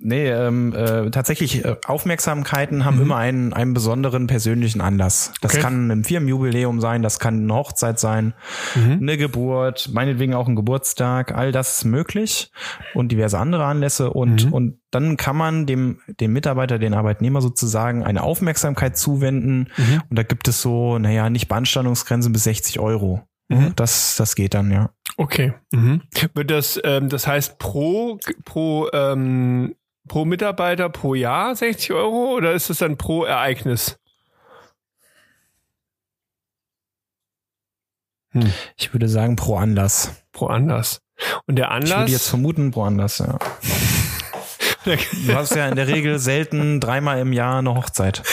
Nee, 0.02 0.30
ähm, 0.30 0.74
äh, 0.74 1.12
tatsächlich, 1.12 1.66
äh, 1.66 1.76
Aufmerksamkeiten 1.86 2.86
haben 2.86 3.02
immer 3.02 3.18
einen, 3.18 3.52
einen 3.52 3.74
besonderen 3.74 4.28
persönlichen 4.28 4.80
Anlass. 4.80 5.34
Das 5.42 5.52
Mhm. 5.54 5.58
Okay. 5.58 5.62
kann 5.62 5.92
ein 5.92 6.04
Firmenjubiläum 6.06 6.80
sein, 6.80 7.02
das 7.02 7.20
kann 7.20 7.44
eine 7.44 7.54
Hochzeit 7.54 8.00
sein, 8.00 8.34
Mhm. 8.76 9.00
eine 9.02 9.18
Geburt, 9.18 9.90
meinetwegen 9.92 10.34
auch 10.34 10.48
ein 10.48 10.56
Geburtstag, 10.56 11.36
all 11.36 11.52
das 11.52 11.80
ist 11.80 11.84
möglich 11.86 12.50
und 12.94 13.12
diverse 13.12 13.38
andere 13.40 13.66
Anlässe 13.66 14.12
und, 14.12 14.46
Mhm. 14.46 14.54
und 14.54 14.80
dann 14.92 15.18
kann 15.18 15.36
man 15.36 15.66
dem, 15.66 16.00
dem 16.08 16.32
Mitarbeiter, 16.32 16.80
den 16.80 16.94
Arbeitnehmer 16.94 17.42
sozusagen 17.42 18.04
eine 18.06 18.24
Aufmerksamkeit 18.24 18.98
zuwenden 18.98 19.68
Mhm. 19.76 20.02
und 20.10 20.18
da 20.18 20.24
gibt 20.24 20.48
es 20.48 20.62
so, 20.62 20.98
naja, 20.98 21.30
nicht 21.30 21.50
Beanstandungsgrenzen 21.50 22.32
bis 22.32 22.46
60 22.46 22.80
Euro. 22.80 23.24
Mhm. 23.50 23.74
Das, 23.76 24.16
das 24.16 24.36
geht 24.36 24.54
dann, 24.54 24.72
ja. 24.72 24.92
Okay. 25.18 25.54
Mhm. 25.74 26.04
Wird 26.36 26.52
das, 26.52 26.80
ähm, 26.84 27.10
das 27.10 27.28
heißt 27.28 27.60
pro, 27.60 28.18
pro, 28.46 28.88
ähm, 28.94 29.74
pro 30.10 30.26
Mitarbeiter 30.26 30.90
pro 30.90 31.16
Jahr 31.16 31.56
60 31.56 31.94
Euro 31.94 32.36
oder 32.36 32.52
ist 32.52 32.70
das 32.70 32.80
dann 32.80 32.98
pro 32.98 33.24
Ereignis? 33.24 33.98
Ich 38.78 38.94
würde 38.94 39.10
sagen 39.10 39.36
pro 39.36 39.56
Anlass. 39.56 40.24
Pro 40.32 40.48
Anlass. 40.48 41.02
Und 41.48 41.56
der 41.56 41.66
Ich 41.66 41.72
Anlass. 41.72 42.00
würde 42.00 42.12
jetzt 42.12 42.28
vermuten 42.30 42.72
pro 42.72 42.84
Anlass, 42.84 43.20
ja. 43.20 43.40
Du 44.96 45.36
hast 45.36 45.56
ja 45.56 45.68
in 45.68 45.76
der 45.76 45.88
Regel 45.88 46.20
selten 46.20 46.80
dreimal 46.80 47.20
im 47.20 47.34
Jahr 47.34 47.60
eine 47.60 47.76
Hochzeit. 47.76 48.24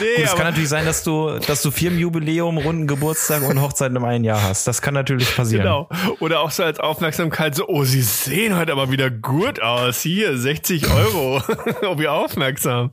nee, 0.00 0.16
Gut, 0.16 0.24
es 0.24 0.34
kann 0.34 0.44
natürlich 0.44 0.68
sein, 0.68 0.84
dass 0.84 1.02
du, 1.04 1.38
dass 1.46 1.62
du 1.62 1.70
Firmenjubiläum, 1.70 2.58
runden 2.58 2.86
Geburtstag 2.86 3.42
und 3.42 3.60
Hochzeit 3.60 3.94
im 3.94 4.04
einen 4.04 4.24
Jahr 4.24 4.42
hast. 4.42 4.66
Das 4.66 4.82
kann 4.82 4.94
natürlich 4.94 5.34
passieren. 5.36 5.64
Genau. 5.64 5.88
Oder 6.20 6.40
auch 6.40 6.50
so 6.50 6.62
als 6.62 6.80
Aufmerksamkeit 6.80 7.54
so, 7.54 7.66
oh, 7.68 7.84
Sie 7.84 8.02
sehen 8.02 8.56
heute 8.56 8.72
aber 8.72 8.90
wieder 8.90 9.10
gut 9.10 9.60
aus. 9.60 10.00
Hier, 10.00 10.36
60 10.36 10.90
Euro. 10.90 11.42
oh, 11.82 11.98
wie 11.98 12.08
aufmerksam. 12.08 12.90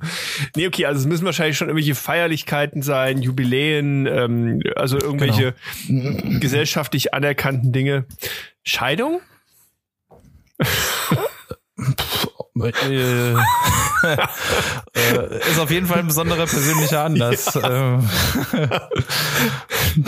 Nee, 0.56 0.68
okay, 0.68 0.86
also 0.86 1.00
es 1.02 1.06
müssen 1.06 1.26
wahrscheinlich 1.26 1.58
schon 1.58 1.68
irgendwelche 1.68 1.96
Feierlichkeiten 1.96 2.82
sein, 2.82 3.22
Jubiläen, 3.22 4.06
ähm, 4.08 4.62
also 4.76 4.98
irgendwelche 5.00 5.54
gesellschaftlich 6.40 7.14
anerkannten 7.14 7.72
Dinge. 7.72 8.06
Scheidung? 8.64 9.22
Äh, 12.58 13.34
äh, 14.94 15.40
ist 15.50 15.60
auf 15.60 15.70
jeden 15.72 15.88
Fall 15.88 16.00
ein 16.00 16.08
besonderer 16.08 16.46
persönlicher 16.46 17.04
Anlass. 17.04 17.54
Ähm, 17.62 18.08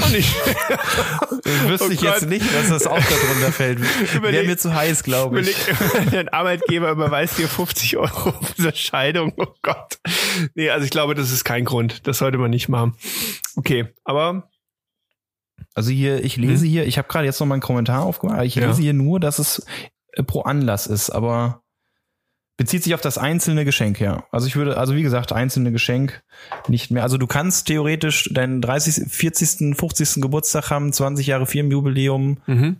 Auch 0.01 0.09
nicht. 0.09 0.33
wüsste 1.67 1.87
Oh 1.87 1.91
ich 1.91 1.99
Gott. 2.01 2.13
jetzt 2.21 2.29
nicht, 2.29 2.45
dass 2.55 2.69
das 2.69 2.87
auch 2.87 2.97
darunter 2.99 3.51
fällt. 3.51 3.79
Wäre 4.21 4.45
mir 4.45 4.57
zu 4.57 4.73
heiß, 4.73 5.03
glaube 5.03 5.41
ich. 5.41 5.55
Überleg, 5.67 6.11
dein 6.11 6.29
Arbeitgeber 6.29 6.89
überweist 6.91 7.37
dir 7.37 7.47
50 7.49 7.97
Euro 7.97 8.31
für 8.41 8.53
diese 8.57 8.75
Scheidung. 8.75 9.33
Oh 9.37 9.47
Gott. 9.61 9.99
Nee, 10.55 10.69
also 10.69 10.85
ich 10.85 10.91
glaube, 10.91 11.15
das 11.15 11.31
ist 11.31 11.43
kein 11.43 11.65
Grund. 11.65 12.07
Das 12.07 12.19
sollte 12.19 12.37
man 12.37 12.51
nicht 12.51 12.69
machen. 12.69 12.95
Okay, 13.57 13.87
aber 14.05 14.49
Also 15.73 15.91
hier, 15.91 16.23
ich 16.23 16.37
lese 16.37 16.65
hier, 16.65 16.85
ich 16.85 16.97
habe 16.97 17.07
gerade 17.09 17.25
jetzt 17.25 17.39
noch 17.41 17.47
mal 17.47 17.55
einen 17.55 17.61
Kommentar 17.61 18.03
aufgemacht, 18.03 18.43
ich 18.45 18.55
Hm? 18.55 18.61
Ja. 18.63 18.67
lese 18.69 18.81
hier 18.81 18.93
nur, 18.93 19.19
dass 19.19 19.39
es 19.39 19.65
äh, 20.13 20.23
pro 20.23 20.41
Anlass 20.43 20.87
ist, 20.87 21.09
aber 21.09 21.61
bezieht 22.57 22.83
sich 22.83 22.95
auf 22.95 23.01
das 23.01 23.19
einzelne 23.19 23.65
Geschenk, 23.65 23.99
ja. 23.99 24.25
Also 24.31 24.47
ich 24.47 24.55
würde, 24.55 24.77
also 24.77 24.95
wie 24.95 25.03
gesagt, 25.03 25.31
einzelne 25.31 25.71
Geschenk 25.71 26.23
nicht 26.67 26.89
mehr. 26.89 27.03
Also 27.03 27.17
du 27.17 27.27
kannst 27.27 27.67
theoretisch 27.67 28.29
deinen 28.33 28.61
30., 28.61 29.11
40., 29.11 29.77
50. 29.77 30.21
Geburtstag 30.21 30.71
haben, 30.71 30.91
20 30.91 31.27
Jahre 31.27 31.45
Firmenjubiläum, 31.45 32.39
mhm. 32.47 32.77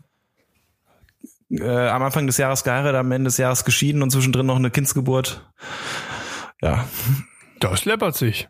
äh, 1.52 1.88
am 1.88 2.02
Anfang 2.02 2.26
des 2.26 2.38
Jahres 2.38 2.64
geheiratet, 2.64 2.96
am 2.96 3.12
Ende 3.12 3.28
des 3.28 3.38
Jahres 3.38 3.64
geschieden 3.64 4.02
und 4.02 4.10
zwischendrin 4.10 4.48
noch 4.48 4.58
eine 4.58 4.72
Kindsgeburt. 4.72 5.48
Ja, 6.62 6.88
das 7.60 7.86
läppert 7.86 8.16
sich. 8.16 8.50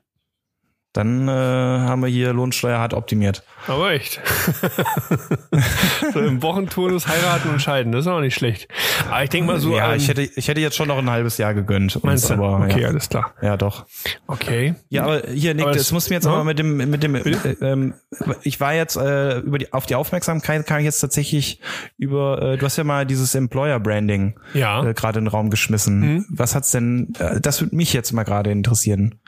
Dann 0.98 1.28
äh, 1.28 1.32
haben 1.32 2.02
wir 2.02 2.10
hier 2.10 2.34
Lohnsteuer 2.34 2.80
hart 2.80 2.94
optimiert. 2.94 3.44
Aber 3.68 3.92
echt. 3.92 4.20
so 6.14 6.20
im 6.20 6.42
Wochenturnus 6.42 7.08
heiraten 7.08 7.50
und 7.50 7.62
scheiden, 7.62 7.92
das 7.92 8.02
ist 8.06 8.08
auch 8.08 8.20
nicht 8.22 8.34
schlecht. 8.36 8.68
Aber 9.10 9.24
ich 9.24 9.30
denke 9.30 9.52
mal 9.52 9.60
so. 9.60 9.76
ja, 9.76 9.92
ähm, 9.92 9.98
ich 9.98 10.08
hätte, 10.08 10.22
ich 10.24 10.48
hätte 10.48 10.60
jetzt 10.62 10.76
schon 10.76 10.88
noch 10.88 10.98
ein 10.98 11.10
halbes 11.10 11.38
Jahr 11.38 11.54
gegönnt. 11.54 12.04
meinst 12.04 12.30
du? 12.30 12.34
aber, 12.34 12.66
okay, 12.66 12.82
ja. 12.82 12.88
alles 12.88 13.10
klar. 13.10 13.34
ja, 13.42 13.58
doch. 13.58 13.86
Okay. 14.26 14.76
Ja, 14.90 15.04
aber 15.04 15.22
hier, 15.28 15.54
Nick, 15.54 15.66
Aber 15.66 15.74
das, 15.74 15.84
das- 15.84 15.92
muss 15.92 16.10
mir 16.10 16.16
jetzt 16.16 16.26
ja? 16.26 16.32
aber 16.32 16.44
mit 16.44 16.58
dem, 16.60 16.78
mit 16.78 17.04
dem, 17.04 17.16
äh, 17.16 17.22
ähm, 17.62 17.94
ich 18.42 18.60
war 18.60 18.74
jetzt 18.74 18.96
äh, 18.98 19.40
über 19.40 19.58
die, 19.60 19.72
auf 19.74 19.86
die 19.86 19.96
Aufmerksamkeit 19.96 20.66
kam 20.66 20.80
ich 20.80 20.86
jetzt 20.86 21.00
tatsächlich 21.00 21.60
über, 21.98 22.42
äh, 22.42 22.58
du 22.58 22.66
hast 22.66 22.78
ja 22.78 22.84
mal 22.84 23.06
dieses 23.06 23.36
Employer 23.36 23.80
Branding 23.80 24.40
Ja. 24.54 24.84
äh, 24.84 24.94
gerade 24.94 25.20
in 25.20 25.26
den 25.26 25.32
Raum 25.32 25.50
geschmissen. 25.50 26.00
Mhm. 26.00 26.26
Was 26.30 26.56
hat's 26.56 26.72
denn? 26.72 27.14
Äh, 27.20 27.40
das 27.40 27.62
würde 27.62 27.76
mich 27.76 27.94
jetzt 27.94 28.12
mal 28.14 28.24
gerade 28.24 28.52
interessieren. 28.52 29.20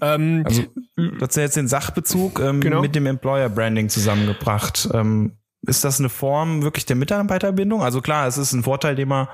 Ähm, 0.00 0.42
Also 0.44 0.62
du 0.96 1.20
hast 1.20 1.36
ja 1.36 1.42
jetzt 1.42 1.56
den 1.56 1.68
Sachbezug 1.68 2.40
ähm, 2.40 2.60
Genau. 2.60 2.80
mit 2.80 2.94
dem 2.94 3.06
Employer 3.06 3.48
Branding 3.48 3.88
zusammengebracht. 3.88 4.88
Ähm, 4.92 5.32
ist 5.62 5.82
das 5.84 5.98
eine 5.98 6.08
Form 6.08 6.62
wirklich 6.62 6.86
der 6.86 6.94
Mitarbeiterbindung? 6.94 7.82
Also 7.82 8.00
klar, 8.00 8.28
es 8.28 8.38
ist 8.38 8.52
ein 8.52 8.62
Vorteil, 8.62 8.94
den 8.94 9.08
man, 9.08 9.26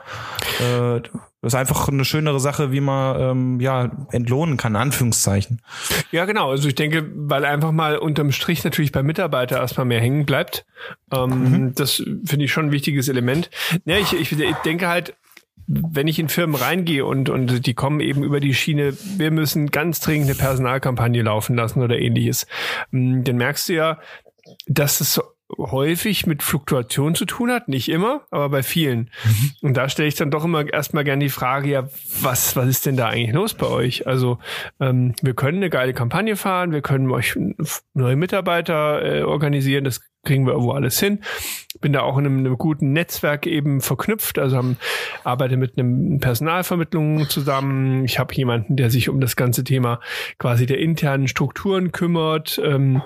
äh, 0.61 1.01
das 1.43 1.53
ist 1.53 1.55
einfach 1.55 1.89
eine 1.89 2.07
schönere 2.07 2.41
Sache, 2.41 2.73
wie 2.73 2.81
man 2.81 3.21
ähm, 3.21 3.61
ja 3.61 3.91
entlohnen 4.13 4.57
kann, 4.57 4.75
Anführungszeichen. 4.77 5.61
Ja, 6.11 6.25
genau. 6.25 6.51
Also 6.51 6.69
ich 6.69 6.75
denke, 6.75 7.11
weil 7.15 7.45
einfach 7.45 7.73
mal 7.73 7.99
unterm 7.99 8.33
Strich 8.33 8.65
natürlich 8.65 8.93
beim 8.93 9.05
Mitarbeiter 9.05 9.59
erstmal 9.59 9.85
mehr 9.85 10.01
hängen 10.01 10.25
bleibt. 10.25 10.65
Ähm, 11.13 11.73
Das 11.75 11.97
finde 12.25 12.45
ich 12.47 12.53
schon 12.53 12.67
ein 12.67 12.73
wichtiges 12.73 13.09
Element. 13.09 13.51
Ja, 13.85 13.99
ich, 13.99 14.15
ich, 14.15 14.33
ich 14.33 14.57
denke 14.65 14.89
halt, 14.89 15.15
wenn 15.73 16.07
ich 16.07 16.19
in 16.19 16.29
Firmen 16.29 16.57
reingehe 16.57 17.05
und, 17.07 17.31
und 17.31 17.67
die 17.67 17.75
kommen 17.75 18.01
eben 18.01 18.23
über 18.23 18.41
die 18.41 18.55
Schiene, 18.55 18.95
wir 19.17 19.31
müssen 19.31 19.71
ganz 19.71 20.01
dringend 20.01 20.29
eine 20.29 20.35
Personalkampagne 20.35 21.23
laufen 21.23 21.57
lassen 21.57 21.83
oder 21.83 21.99
ähnliches, 21.99 22.47
mm, 22.91 23.23
dann 23.23 23.37
merkst 23.37 23.69
du 23.69 23.75
ja, 23.75 24.01
dass 24.67 25.01
es 25.01 25.15
so 25.15 25.23
häufig 25.59 26.27
mit 26.27 26.43
Fluktuation 26.43 27.15
zu 27.15 27.25
tun 27.25 27.51
hat, 27.51 27.69
nicht 27.69 27.89
immer, 27.89 28.23
aber 28.31 28.49
bei 28.49 28.63
vielen. 28.63 29.11
Und 29.61 29.77
da 29.77 29.89
stelle 29.89 30.09
ich 30.09 30.15
dann 30.15 30.31
doch 30.31 30.45
immer 30.45 30.73
erstmal 30.73 31.05
gerne 31.05 31.25
die 31.25 31.31
Frage, 31.31 31.69
ja, 31.69 31.89
was, 32.21 32.57
was 32.57 32.69
ist 32.69 32.87
denn 32.87 32.97
da 32.97 33.09
eigentlich 33.09 33.35
los 33.35 33.55
bei 33.55 33.67
euch? 33.67 34.07
Also 34.07 34.39
ähm, 34.81 35.15
wir 35.23 35.35
können 35.35 35.59
eine 35.59 35.71
geile 35.71 35.93
Kampagne 35.93 36.37
fahren, 36.37 36.73
wir 36.73 36.83
können 36.83 37.11
euch 37.11 37.37
neue 37.95 38.17
Mitarbeiter 38.17 39.05
äh, 39.05 39.23
organisieren, 39.23 39.85
das 39.85 40.01
kriegen 40.25 40.47
wir 40.47 40.53
irgendwo 40.53 40.73
alles 40.73 41.01
hin. 41.01 41.21
Bin 41.81 41.93
da 41.93 42.03
auch 42.03 42.17
in 42.17 42.27
einem, 42.27 42.39
einem 42.39 42.59
guten 42.59 42.93
Netzwerk 42.93 43.47
eben 43.47 43.81
verknüpft, 43.81 44.39
also 44.39 44.57
haben, 44.57 44.77
arbeite 45.25 45.57
mit 45.57 45.77
einem 45.77 46.21
Personalvermittlung 46.21 47.29
zusammen. 47.29 48.05
Ich 48.05 48.19
habe 48.19 48.35
jemanden, 48.35 48.77
der 48.77 48.91
sich 48.91 49.09
um 49.09 49.21
das 49.21 49.37
ganze 49.37 49.65
Thema 49.65 50.01
quasi 50.39 50.67
der 50.67 50.79
internen 50.79 51.29
Strukturen 51.29 51.91
kümmert. 51.93 52.61
Ähm, 52.65 53.03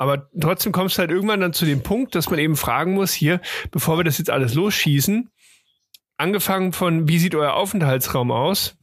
aber 0.00 0.30
trotzdem 0.40 0.72
kommst 0.72 0.96
du 0.96 1.00
halt 1.00 1.10
irgendwann 1.10 1.40
dann 1.40 1.52
zu 1.52 1.66
dem 1.66 1.82
Punkt, 1.82 2.14
dass 2.14 2.30
man 2.30 2.38
eben 2.38 2.56
fragen 2.56 2.94
muss, 2.94 3.12
hier, 3.12 3.38
bevor 3.70 3.98
wir 3.98 4.04
das 4.04 4.16
jetzt 4.16 4.30
alles 4.30 4.54
losschießen, 4.54 5.28
angefangen 6.16 6.72
von, 6.72 7.06
wie 7.06 7.18
sieht 7.18 7.34
euer 7.34 7.52
Aufenthaltsraum 7.52 8.30
aus? 8.30 8.78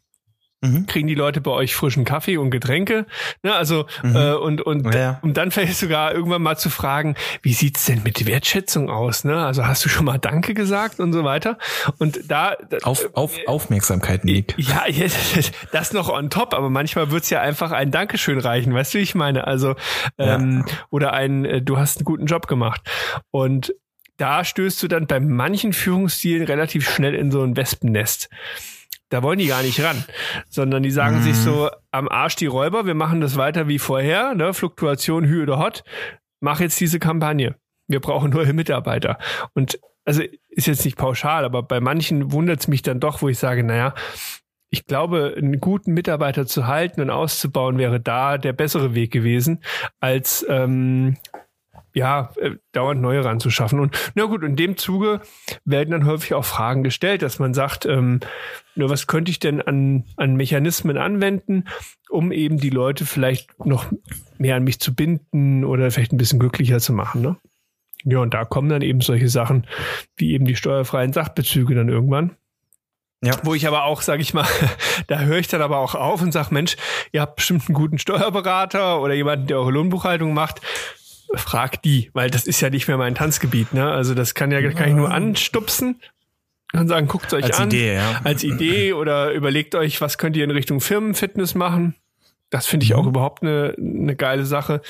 Mhm. 0.62 0.88
Kriegen 0.88 1.08
die 1.08 1.14
Leute 1.16 1.40
bei 1.40 1.52
euch 1.52 1.76
frischen 1.76 2.04
Kaffee 2.04 2.38
und 2.38 2.50
Getränke? 2.50 3.06
Ne, 3.44 3.54
also, 3.54 3.86
äh, 4.04 4.34
und, 4.34 4.62
und, 4.62 4.92
Ja. 4.94 5.20
um 5.22 5.34
dann 5.36 5.52
vielleicht 5.52 5.78
sogar 5.78 6.14
irgendwann 6.16 6.42
mal 6.42 6.58
zu 6.58 6.72
fragen, 6.72 7.16
wie 7.44 7.54
sieht's 7.54 7.86
denn 7.86 8.02
mit 8.04 8.26
Wertschätzung 8.26 8.90
aus? 8.90 9.24
Ne? 9.24 9.38
Also 9.38 9.68
hast 9.68 9.86
du 9.86 9.90
schon 9.90 10.06
mal 10.06 10.18
Danke 10.18 10.56
gesagt 10.56 11.00
und 11.00 11.14
so 11.14 11.24
weiter? 11.24 11.60
Und 12.00 12.22
da, 12.32 12.56
Auf, 12.82 13.08
auf 13.14 13.38
Aufmerksamkeit, 13.46 14.26
Nick. 14.26 14.56
ja, 14.58 14.84
das 15.72 15.94
noch 15.94 16.10
on 16.10 16.32
top, 16.32 16.56
aber 16.56 16.72
manchmal 16.72 17.12
wird's 17.12 17.30
ja 17.30 17.40
einfach 17.40 17.72
ein 17.72 17.92
Dankeschön 17.92 18.40
reichen, 18.40 18.74
weißt 18.74 18.96
du, 18.96 18.98
wie 18.98 19.04
ich 19.04 19.14
meine? 19.14 19.46
Also, 19.46 19.76
ähm, 20.18 20.66
oder 20.90 21.14
ein, 21.14 21.46
äh, 21.46 21.62
du 21.62 21.78
hast 21.78 21.98
einen 21.98 22.06
guten 22.06 22.26
Job 22.26 22.48
gemacht. 22.48 22.82
Und 23.30 23.76
da 24.18 24.44
stößt 24.44 24.82
du 24.82 24.88
dann 24.88 25.06
bei 25.06 25.20
manchen 25.20 25.74
Führungsstilen 25.74 26.48
relativ 26.48 26.90
schnell 26.90 27.14
in 27.14 27.30
so 27.32 27.44
ein 27.44 27.56
Wespennest. 27.56 28.30
Da 29.10 29.24
wollen 29.24 29.40
die 29.40 29.48
gar 29.48 29.64
nicht 29.64 29.82
ran, 29.82 30.04
sondern 30.50 30.84
die 30.84 30.92
sagen 30.92 31.22
sich 31.22 31.36
so, 31.36 31.70
am 31.92 32.10
Arsch 32.10 32.36
die 32.36 32.46
Räuber, 32.46 32.86
wir 32.86 32.94
machen 32.94 33.22
das 33.22 33.38
weiter 33.38 33.68
wie 33.68 33.80
vorher, 33.80 34.36
ne? 34.36 34.54
Fluktuation, 34.54 35.26
Hü 35.26 35.44
oder 35.44 35.60
Hot, 35.60 35.84
mach 36.42 36.60
jetzt 36.60 36.80
diese 36.80 37.00
Kampagne. 37.00 37.56
Wir 37.88 38.02
brauchen 38.02 38.32
neue 38.32 38.52
Mitarbeiter. 38.54 39.18
Und 39.54 39.80
also 40.04 40.24
ist 40.50 40.68
jetzt 40.68 40.86
nicht 40.86 40.98
pauschal, 40.98 41.46
aber 41.46 41.64
bei 41.64 41.80
manchen 41.80 42.32
wundert 42.32 42.62
es 42.62 42.68
mich 42.68 42.82
dann 42.82 43.00
doch, 43.00 43.22
wo 43.22 43.30
ich 43.30 43.40
sage, 43.40 43.64
naja, 43.64 43.94
ich 44.70 44.86
glaube, 44.86 45.36
einen 45.38 45.60
guten 45.60 45.94
Mitarbeiter 45.94 46.46
zu 46.46 46.68
halten 46.68 47.02
und 47.02 47.10
auszubauen 47.10 47.78
wäre 47.78 48.00
da 48.00 48.38
der 48.38 48.54
bessere 48.54 48.94
Weg 48.94 49.12
gewesen, 49.12 49.64
als 50.00 50.46
ähm, 50.50 51.18
ja, 51.98 52.32
äh, 52.38 52.52
dauernd 52.72 53.02
neue 53.02 53.26
ranzuschaffen. 53.26 53.80
Und 53.80 53.98
na 54.16 54.26
gut, 54.26 54.44
in 54.44 54.56
dem 54.56 54.78
Zuge 54.78 55.22
werden 55.66 55.92
dann 55.92 56.06
häufig 56.06 56.34
auch 56.34 56.46
Fragen 56.46 56.84
gestellt, 56.84 57.22
dass 57.22 57.40
man 57.40 57.54
sagt, 57.54 57.86
ähm, 57.86 58.20
nur 58.76 58.90
was 58.90 59.08
könnte 59.08 59.32
ich 59.32 59.40
denn 59.40 59.62
an, 59.62 60.06
an 60.16 60.36
Mechanismen 60.36 60.98
anwenden, 60.98 61.66
um 62.10 62.32
eben 62.32 62.58
die 62.58 62.70
Leute 62.70 63.06
vielleicht 63.06 63.66
noch 63.66 63.92
mehr 64.38 64.56
an 64.56 64.64
mich 64.64 64.80
zu 64.80 64.94
binden 64.94 65.66
oder 65.66 65.90
vielleicht 65.92 66.14
ein 66.14 66.18
bisschen 66.18 66.40
glücklicher 66.40 66.80
zu 66.80 66.94
machen. 66.94 67.22
Ne? 67.22 67.38
Ja, 68.04 68.20
und 68.20 68.34
da 68.34 68.46
kommen 68.46 68.70
dann 68.70 68.84
eben 68.84 69.02
solche 69.02 69.30
Sachen 69.30 69.66
wie 70.16 70.34
eben 70.34 70.46
die 70.46 70.56
steuerfreien 70.56 71.14
Sachbezüge 71.14 71.74
dann 71.74 71.90
irgendwann. 71.90 72.38
Ja. 73.24 73.34
Wo 73.42 73.56
ich 73.56 73.68
aber 73.68 73.86
auch, 73.86 74.02
sage 74.02 74.22
ich 74.22 74.36
mal, 74.36 74.46
da 75.08 75.20
höre 75.22 75.40
ich 75.40 75.48
dann 75.48 75.64
aber 75.64 75.80
auch 75.80 75.96
auf 75.96 76.22
und 76.22 76.32
sage, 76.32 76.54
Mensch, 76.54 76.78
ihr 77.12 77.22
habt 77.22 77.38
bestimmt 77.38 77.68
einen 77.68 77.74
guten 77.74 77.98
Steuerberater 77.98 79.02
oder 79.02 79.16
jemanden, 79.16 79.48
der 79.48 79.58
eure 79.58 79.72
Lohnbuchhaltung 79.72 80.34
macht. 80.36 80.62
Frag 81.36 81.82
die, 81.82 82.10
weil 82.14 82.30
das 82.30 82.46
ist 82.46 82.62
ja 82.62 82.70
nicht 82.70 82.88
mehr 82.88 82.98
mein 82.98 83.16
Tanzgebiet. 83.16 83.74
Ne? 83.74 83.90
Also 83.90 84.14
das 84.14 84.34
kann 84.34 84.52
ja 84.52 84.62
kann 84.72 84.90
ich 84.90 84.96
nur 84.96 85.12
anstupsen 85.12 86.02
und 86.74 86.88
sagen, 86.88 87.08
guckt 87.08 87.34
euch 87.34 87.44
Als 87.46 87.60
an. 87.60 87.70
Idee, 87.70 87.96
ja. 87.96 88.22
Als 88.24 88.44
Idee 88.44 88.94
oder 88.94 89.32
überlegt 89.32 89.76
euch, 89.76 90.02
was 90.02 90.18
könnt 90.18 90.36
ihr 90.38 90.44
in 90.44 90.52
Richtung 90.52 90.80
Firmenfitness 90.82 91.56
machen. 91.56 91.96
Das 92.50 92.66
finde 92.66 92.86
ich 92.86 92.94
auch 92.94 93.04
Mhm. 93.04 93.10
überhaupt 93.10 93.44
eine, 93.44 93.76
eine 93.78 94.16
geile 94.16 94.46
Sache, 94.46 94.82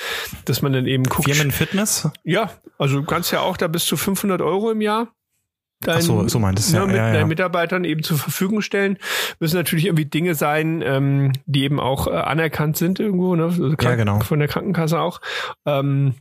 dass 0.44 0.62
man 0.62 0.72
dann 0.72 0.86
eben 0.86 1.04
guckt. 1.04 1.28
Firmenfitness? 1.28 2.08
Ja, 2.22 2.50
also 2.78 3.00
du 3.00 3.04
kannst 3.04 3.32
ja 3.32 3.40
auch 3.40 3.56
da 3.56 3.66
bis 3.66 3.84
zu 3.86 3.96
500 3.96 4.40
Euro 4.42 4.70
im 4.70 4.80
Jahr 4.80 5.08
deinen, 5.80 6.02
so, 6.02 6.26
so 6.28 6.38
meintest 6.38 6.72
ne, 6.72 6.78
ja, 6.78 6.86
mit 6.86 6.96
ja, 6.96 7.06
ja. 7.08 7.12
deinen 7.14 7.28
Mitarbeitern 7.28 7.84
eben 7.84 8.02
zur 8.02 8.18
Verfügung 8.18 8.62
stellen. 8.62 8.98
Müssen 9.40 9.56
natürlich 9.56 9.86
irgendwie 9.86 10.04
Dinge 10.04 10.34
sein, 10.36 10.82
ähm, 10.84 11.32
die 11.46 11.62
eben 11.64 11.80
auch 11.80 12.06
äh, 12.06 12.10
anerkannt 12.10 12.76
sind 12.76 13.00
irgendwo, 13.00 13.34
ne? 13.34 13.44
Also 13.44 13.74
Ja, 13.80 13.94
genau. 13.96 14.20
Von 14.20 14.38
der 14.38 14.48
Krankenkasse 14.48 15.00
auch. 15.00 15.20
Ähm, 15.66 16.14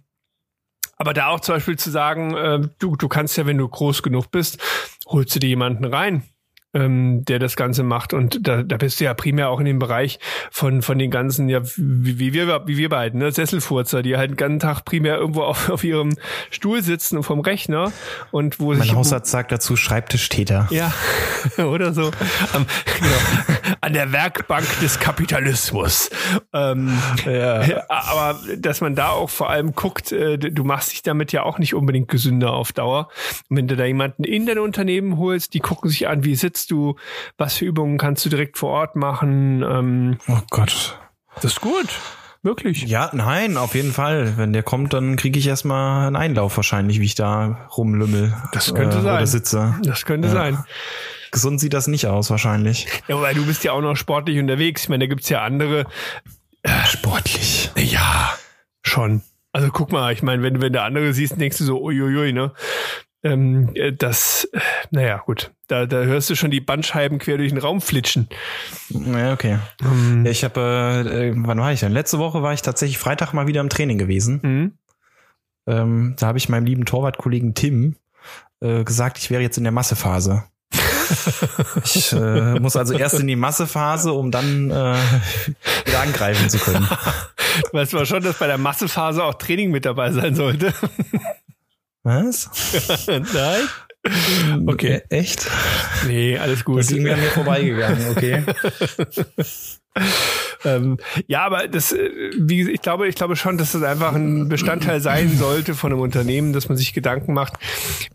aber 0.98 1.14
da 1.14 1.28
auch 1.28 1.40
zum 1.40 1.56
Beispiel 1.56 1.78
zu 1.78 1.92
sagen, 1.92 2.36
äh, 2.36 2.60
du, 2.80 2.96
du 2.96 3.08
kannst 3.08 3.38
ja, 3.38 3.46
wenn 3.46 3.58
du 3.58 3.68
groß 3.68 4.04
genug 4.04 4.32
bist, 4.32 4.60
holst 5.08 5.36
du 5.36 5.40
dir 5.40 5.50
jemanden 5.50 5.86
rein, 5.86 6.24
ähm, 6.74 7.24
der 7.26 7.40
das 7.40 7.56
Ganze 7.56 7.84
macht. 7.84 8.14
Und 8.14 8.48
da, 8.48 8.64
da 8.64 8.78
bist 8.78 9.00
du 9.00 9.06
ja 9.06 9.14
primär 9.14 9.50
auch 9.50 9.60
in 9.60 9.66
dem 9.66 9.80
Bereich 9.80 10.20
von, 10.52 10.82
von 10.82 11.00
den 11.00 11.12
ganzen, 11.12 11.50
ja, 11.50 11.62
wie, 11.76 12.20
wie 12.20 12.34
wir, 12.34 12.64
wie 12.66 12.78
wir 12.78 12.90
beiden, 12.90 13.20
ne, 13.20 13.32
Sesselfurzer, 13.32 14.02
die 14.02 14.18
halt 14.18 14.32
den 14.32 14.38
ganzen 14.38 14.60
Tag 14.60 14.86
primär 14.86 15.18
irgendwo 15.18 15.44
auf, 15.44 15.70
auf 15.70 15.84
ihrem 15.84 16.16
Stuhl 16.50 16.82
sitzen 16.82 17.18
und 17.18 17.24
vom 17.24 17.40
Rechner 17.40 17.92
und 18.32 18.60
wo 18.60 18.74
Mein 18.74 18.82
sich 18.82 18.96
Hausarzt 18.96 19.32
sagt 19.32 19.52
dazu 19.52 19.76
Schreibtischtäter. 19.76 20.68
ja, 20.72 20.92
oder 21.64 21.94
so. 21.94 22.12
Am, 22.54 22.66
genau, 23.00 23.57
an 23.82 23.94
der 23.94 24.12
Werkbank 24.12 24.66
des 24.82 25.00
Kapitalismus. 25.00 26.10
Ähm, 26.54 26.98
ja. 27.26 27.84
Aber 27.90 28.40
dass 28.58 28.82
man 28.82 28.96
da 28.96 29.10
auch 29.10 29.30
vor 29.30 29.50
allem 29.50 29.74
guckt, 29.74 30.12
äh, 30.12 30.38
du 30.38 30.64
machst 30.64 30.92
dich 30.92 31.02
damit 31.04 31.32
ja 31.32 31.44
auch 31.44 31.60
nicht 31.60 31.74
unbedingt 31.76 32.08
gesünder 32.08 32.54
auf 32.54 32.72
Dauer. 32.74 33.10
Und 33.50 33.58
wenn 33.58 33.68
du 33.68 33.76
da 33.76 33.86
jemanden 33.86 34.24
in 34.24 34.46
dein 34.46 34.60
Unternehmen 34.60 35.18
holst, 35.18 35.54
die 35.54 35.60
gucken 35.60 35.90
sich 35.90 36.08
an, 36.08 36.24
wie 36.24 36.36
sitzt 36.36 36.72
du, 36.72 36.96
was 37.38 37.56
für 37.58 37.66
Übungen 37.66 37.98
kannst 37.98 38.26
du 38.26 38.30
direkt 38.30 38.58
vor 38.58 38.72
Ort 38.72 38.96
machen. 38.96 39.64
Ähm, 39.64 40.18
Oh 40.28 40.40
Gott. 40.50 41.00
das 41.36 41.46
ist 41.54 41.62
gut. 41.62 41.88
Wirklich. 42.48 42.84
Ja, 42.84 43.10
nein, 43.14 43.58
auf 43.58 43.76
jeden 43.76 43.92
Fall. 43.92 44.38
Wenn 44.38 44.54
der 44.54 44.64
kommt, 44.64 44.94
dann 44.94 45.18
kriege 45.18 45.38
ich 45.38 45.48
erstmal 45.48 46.08
einen 46.08 46.16
Einlauf 46.16 46.56
wahrscheinlich, 46.56 47.02
wie 47.02 47.06
ich 47.06 47.16
da 47.16 47.68
rumlümmel. 47.76 48.34
Das 48.54 48.74
könnte 48.74 49.02
sein. 49.02 49.18
Oder 49.18 49.28
sitze. 49.28 49.76
Das 49.84 50.06
könnte 50.06 50.30
sein. 50.30 50.58
Gesund 51.32 51.60
sieht 51.60 51.74
das 51.74 51.88
nicht 51.88 52.08
aus, 52.08 52.30
wahrscheinlich. 52.30 52.88
Ja, 53.10 53.22
weil 53.22 53.36
du 53.36 53.46
bist 53.46 53.66
ja 53.66 53.74
auch 53.74 53.82
noch 53.82 53.98
sportlich 53.98 54.40
unterwegs. 54.40 54.84
Ich 54.84 54.90
meine, 54.90 55.04
da 55.04 55.10
gibt's 55.10 55.28
ja 55.28 55.44
andere, 55.44 55.88
Sportlich. 56.86 57.72
Ja, 57.76 58.34
schon. 58.82 59.22
Also 59.54 59.70
guck 59.72 59.92
mal, 59.92 60.14
ich 60.14 60.22
meine, 60.22 60.44
wenn, 60.44 60.62
wenn 60.62 60.74
du 60.74 60.82
andere 60.82 61.14
siehst, 61.14 61.40
denkst 61.40 61.58
du 61.58 61.64
so, 61.64 61.82
uiuiui, 61.82 62.34
ne? 62.34 62.52
Ähm, 63.28 63.70
äh, 63.76 63.94
das, 63.94 64.48
äh, 64.54 64.60
naja, 64.92 65.22
gut. 65.26 65.52
Da, 65.68 65.86
da 65.86 65.98
hörst 66.04 66.30
du 66.30 66.36
schon 66.36 66.52
die 66.52 66.62
Bandscheiben 66.62 67.20
quer 67.20 67.38
durch 67.38 67.52
den 67.52 67.58
Raum 67.58 67.82
flitschen. 67.82 68.30
Ja, 68.90 69.34
okay. 69.34 69.60
Mhm. 69.82 70.26
Ja, 70.26 70.32
ich 70.32 70.44
habe, 70.44 71.04
äh, 71.06 71.30
äh, 71.30 71.34
wann 71.36 71.60
war 71.60 71.74
ich 71.74 71.82
denn? 71.82 71.92
Letzte 71.92 72.20
Woche 72.20 72.42
war 72.42 72.54
ich 72.54 72.62
tatsächlich 72.62 72.98
Freitag 72.98 73.34
mal 73.34 73.48
wieder 73.48 73.62
im 73.62 73.70
Training 73.70 73.98
gewesen. 73.98 74.40
Mhm. 74.44 74.72
Ähm, 75.68 76.16
da 76.18 76.28
habe 76.28 76.38
ich 76.38 76.48
meinem 76.48 76.66
lieben 76.66 76.86
Torwartkollegen 76.86 77.54
Tim 77.54 77.98
äh, 78.62 78.84
gesagt, 78.84 79.18
ich 79.18 79.30
wäre 79.30 79.42
jetzt 79.42 79.58
in 79.58 79.64
der 79.64 79.74
Massephase. 79.74 80.44
ich 81.84 82.14
äh, 82.14 82.60
muss 82.60 82.76
also 82.76 82.94
erst 82.94 83.20
in 83.20 83.28
die 83.28 83.36
Massephase, 83.36 84.12
um 84.12 84.32
dann 84.32 84.72
äh, 84.72 84.98
wieder 85.86 86.02
angreifen 86.02 86.50
zu 86.50 86.60
können. 86.60 86.88
Du 87.72 87.74
weißt 87.74 87.96
aber 87.96 88.06
schon, 88.06 88.22
dass 88.22 88.38
bei 88.38 88.46
der 88.46 88.60
Massephase 88.60 89.24
auch 89.24 89.34
Training 89.34 89.72
mit 89.72 89.84
dabei 89.84 90.12
sein 90.12 90.36
sollte. 90.36 90.74
Was? 92.08 92.50
Nein? 93.08 94.66
Okay. 94.66 95.02
Äh, 95.10 95.18
Echt? 95.18 95.46
Nee, 96.08 96.38
alles 96.38 96.64
gut. 96.64 96.80
Das 96.80 96.86
ist 96.86 96.94
irgendwie 96.94 97.12
an 97.12 97.20
mir 97.20 97.32
vorbeigegangen, 97.32 98.10
okay. 98.12 98.44
ähm, 100.64 100.98
ja, 101.28 101.46
aber 101.46 101.68
das, 101.68 101.92
äh, 101.92 102.10
wie, 102.40 102.72
ich 102.72 102.82
glaube, 102.82 103.10
ich 103.10 103.16
glaube 103.16 103.36
schon, 103.36 103.58
dass 103.58 103.74
das 103.74 103.84
einfach 103.84 104.16
ein 104.16 104.48
Bestandteil 104.48 105.02
sein 105.02 105.36
sollte 105.38 105.74
von 105.74 105.92
einem 105.92 106.00
Unternehmen, 106.00 106.54
dass 106.54 106.70
man 106.70 106.78
sich 106.78 106.94
Gedanken 106.94 107.34
macht, 107.34 107.56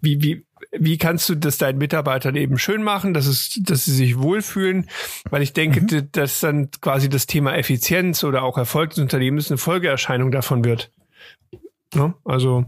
wie, 0.00 0.22
wie, 0.22 0.46
wie 0.70 0.96
kannst 0.96 1.28
du 1.28 1.34
das 1.34 1.58
deinen 1.58 1.76
Mitarbeitern 1.76 2.34
eben 2.34 2.56
schön 2.56 2.82
machen, 2.82 3.12
dass 3.12 3.26
es, 3.26 3.60
dass 3.62 3.84
sie 3.84 3.94
sich 3.94 4.18
wohlfühlen? 4.18 4.88
Weil 5.28 5.42
ich 5.42 5.52
denke, 5.52 5.82
mhm. 5.82 6.08
dass 6.12 6.40
dann 6.40 6.70
quasi 6.80 7.10
das 7.10 7.26
Thema 7.26 7.54
Effizienz 7.54 8.24
oder 8.24 8.42
auch 8.42 8.56
Erfolg 8.56 8.90
des 8.90 9.00
Unternehmens 9.00 9.50
eine 9.50 9.58
Folgeerscheinung 9.58 10.30
davon 10.30 10.64
wird. 10.64 10.90
Ja, 11.94 12.14
also. 12.24 12.64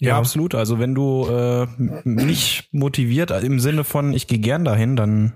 Ja, 0.00 0.08
ja, 0.08 0.18
absolut. 0.18 0.54
Also 0.54 0.78
wenn 0.78 0.94
du 0.94 1.26
äh, 1.28 1.66
nicht 2.04 2.68
motiviert 2.72 3.30
im 3.30 3.60
Sinne 3.60 3.84
von 3.84 4.12
ich 4.14 4.26
gehe 4.26 4.38
gern 4.38 4.64
dahin, 4.64 4.96
dann 4.96 5.34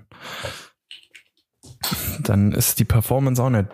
dann 2.19 2.51
ist 2.51 2.79
die 2.79 2.85
Performance 2.85 3.41
auch 3.41 3.51
nicht 3.51 3.67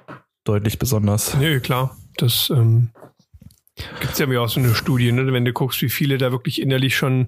deutlich 0.43 0.79
besonders. 0.79 1.35
Nee, 1.37 1.61
klar. 1.61 1.97
Das 2.17 2.49
ähm, 2.49 2.89
gibt 4.01 4.13
es 4.13 4.19
ja 4.19 4.27
auch 4.39 4.49
so 4.49 4.59
eine 4.59 4.75
Studie, 4.75 5.13
ne? 5.13 5.31
wenn 5.31 5.45
du 5.45 5.53
guckst, 5.53 5.81
wie 5.81 5.89
viele 5.89 6.17
da 6.17 6.31
wirklich 6.31 6.61
innerlich 6.61 6.95
schon, 6.95 7.27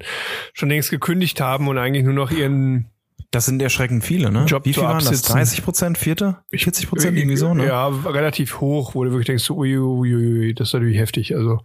schon 0.54 0.70
längst 0.70 0.90
gekündigt 0.90 1.40
haben 1.40 1.70
und 1.70 1.78
eigentlich 1.78 2.04
nur 2.04 2.14
noch 2.14 2.32
ihren 2.32 2.90
das 3.32 3.46
sind 3.48 3.60
erschreckend 3.64 4.04
viele, 4.04 4.32
ne? 4.32 4.46
Job 4.46 4.64
Wie 4.64 4.74
viel 4.74 4.84
waren 4.84 5.04
das? 5.04 5.24
30 5.24 5.64
Prozent, 5.64 5.98
vierte? 5.98 6.38
40 6.52 6.88
Prozent 6.88 7.18
irgendwie 7.18 7.36
so, 7.36 7.56
ne? 7.56 7.66
Ja, 7.66 7.88
relativ 7.88 8.62
hoch, 8.62 8.94
wo 8.94 9.04
du 9.04 9.10
wirklich 9.10 9.26
denkst, 9.26 9.50
ui, 9.50 9.76
ui, 9.76 10.16
ui, 10.16 10.54
das 10.54 10.70
ist 10.70 10.74
natürlich 10.74 11.00
heftig. 11.00 11.36
Also 11.36 11.60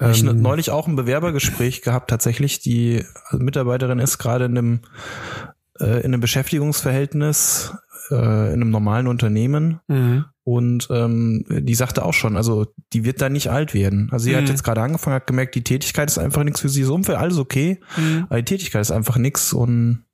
ich 0.00 0.24
ähm, 0.24 0.40
neulich 0.40 0.70
auch 0.70 0.86
ein 0.86 0.96
Bewerbergespräch 0.96 1.82
gehabt, 1.82 2.10
tatsächlich. 2.10 2.60
Die 2.60 3.04
Mitarbeiterin 3.32 3.98
ist 3.98 4.18
gerade 4.18 4.44
in 4.44 4.56
einem, 4.56 4.80
äh, 5.80 5.98
in 6.00 6.06
einem 6.06 6.20
Beschäftigungsverhältnis 6.20 7.74
äh, 8.10 8.14
in 8.14 8.60
einem 8.60 8.70
normalen 8.70 9.06
Unternehmen 9.06 9.80
mhm. 9.88 10.24
und 10.44 10.88
ähm, 10.90 11.44
die 11.48 11.74
sagte 11.74 12.04
auch 12.04 12.14
schon, 12.14 12.36
also 12.36 12.66
die 12.92 13.04
wird 13.04 13.20
da 13.20 13.28
nicht 13.28 13.50
alt 13.50 13.74
werden. 13.74 14.08
Also 14.12 14.24
sie 14.24 14.32
mhm. 14.32 14.36
hat 14.36 14.48
jetzt 14.48 14.64
gerade 14.64 14.82
angefangen, 14.82 15.16
hat 15.16 15.26
gemerkt, 15.26 15.54
die 15.54 15.64
Tätigkeit 15.64 16.08
ist 16.08 16.18
einfach 16.18 16.44
nichts 16.44 16.60
für 16.60 16.68
sie. 16.68 16.82
Das 16.82 16.90
Umfeld 16.90 17.18
alles 17.18 17.38
okay, 17.38 17.80
mhm. 17.96 18.26
aber 18.28 18.38
die 18.38 18.44
Tätigkeit 18.44 18.82
ist 18.82 18.90
einfach 18.90 19.16
nichts 19.18 19.52
und 19.52 20.04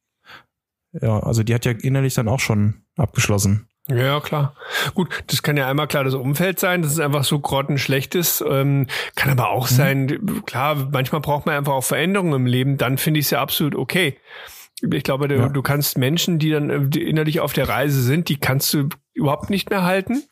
ja, 0.93 1.21
also 1.21 1.43
die 1.43 1.55
hat 1.55 1.65
ja 1.65 1.73
innerlich 1.73 2.15
dann 2.15 2.29
auch 2.29 2.41
schon 2.41 2.83
abgeschlossen. 2.97 3.69
Ja, 3.89 4.21
klar. 4.21 4.55
Gut, 4.95 5.09
das 5.27 5.43
kann 5.43 5.59
ja 5.59 5.69
einmal 5.69 5.89
klar 5.89 6.05
das 6.05 6.15
Umfeld 6.15 6.59
sein, 6.59 6.81
dass 6.81 6.93
es 6.93 7.01
einfach 7.01 7.25
so 7.25 7.39
grottenschlecht 7.39 8.15
ist. 8.15 8.43
Ähm, 8.49 8.87
kann 9.15 9.31
aber 9.31 9.51
auch 9.51 9.71
mhm. 9.71 9.75
sein, 9.75 10.43
klar, 10.47 10.89
manchmal 10.91 11.21
braucht 11.21 11.45
man 11.45 11.57
einfach 11.57 11.75
auch 11.75 11.85
Veränderungen 11.85 12.33
im 12.33 12.47
Leben, 12.47 12.79
dann 12.79 12.97
finde 12.97 13.21
ich 13.21 13.27
es 13.27 13.31
ja 13.31 13.43
absolut 13.43 13.75
okay. 13.75 14.17
Ich 14.83 15.03
glaube, 15.03 15.29
du, 15.29 15.37
ja. 15.37 15.49
du 15.49 15.63
kannst 15.63 15.99
Menschen, 15.99 16.39
die 16.39 16.51
dann 16.51 16.71
äh, 16.71 16.99
innerlich 16.99 17.41
auf 17.41 17.53
der 17.53 17.69
Reise 17.69 18.03
sind, 18.03 18.29
die 18.29 18.39
kannst 18.39 18.73
du 18.73 18.89
überhaupt 19.13 19.51
nicht 19.51 19.71
mehr 19.71 19.85
halten. 19.85 20.25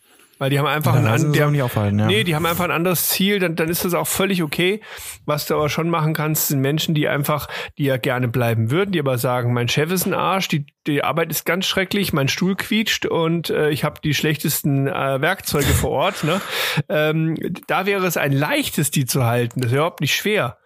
Weil 0.43 0.51
die 0.51 0.59
haben 0.59 0.67
einfach 0.67 0.97
ein, 0.97 1.07
an, 1.07 1.33
die 1.33 1.41
haben, 1.41 1.53
nicht 1.53 1.63
aufhalten, 1.63 2.01
ja. 2.01 2.07
nee, 2.09 2.25
die 2.25 2.35
haben 2.35 2.47
einfach 2.47 2.65
ein 2.65 2.73
anderes 2.73 3.07
Ziel, 3.11 3.39
dann, 3.39 3.55
dann 3.55 3.69
ist 3.69 3.85
das 3.85 3.95
auch 3.95 4.09
völlig 4.09 4.43
okay. 4.43 4.81
Was 5.25 5.47
du 5.47 5.55
aber 5.55 5.69
schon 5.69 5.89
machen 5.89 6.15
kannst, 6.15 6.49
sind 6.49 6.61
Menschen, 6.61 6.97
die 6.97 7.07
einfach, 7.07 7.47
die 7.79 7.85
ja 7.85 7.97
gerne 7.97 8.27
bleiben 8.27 8.73
würden, 8.73 8.91
die 8.91 8.99
aber 8.99 9.19
sagen, 9.19 9.53
mein 9.53 9.69
Chef 9.69 9.93
ist 9.93 10.05
ein 10.05 10.15
Arsch, 10.15 10.49
die, 10.49 10.67
die 10.89 11.05
Arbeit 11.05 11.31
ist 11.31 11.47
ganz 11.47 11.67
schrecklich, 11.67 12.13
mein 12.13 12.27
Stuhl 12.27 12.57
quietscht 12.57 13.07
und 13.07 13.51
äh, 13.51 13.71
ich 13.71 13.85
habe 13.85 14.01
die 14.03 14.15
schlechtesten 14.15 14.89
äh, 14.89 15.21
Werkzeuge 15.21 15.65
vor 15.67 15.91
Ort. 15.91 16.25
Ne? 16.25 16.41
Ähm, 16.89 17.37
da 17.69 17.87
wäre 17.87 18.05
es 18.05 18.17
ein 18.17 18.33
leichtes, 18.33 18.91
die 18.91 19.05
zu 19.05 19.25
halten. 19.25 19.61
Das 19.61 19.71
ist 19.71 19.77
überhaupt 19.77 20.01
nicht 20.01 20.17
schwer. 20.17 20.59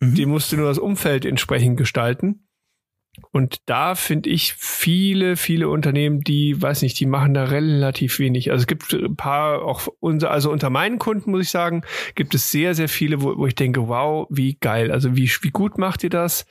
Mhm. 0.00 0.14
Die 0.14 0.24
musst 0.24 0.52
du 0.52 0.56
nur 0.56 0.68
das 0.68 0.78
Umfeld 0.78 1.26
entsprechend 1.26 1.76
gestalten. 1.76 2.46
Und 3.32 3.58
da 3.66 3.94
finde 3.94 4.30
ich 4.30 4.54
viele, 4.54 5.36
viele 5.36 5.68
Unternehmen, 5.68 6.20
die, 6.20 6.60
weiß 6.60 6.82
nicht, 6.82 6.98
die 6.98 7.06
machen 7.06 7.34
da 7.34 7.44
relativ 7.44 8.18
wenig. 8.18 8.50
Also 8.50 8.62
es 8.62 8.66
gibt 8.66 8.92
ein 8.92 9.16
paar, 9.16 9.62
auch 9.62 9.88
unser, 10.00 10.30
also 10.30 10.50
unter 10.50 10.70
meinen 10.70 10.98
Kunden 10.98 11.30
muss 11.30 11.42
ich 11.42 11.50
sagen, 11.50 11.82
gibt 12.14 12.34
es 12.34 12.50
sehr, 12.50 12.74
sehr 12.74 12.88
viele, 12.88 13.22
wo, 13.22 13.36
wo 13.36 13.46
ich 13.46 13.54
denke, 13.54 13.88
wow, 13.88 14.26
wie 14.30 14.54
geil. 14.54 14.90
Also 14.90 15.16
wie, 15.16 15.30
wie 15.42 15.50
gut 15.50 15.78
macht 15.78 16.04
ihr 16.04 16.10
das? 16.10 16.46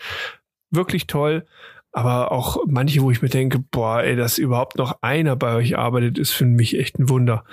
Wirklich 0.70 1.08
toll. 1.08 1.46
Aber 1.92 2.32
auch 2.32 2.58
manche, 2.68 3.02
wo 3.02 3.10
ich 3.10 3.22
mir 3.22 3.30
denke, 3.30 3.60
boah, 3.60 4.04
ey, 4.04 4.16
dass 4.16 4.38
überhaupt 4.38 4.78
noch 4.78 5.02
einer 5.02 5.36
bei 5.36 5.56
euch 5.56 5.78
arbeitet, 5.78 6.20
ist 6.20 6.32
für 6.32 6.46
mich 6.46 6.78
echt 6.78 7.00
ein 7.00 7.10
Wunder. 7.10 7.46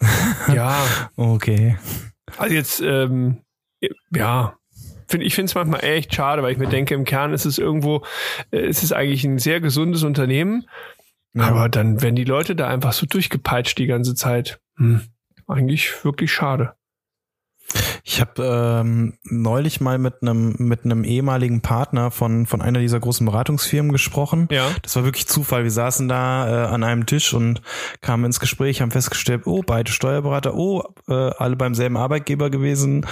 ja. 0.52 0.84
Okay. 1.16 1.78
Also 2.36 2.54
jetzt, 2.54 2.80
ähm, 2.80 3.38
ja, 4.10 4.56
find, 5.06 5.22
ich 5.22 5.34
finde 5.34 5.46
es 5.50 5.54
manchmal 5.54 5.84
echt 5.84 6.14
schade, 6.14 6.42
weil 6.42 6.52
ich 6.52 6.58
mir 6.58 6.68
denke, 6.68 6.94
im 6.94 7.04
Kern 7.04 7.32
ist 7.32 7.44
es 7.44 7.58
irgendwo, 7.58 8.04
äh, 8.50 8.66
ist 8.66 8.82
es 8.82 8.92
eigentlich 8.92 9.24
ein 9.24 9.38
sehr 9.38 9.60
gesundes 9.60 10.02
Unternehmen. 10.02 10.66
Ja. 11.34 11.48
Aber 11.48 11.68
dann 11.68 12.00
werden 12.00 12.14
die 12.14 12.24
Leute 12.24 12.54
da 12.54 12.68
einfach 12.68 12.92
so 12.92 13.06
durchgepeitscht 13.06 13.78
die 13.78 13.86
ganze 13.86 14.14
Zeit. 14.14 14.60
Hm, 14.76 15.02
eigentlich 15.46 16.04
wirklich 16.04 16.32
schade. 16.32 16.74
Ich 18.06 18.20
habe 18.20 18.82
ähm, 18.82 19.14
neulich 19.24 19.80
mal 19.80 19.96
mit 19.96 20.16
einem 20.20 20.54
mit 20.58 20.84
einem 20.84 21.04
ehemaligen 21.04 21.62
Partner 21.62 22.10
von 22.10 22.44
von 22.44 22.60
einer 22.60 22.78
dieser 22.80 23.00
großen 23.00 23.24
Beratungsfirmen 23.24 23.92
gesprochen. 23.92 24.46
Ja. 24.50 24.68
Das 24.82 24.94
war 24.96 25.04
wirklich 25.04 25.26
Zufall. 25.26 25.64
Wir 25.64 25.70
saßen 25.70 26.06
da 26.06 26.66
äh, 26.66 26.66
an 26.68 26.84
einem 26.84 27.06
Tisch 27.06 27.32
und 27.32 27.62
kamen 28.02 28.26
ins 28.26 28.40
Gespräch, 28.40 28.82
haben 28.82 28.90
festgestellt, 28.90 29.46
oh 29.46 29.62
beide 29.66 29.90
Steuerberater, 29.90 30.54
oh 30.54 30.82
äh, 31.08 31.14
alle 31.14 31.56
beim 31.56 31.74
selben 31.74 31.96
Arbeitgeber 31.96 32.50
gewesen, 32.50 33.06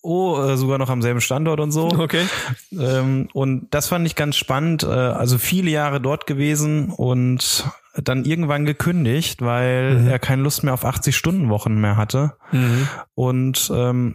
oh 0.00 0.40
äh, 0.40 0.56
sogar 0.56 0.78
noch 0.78 0.88
am 0.88 1.02
selben 1.02 1.20
Standort 1.20 1.60
und 1.60 1.70
so. 1.70 1.88
Okay. 1.88 2.24
Ähm, 2.72 3.28
und 3.34 3.66
das 3.70 3.88
fand 3.88 4.06
ich 4.06 4.14
ganz 4.14 4.36
spannend. 4.36 4.82
Äh, 4.82 4.86
also 4.86 5.36
viele 5.36 5.70
Jahre 5.70 6.00
dort 6.00 6.26
gewesen 6.26 6.90
und 6.90 7.64
dann 8.02 8.24
irgendwann 8.24 8.64
gekündigt, 8.64 9.42
weil 9.42 9.98
mhm. 9.98 10.08
er 10.08 10.18
keine 10.18 10.40
Lust 10.40 10.64
mehr 10.64 10.72
auf 10.72 10.86
80-Stunden-Wochen 10.86 11.78
mehr 11.78 11.98
hatte. 11.98 12.36
Mhm. 12.50 12.88
Und, 13.14 13.70
ähm, 13.74 14.14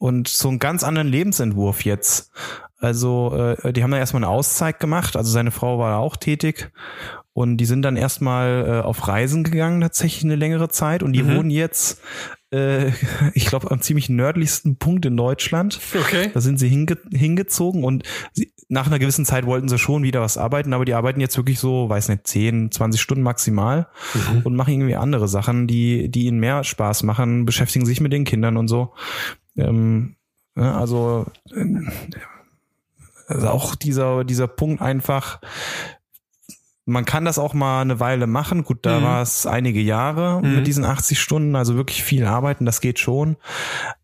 und 0.00 0.28
so 0.28 0.48
einen 0.48 0.58
ganz 0.58 0.82
anderen 0.82 1.08
Lebensentwurf 1.08 1.84
jetzt. 1.84 2.32
Also, 2.78 3.36
äh, 3.36 3.72
die 3.74 3.82
haben 3.82 3.90
dann 3.90 4.00
erstmal 4.00 4.24
eine 4.24 4.32
Auszeit 4.32 4.80
gemacht. 4.80 5.14
Also 5.14 5.30
seine 5.30 5.50
Frau 5.50 5.78
war 5.78 5.98
auch 5.98 6.16
tätig. 6.16 6.72
Und 7.34 7.58
die 7.58 7.66
sind 7.66 7.82
dann 7.82 7.96
erstmal 7.96 8.66
äh, 8.66 8.86
auf 8.86 9.06
Reisen 9.06 9.44
gegangen, 9.44 9.82
tatsächlich 9.82 10.24
eine 10.24 10.36
längere 10.36 10.70
Zeit. 10.70 11.02
Und 11.02 11.12
die 11.12 11.22
mhm. 11.22 11.36
wohnen 11.36 11.50
jetzt, 11.50 12.00
äh, 12.50 12.92
ich 13.34 13.44
glaube, 13.44 13.70
am 13.70 13.82
ziemlich 13.82 14.08
nördlichsten 14.08 14.76
Punkt 14.76 15.04
in 15.04 15.18
Deutschland. 15.18 15.78
Okay. 15.94 16.30
Da 16.32 16.40
sind 16.40 16.58
sie 16.58 16.68
hinge 16.68 16.96
hingezogen 17.12 17.84
und 17.84 18.04
sie, 18.32 18.54
nach 18.70 18.86
einer 18.86 18.98
gewissen 18.98 19.26
Zeit 19.26 19.44
wollten 19.44 19.68
sie 19.68 19.78
schon 19.78 20.02
wieder 20.02 20.22
was 20.22 20.38
arbeiten, 20.38 20.72
aber 20.72 20.84
die 20.84 20.94
arbeiten 20.94 21.20
jetzt 21.20 21.36
wirklich 21.36 21.58
so, 21.58 21.90
weiß 21.90 22.08
nicht, 22.08 22.26
10, 22.26 22.70
20 22.70 23.00
Stunden 23.00 23.22
maximal 23.22 23.88
mhm. 24.14 24.42
und 24.44 24.54
machen 24.56 24.72
irgendwie 24.72 24.96
andere 24.96 25.28
Sachen, 25.28 25.66
die, 25.66 26.08
die 26.08 26.26
ihnen 26.26 26.38
mehr 26.38 26.64
Spaß 26.64 27.02
machen, 27.02 27.44
beschäftigen 27.44 27.84
sich 27.84 28.00
mit 28.00 28.12
den 28.12 28.24
Kindern 28.24 28.56
und 28.56 28.68
so. 28.68 28.94
Ähm, 29.56 30.16
also, 30.54 31.26
äh, 31.54 31.64
also 33.26 33.48
auch 33.48 33.74
dieser, 33.74 34.24
dieser 34.24 34.48
Punkt 34.48 34.82
einfach, 34.82 35.40
man 36.84 37.04
kann 37.04 37.24
das 37.24 37.38
auch 37.38 37.54
mal 37.54 37.82
eine 37.82 38.00
Weile 38.00 38.26
machen. 38.26 38.64
Gut, 38.64 38.78
da 38.82 39.00
mhm. 39.00 39.04
war 39.04 39.22
es 39.22 39.46
einige 39.46 39.80
Jahre 39.80 40.40
mhm. 40.42 40.56
mit 40.56 40.66
diesen 40.66 40.84
80 40.84 41.20
Stunden, 41.20 41.56
also 41.56 41.76
wirklich 41.76 42.02
viel 42.02 42.26
arbeiten, 42.26 42.66
das 42.66 42.80
geht 42.80 42.98
schon. 42.98 43.36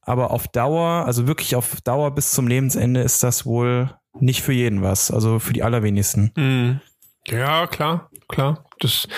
Aber 0.00 0.30
auf 0.30 0.48
Dauer, 0.48 1.04
also 1.04 1.26
wirklich 1.26 1.56
auf 1.56 1.80
Dauer 1.80 2.14
bis 2.14 2.30
zum 2.30 2.46
Lebensende 2.46 3.00
ist 3.00 3.22
das 3.22 3.44
wohl 3.44 3.90
nicht 4.18 4.42
für 4.42 4.52
jeden 4.52 4.82
was, 4.82 5.10
also 5.10 5.38
für 5.38 5.52
die 5.52 5.62
allerwenigsten. 5.62 6.32
Mhm. 6.36 6.80
Ja, 7.26 7.66
klar, 7.66 8.08
klar. 8.28 8.64
Das, 8.78 9.08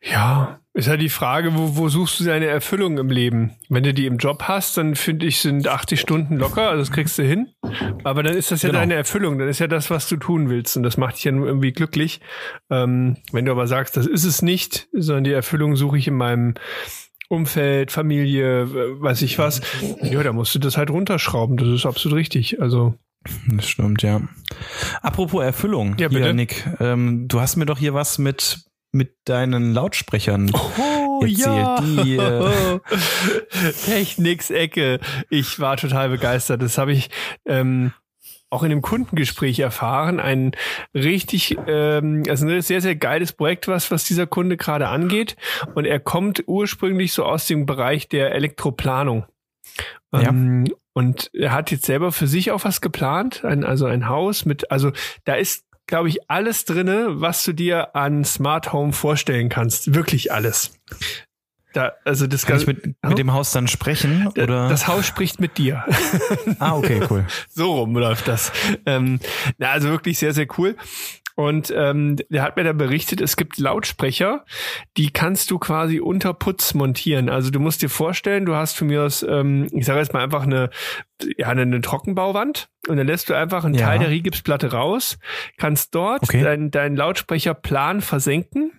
ja, 0.00 0.60
ist 0.80 0.88
halt 0.88 1.00
die 1.00 1.08
Frage, 1.08 1.54
wo, 1.54 1.76
wo 1.76 1.88
suchst 1.88 2.20
du 2.20 2.24
deine 2.24 2.46
Erfüllung 2.46 2.98
im 2.98 3.10
Leben? 3.10 3.52
Wenn 3.68 3.82
du 3.82 3.94
die 3.94 4.06
im 4.06 4.16
Job 4.16 4.44
hast, 4.44 4.76
dann 4.76 4.94
finde 4.94 5.26
ich, 5.26 5.40
sind 5.40 5.68
80 5.68 6.00
Stunden 6.00 6.36
locker, 6.36 6.70
also 6.70 6.80
das 6.82 6.90
kriegst 6.90 7.18
du 7.18 7.22
hin. 7.22 7.48
Aber 8.02 8.22
dann 8.22 8.36
ist 8.36 8.50
das 8.50 8.62
ja 8.62 8.70
genau. 8.70 8.80
deine 8.80 8.94
Erfüllung, 8.94 9.38
dann 9.38 9.48
ist 9.48 9.58
ja 9.58 9.68
das, 9.68 9.90
was 9.90 10.08
du 10.08 10.16
tun 10.16 10.48
willst 10.48 10.76
und 10.76 10.82
das 10.82 10.96
macht 10.96 11.16
dich 11.16 11.24
ja 11.24 11.32
nur 11.32 11.46
irgendwie 11.46 11.72
glücklich. 11.72 12.20
Ähm, 12.70 13.16
wenn 13.32 13.44
du 13.44 13.52
aber 13.52 13.66
sagst, 13.66 13.96
das 13.96 14.06
ist 14.06 14.24
es 14.24 14.42
nicht, 14.42 14.88
sondern 14.92 15.24
die 15.24 15.32
Erfüllung 15.32 15.76
suche 15.76 15.98
ich 15.98 16.08
in 16.08 16.14
meinem 16.14 16.54
Umfeld, 17.28 17.92
Familie, 17.92 19.00
weiß 19.00 19.22
ich 19.22 19.38
was, 19.38 19.60
ja, 20.02 20.22
da 20.22 20.32
musst 20.32 20.54
du 20.54 20.58
das 20.58 20.76
halt 20.76 20.90
runterschrauben, 20.90 21.56
das 21.56 21.68
ist 21.68 21.86
absolut 21.86 22.18
richtig. 22.18 22.60
Also 22.60 22.94
das 23.48 23.68
stimmt, 23.68 24.02
ja. 24.02 24.22
Apropos 25.02 25.44
Erfüllung, 25.44 25.96
ja, 25.98 26.08
bitte. 26.08 26.24
Hier, 26.24 26.32
Nick, 26.32 26.66
ähm, 26.80 27.28
du 27.28 27.40
hast 27.40 27.56
mir 27.56 27.66
doch 27.66 27.78
hier 27.78 27.94
was 27.94 28.18
mit 28.18 28.64
mit 28.92 29.14
deinen 29.24 29.72
Lautsprechern 29.72 30.50
oh, 30.52 31.20
erzählt. 31.22 31.38
Ja. 31.38 31.80
Die, 31.80 32.16
äh 32.16 32.80
Techniks 33.84 34.50
Ecke. 34.50 35.00
Ich 35.28 35.60
war 35.60 35.76
total 35.76 36.08
begeistert. 36.08 36.62
Das 36.62 36.78
habe 36.78 36.92
ich 36.92 37.10
ähm, 37.46 37.92
auch 38.50 38.64
in 38.64 38.70
dem 38.70 38.82
Kundengespräch 38.82 39.60
erfahren, 39.60 40.18
ein 40.18 40.52
richtig, 40.92 41.56
ähm, 41.68 42.24
also 42.28 42.46
ein 42.46 42.62
sehr, 42.62 42.80
sehr 42.80 42.96
geiles 42.96 43.32
Projekt, 43.32 43.68
was, 43.68 43.92
was 43.92 44.04
dieser 44.04 44.26
Kunde 44.26 44.56
gerade 44.56 44.88
angeht. 44.88 45.36
Und 45.74 45.84
er 45.84 46.00
kommt 46.00 46.42
ursprünglich 46.46 47.12
so 47.12 47.24
aus 47.24 47.46
dem 47.46 47.64
Bereich 47.64 48.08
der 48.08 48.32
Elektroplanung. 48.32 49.24
Ja. 50.12 50.28
Ähm, 50.28 50.66
und 50.92 51.30
er 51.32 51.52
hat 51.52 51.70
jetzt 51.70 51.86
selber 51.86 52.10
für 52.10 52.26
sich 52.26 52.50
auch 52.50 52.64
was 52.64 52.80
geplant, 52.80 53.44
ein, 53.44 53.64
also 53.64 53.86
ein 53.86 54.08
Haus 54.08 54.44
mit, 54.44 54.70
also 54.72 54.90
da 55.24 55.34
ist, 55.34 55.64
glaube 55.90 56.08
ich, 56.08 56.30
alles 56.30 56.64
drinne, 56.64 57.20
was 57.20 57.44
du 57.44 57.52
dir 57.52 57.94
an 57.94 58.24
Smart 58.24 58.72
Home 58.72 58.92
vorstellen 58.92 59.48
kannst. 59.50 59.94
Wirklich 59.94 60.32
alles. 60.32 60.72
Da, 61.72 61.92
also 62.04 62.26
das 62.26 62.46
Kann 62.46 62.58
ich 62.58 62.66
Ganze- 62.66 62.80
mit, 62.88 62.96
mit 63.06 63.18
dem 63.18 63.32
Haus 63.32 63.52
dann 63.52 63.68
sprechen? 63.68 64.26
Oder? 64.28 64.68
das 64.68 64.88
Haus 64.88 65.06
spricht 65.06 65.38
mit 65.40 65.56
dir. 65.58 65.84
ah, 66.58 66.74
okay, 66.76 67.00
cool. 67.10 67.26
so 67.48 67.74
rum 67.74 67.94
läuft 67.96 68.26
das. 68.26 68.50
Ähm, 68.86 69.20
na, 69.58 69.70
also 69.70 69.88
wirklich 69.88 70.18
sehr, 70.18 70.32
sehr 70.32 70.46
cool. 70.58 70.76
Und 71.36 71.72
ähm, 71.76 72.16
der 72.28 72.42
hat 72.42 72.56
mir 72.56 72.64
da 72.64 72.72
berichtet, 72.72 73.20
es 73.20 73.36
gibt 73.36 73.58
Lautsprecher, 73.58 74.44
die 74.96 75.10
kannst 75.12 75.50
du 75.50 75.58
quasi 75.58 76.00
unter 76.00 76.34
Putz 76.34 76.74
montieren. 76.74 77.28
Also 77.28 77.50
du 77.50 77.60
musst 77.60 77.82
dir 77.82 77.88
vorstellen, 77.88 78.44
du 78.46 78.54
hast 78.54 78.76
von 78.76 78.88
mir 78.88 79.02
aus, 79.02 79.22
ähm, 79.22 79.68
ich 79.72 79.86
sage 79.86 80.00
jetzt 80.00 80.12
mal 80.12 80.22
einfach 80.22 80.42
eine, 80.42 80.70
ja, 81.38 81.48
eine, 81.48 81.62
eine 81.62 81.80
Trockenbauwand 81.80 82.68
und 82.88 82.96
dann 82.96 83.06
lässt 83.06 83.28
du 83.30 83.34
einfach 83.34 83.64
einen 83.64 83.74
Ja. 83.74 83.86
Teil 83.86 83.98
der 84.00 84.10
Rigipsplatte 84.10 84.72
raus, 84.72 85.18
kannst 85.56 85.94
dort 85.94 86.22
Okay. 86.24 86.42
deinen 86.42 86.70
dein 86.70 86.96
Lautsprecherplan 86.96 88.00
versenken. 88.00 88.72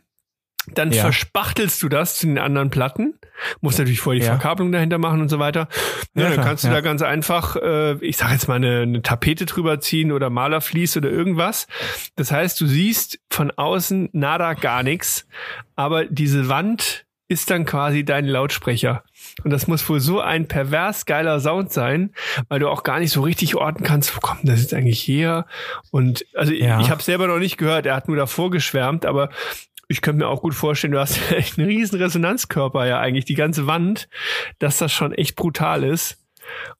Dann 0.76 0.92
Ja. 0.92 1.02
verspachtelst 1.02 1.82
du 1.82 1.90
das 1.90 2.20
zu 2.20 2.28
den 2.28 2.38
anderen 2.38 2.70
Platten, 2.70 3.18
musst 3.62 3.80
natürlich 3.80 4.00
vorher 4.02 4.20
die 4.20 4.26
Ja. 4.26 4.34
Verkabelung 4.34 4.72
dahinter 4.72 4.98
machen 4.98 5.22
und 5.22 5.30
so 5.30 5.40
weiter. 5.40 5.68
Ja, 6.16 6.30
Ja, 6.30 6.36
dann 6.36 6.46
kannst 6.46 6.64
du 6.64 6.70
da 6.70 6.82
ganz 6.82 7.02
einfach, 7.02 7.56
äh, 7.56 7.94
ich 8.06 8.18
sage 8.18 8.34
jetzt 8.34 8.48
mal, 8.48 8.56
eine, 8.56 8.82
eine 8.82 9.02
Tapete 9.02 9.46
drüber 9.46 9.80
ziehen 9.80 10.12
oder 10.12 10.30
Malerflies 10.30 10.96
oder 10.98 11.10
irgendwas. 11.10 11.68
Das 12.16 12.32
heißt, 12.32 12.60
du 12.62 12.68
siehst 12.68 13.20
von 13.30 13.52
außen 13.52 14.10
nada 14.14 14.54
gar 14.54 14.84
nichts, 14.84 15.28
aber 15.76 16.06
diese 16.06 16.50
Wand 16.50 17.06
ist 17.28 17.50
dann 17.50 17.64
quasi 17.66 18.04
dein 18.04 18.26
Lautsprecher. 18.26 19.04
Und 19.46 19.52
das 19.52 19.66
muss 19.68 19.88
wohl 19.88 20.02
so 20.02 20.20
ein 20.20 20.50
pervers 20.50 21.06
geiler 21.06 21.40
Sound 21.40 21.72
sein, 21.72 22.12
weil 22.50 22.60
du 22.60 22.68
auch 22.68 22.84
gar 22.84 23.00
nicht 23.00 23.12
so 23.12 23.22
richtig 23.22 23.56
orten 23.56 23.86
kannst, 23.86 24.14
wo 24.14 24.20
kommt 24.20 24.46
das 24.50 24.62
jetzt 24.62 24.74
eigentlich 24.74 25.00
her? 25.08 25.46
Und 25.92 26.26
also 26.36 26.52
Ja. 26.52 26.80
ich, 26.82 26.88
ich 26.88 26.92
habe 26.92 27.02
selber 27.02 27.28
noch 27.28 27.40
nicht 27.40 27.56
gehört, 27.58 27.86
er 27.86 27.96
hat 27.96 28.10
nur 28.10 28.18
davor 28.18 28.52
geschwärmt, 28.52 29.06
aber 29.06 29.30
ich 29.92 30.02
könnte 30.02 30.20
mir 30.24 30.28
auch 30.28 30.42
gut 30.42 30.56
vorstellen, 30.56 30.94
du 30.94 31.00
hast 31.00 31.20
echt 31.32 31.58
einen 31.60 31.68
riesen 31.68 32.00
Resonanzkörper 32.00 32.86
ja 32.88 33.00
eigentlich, 33.00 33.26
die 33.26 33.36
ganze 33.36 33.68
Wand, 33.68 34.10
dass 34.60 34.78
das 34.80 34.92
schon 34.92 35.12
echt 35.14 35.36
brutal 35.36 35.84
ist. 35.84 36.18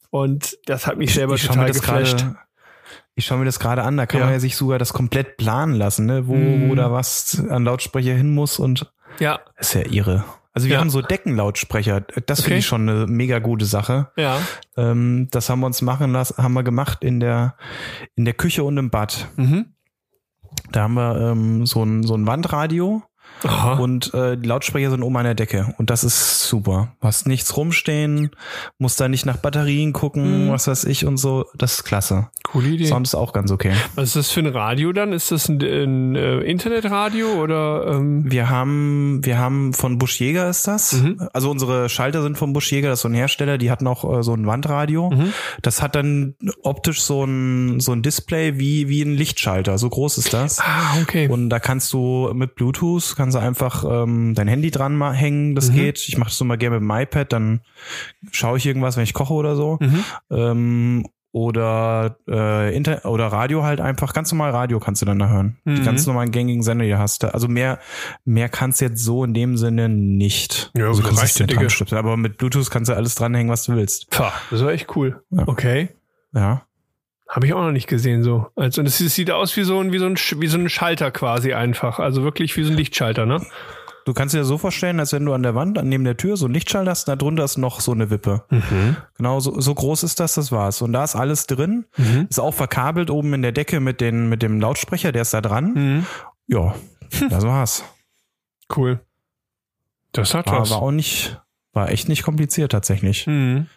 Und 0.10 0.58
das 0.66 0.88
hat 0.88 0.98
mich 0.98 1.14
selber 1.14 1.36
ich 1.36 1.44
schau 1.44 1.54
total 1.54 1.72
geflasht. 1.72 2.18
gerade 2.20 2.36
ich 3.16 3.26
schaue 3.26 3.40
mir 3.40 3.46
das 3.46 3.60
gerade 3.60 3.84
an, 3.84 3.98
da 3.98 4.06
kann 4.06 4.20
Ja. 4.22 4.26
man 4.26 4.34
ja 4.34 4.40
sich 4.40 4.56
sogar 4.56 4.80
das 4.80 4.94
komplett 4.94 5.38
planen 5.38 5.76
lassen, 5.76 6.06
ne? 6.06 6.28
wo, 6.28 6.36
Mhm. 6.36 6.70
wo 6.70 6.76
da 6.76 6.92
was 6.92 7.44
an 7.50 7.66
Lautsprecher 7.66 8.14
hin 8.14 8.34
muss 8.34 8.58
und 8.58 8.92
Ja, 9.20 9.42
ist 9.58 9.74
ja 9.76 9.82
irre. 9.86 10.24
Also 10.54 10.68
wir 10.68 10.76
Ja. 10.76 10.80
haben 10.82 10.90
so 10.90 11.02
Deckenlautsprecher, 11.02 12.02
das 12.26 12.40
Okay. 12.40 12.46
finde 12.48 12.60
ich 12.60 12.66
schon 12.66 12.90
eine 12.90 13.08
mega 13.08 13.40
gute 13.40 13.66
Sache. 13.66 14.12
ja. 14.18 14.40
Ähm, 14.78 15.28
das 15.32 15.50
haben 15.50 15.60
wir 15.62 15.66
uns 15.68 15.82
machen 15.82 16.12
lassen, 16.14 16.42
haben 16.42 16.54
wir 16.54 16.64
gemacht 16.64 17.04
in 17.04 17.20
der 17.20 17.56
in 18.16 18.26
der 18.26 18.34
Küche 18.34 18.64
und 18.64 18.78
im 18.78 18.90
Bad. 18.90 19.28
Mhm. 19.36 19.74
Da 20.72 20.84
haben 20.84 20.94
wir 20.96 21.32
ähm, 21.32 21.66
so 21.66 21.84
ein 21.84 22.04
so 22.04 22.16
ein 22.16 22.28
Wandradio 22.28 23.04
Aha. 23.44 23.74
und 23.74 24.14
äh, 24.14 24.38
die 24.38 24.48
Lautsprecher 24.48 24.92
sind 24.92 25.04
oben 25.04 25.18
an 25.18 25.24
der 25.24 25.36
Decke 25.36 25.74
und 25.78 25.90
das 25.90 26.04
ist 26.04 26.44
super. 26.44 26.94
Du 27.02 27.08
hast 27.08 27.28
nichts 27.28 27.56
rumstehen, 27.58 28.32
musst 28.78 29.00
da 29.02 29.08
nicht 29.08 29.26
nach 29.26 29.38
Batterien 29.38 29.94
gucken, 29.94 30.46
Mhm. 30.48 30.52
was 30.52 30.68
weiß 30.68 30.84
ich 30.86 31.06
und 31.06 31.18
so. 31.18 31.46
Das 31.56 31.74
ist 31.76 31.84
klasse. 31.84 32.28
Coole 32.44 32.70
Idee. 32.70 32.86
Sound 32.86 33.08
ist 33.08 33.16
auch 33.16 33.34
ganz 33.34 33.52
okay. 33.52 33.72
Was 33.96 34.10
ist 34.10 34.16
das 34.16 34.32
für 34.32 34.42
ein 34.42 34.48
Radio 34.48 34.92
dann? 34.94 35.14
Ist 35.14 35.32
das 35.32 35.48
ein, 35.50 35.62
ein 35.62 36.16
äh, 36.16 36.40
Internetradio 36.42 37.28
oder? 37.42 37.88
Ähm, 37.88 38.30
Wir 38.32 38.50
haben, 38.50 39.22
wir 39.24 39.38
haben 39.38 39.74
von 39.74 39.98
Busch 39.98 40.20
Jäger 40.20 40.50
ist 40.50 40.68
das. 40.68 40.94
Mhm. 40.94 41.28
Also 41.34 41.50
unsere 41.50 41.90
Schalter 41.90 42.22
sind 42.22 42.38
von 42.38 42.54
Busch 42.54 42.72
Jäger, 42.72 42.90
das 42.90 43.00
ist 43.00 43.04
so 43.04 43.10
ein 43.10 43.14
Hersteller, 43.14 43.58
die 43.58 43.72
hatten 43.72 43.88
auch 43.88 44.20
äh, 44.20 44.24
so 44.24 44.34
ein 44.34 44.46
Wandradio. 44.46 45.10
Mhm. 45.12 45.34
Das 45.62 45.82
hat 45.82 45.96
dann 45.96 46.36
optisch 46.64 47.02
so 47.02 47.24
ein, 47.24 47.80
so 47.80 47.92
ein 47.94 48.02
Display 48.02 48.60
wie, 48.60 48.88
wie 48.90 49.02
ein 49.02 49.16
Lichtschalter. 49.16 49.78
So 49.78 49.90
groß 49.90 50.18
ist 50.18 50.34
das. 50.34 50.60
ah, 50.60 50.98
okay. 51.02 51.28
Und 51.28 51.50
da 51.50 51.60
kannst 51.60 51.92
du 51.94 52.32
mit 52.34 52.56
Bluetooth, 52.56 53.14
kannst 53.16 53.31
du 53.36 53.40
einfach 53.40 53.84
ähm, 53.88 54.34
dein 54.36 54.48
Handy 54.48 54.72
dran 54.72 55.12
hängen, 55.14 55.56
das 55.56 55.70
Mhm. 55.72 55.76
geht. 55.76 56.00
Ich 56.08 56.18
mache 56.18 56.30
das 56.30 56.38
so 56.38 56.46
mal 56.46 56.58
gerne 56.58 56.80
mit 56.80 56.90
dem 56.90 56.92
iPad, 57.04 57.32
dann 57.34 57.62
schaue 58.32 58.58
ich 58.58 58.66
irgendwas, 58.66 58.98
wenn 58.98 59.04
ich 59.04 59.14
koche 59.14 59.34
oder 59.34 59.56
so. 59.56 59.78
Mhm. 59.82 60.04
Ähm, 60.32 61.06
oder 61.34 62.18
äh, 62.28 62.76
Inter 62.76 63.06
oder 63.06 63.28
Radio 63.28 63.64
halt 63.64 63.80
einfach, 63.80 64.14
ganz 64.14 64.30
normal 64.34 64.52
Radio 64.52 64.82
kannst 64.82 65.02
du 65.02 65.06
dann 65.06 65.18
da 65.18 65.30
hören. 65.30 65.56
Die 65.66 65.80
Mhm. 65.80 65.86
ganz 65.86 66.06
normalen 66.06 66.32
gängigen 66.32 66.62
Sender, 66.62 66.84
die 66.84 66.94
hast 66.96 67.24
du. 67.24 67.34
Also 67.34 67.48
mehr, 67.48 67.80
mehr 68.26 68.50
kannst 68.50 68.82
du 68.82 68.86
jetzt 68.86 69.02
so 69.04 69.24
in 69.24 69.34
dem 69.34 69.56
Sinne 69.56 69.88
nicht. 69.88 70.72
Ja, 70.76 70.88
also 70.88 71.02
kannst 71.02 71.22
reicht 71.22 71.40
ja, 71.40 71.46
Digga. 71.46 71.68
Aber 71.98 72.18
mit 72.18 72.38
Bluetooth 72.38 72.70
kannst 72.70 72.90
du 72.90 72.96
alles 72.96 73.16
dranhängen, 73.16 73.50
was 73.50 73.64
du 73.64 73.76
willst. 73.78 74.10
Pah, 74.10 74.34
das 74.50 74.62
war 74.62 74.72
echt 74.74 74.94
cool. 74.98 75.24
Ja. 75.30 75.48
Okay. 75.48 75.90
Ja. 76.34 76.64
Habe 77.34 77.46
ich 77.46 77.54
auch 77.54 77.62
noch 77.64 77.72
nicht 77.72 77.88
gesehen 77.88 78.24
so. 78.24 78.48
Also 78.58 78.82
und 78.82 78.88
es 78.88 78.98
sieht- 78.98 79.32
aus 79.32 79.56
wie 79.56 79.64
so 79.64 79.80
ein 79.80 79.94
wie 79.94 80.00
so 80.00 80.06
ein 80.06 80.16
wie 80.16 80.48
so 80.48 80.58
ein 80.58 80.68
Schalter 80.68 81.12
quasi 81.12 81.54
einfach. 81.54 81.98
Also 82.00 82.24
wirklich 82.24 82.58
wie 82.58 82.64
so 82.64 82.72
ein 82.72 82.76
Lichtschalter, 82.78 83.26
ne? 83.26 83.42
Du 84.04 84.14
kannst 84.14 84.34
dir 84.36 84.40
das 84.40 84.48
so 84.48 84.58
vorstellen, 84.58 85.00
als 85.00 85.14
wenn 85.14 85.24
du 85.24 85.32
an 85.34 85.44
der 85.44 85.54
Wand, 85.56 85.78
an 85.78 85.88
neben 85.88 86.04
der 86.04 86.18
Tür 86.18 86.36
so 86.36 86.48
ein 86.48 86.54
Lichtschalter 86.54 86.90
hast, 86.92 87.08
da 87.08 87.16
drunter 87.16 87.44
ist 87.46 87.58
noch 87.58 87.80
so 87.80 87.92
eine 87.94 88.10
Wippe. 88.10 88.44
Mhm. 88.50 88.98
Genau, 89.16 89.40
so, 89.40 89.62
so 89.62 89.74
groß 89.76 90.04
ist 90.04 90.20
das, 90.20 90.34
das 90.34 90.52
war's. 90.52 90.82
Und 90.82 90.92
da 90.92 91.04
ist 91.04 91.16
alles 91.16 91.46
drin. 91.48 91.86
Mhm. 91.98 92.26
Ist 92.30 92.40
auch 92.40 92.54
verkabelt 92.54 93.10
oben 93.12 93.34
in 93.36 93.44
der 93.44 93.52
Decke 93.54 93.80
mit, 93.80 94.02
den, 94.02 94.28
mit 94.28 94.42
dem 94.42 94.60
Lautsprecher, 94.60 95.12
der 95.12 95.22
ist 95.22 95.34
da 95.36 95.40
dran. 95.42 95.74
Mhm. 95.74 96.06
Ja, 96.48 96.74
das 97.30 97.46
war's. 97.46 97.84
Cool. 98.76 99.00
Das 100.14 100.34
hat 100.34 100.48
War, 100.48 100.62
was. 100.62 100.72
war 100.72 100.82
auch 100.82 100.92
nicht, 100.92 101.40
war 101.72 101.90
echt 101.90 102.10
nicht 102.10 102.24
kompliziert 102.24 102.72
tatsächlich. 102.72 103.28
Mhm. 103.28 103.68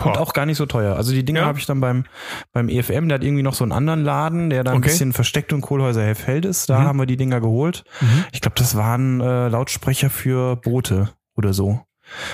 Und 0.00 0.12
Boah. 0.12 0.20
auch 0.20 0.32
gar 0.32 0.46
nicht 0.46 0.56
so 0.58 0.66
teuer. 0.66 0.94
Also 0.96 1.12
die 1.12 1.24
Dinger 1.24 1.40
Ja? 1.40 1.46
habe 1.46 1.58
ich 1.58 1.66
dann 1.66 1.80
beim, 1.80 2.04
beim 2.52 2.68
EFM, 2.68 3.08
der 3.08 3.16
hat 3.16 3.24
irgendwie 3.24 3.42
noch 3.42 3.54
so 3.54 3.64
einen 3.64 3.72
anderen 3.72 4.04
Laden, 4.04 4.48
der 4.48 4.62
da 4.62 4.70
ein 4.70 4.76
Okay. 4.78 4.88
bisschen 4.90 5.12
versteckt 5.12 5.52
und 5.52 5.60
Kohlhäuser 5.60 6.02
Hellfeld 6.02 6.44
ist. 6.44 6.70
Da 6.70 6.78
Mhm. 6.80 6.84
haben 6.84 6.98
wir 7.00 7.06
die 7.06 7.16
Dinger 7.16 7.40
geholt. 7.40 7.82
Mhm. 8.00 8.24
Ich 8.32 8.40
glaube, 8.40 8.54
das 8.58 8.76
waren 8.76 9.20
äh, 9.20 9.48
Lautsprecher 9.48 10.08
für 10.08 10.54
Boote 10.56 11.10
oder 11.36 11.52
so. 11.52 11.80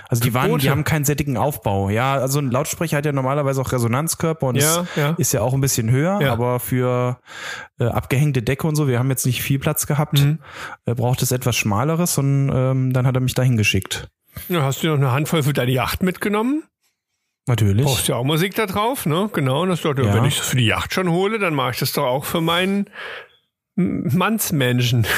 Also 0.09 0.23
die 0.23 0.35
waren, 0.35 0.51
Boote? 0.51 0.62
die 0.62 0.71
haben 0.71 0.85
keinen 0.85 1.05
sättigen 1.05 1.37
Aufbau. 1.37 1.89
Ja, 1.91 2.12
also 2.15 2.39
ein 2.39 2.51
Lautsprecher 2.51 2.99
hat 2.99 3.07
ja 3.07 3.12
normalerweise 3.12 3.61
auch 3.61 3.73
Resonanzkörper 3.73 4.47
und 4.49 4.57
Ja, 4.57 4.83
ist, 4.83 4.97
ja. 4.97 5.15
ist 5.19 5.33
ja 5.33 5.41
auch 5.41 5.53
ein 5.55 5.61
bisschen 5.61 5.91
höher, 5.91 6.21
Ja. 6.21 6.33
aber 6.33 6.61
für 6.61 7.19
äh, 7.81 7.87
abgehängte 7.87 8.43
Decke 8.43 8.67
und 8.69 8.77
so, 8.77 8.87
wir 8.89 8.99
haben 9.01 9.11
jetzt 9.11 9.27
nicht 9.27 9.43
viel 9.43 9.59
Platz 9.59 9.87
gehabt, 9.89 10.21
Mhm. 10.21 10.39
äh, 10.87 10.95
braucht 10.95 11.23
es 11.23 11.33
etwas 11.33 11.57
schmaleres 11.57 12.19
und 12.19 12.53
ähm, 12.55 12.93
dann 12.93 13.05
hat 13.07 13.17
er 13.17 13.21
mich 13.21 13.35
dahin 13.35 13.57
geschickt. 13.57 14.09
Ja, 14.49 14.62
hast 14.62 14.83
du 14.83 14.89
noch 14.89 14.95
eine 14.97 15.12
Handvoll 15.12 15.43
für 15.43 15.53
deine 15.55 15.73
Yacht 15.73 16.03
mitgenommen? 16.05 16.62
Natürlich. 17.47 17.84
Brauchst 17.84 18.09
ja 18.09 18.16
auch 18.16 18.24
Musik 18.24 18.55
da 18.55 18.66
drauf, 18.66 19.05
ne? 19.07 19.28
Genau. 19.32 19.62
Und 19.62 19.68
das 19.68 19.82
dachte, 19.82 20.01
ich, 20.03 20.07
Ja. 20.09 20.14
wenn 20.14 20.24
ich 20.24 20.38
das 20.38 20.49
für 20.49 20.57
die 20.57 20.66
Yacht 20.66 20.95
schon 20.95 21.11
hole, 21.11 21.38
dann 21.38 21.55
mache 21.55 21.72
ich 21.72 21.78
das 21.78 21.92
doch 21.92 22.05
auch 22.07 22.24
für 22.24 22.40
meinen 22.40 22.88
Mannsmenschen. 23.76 25.07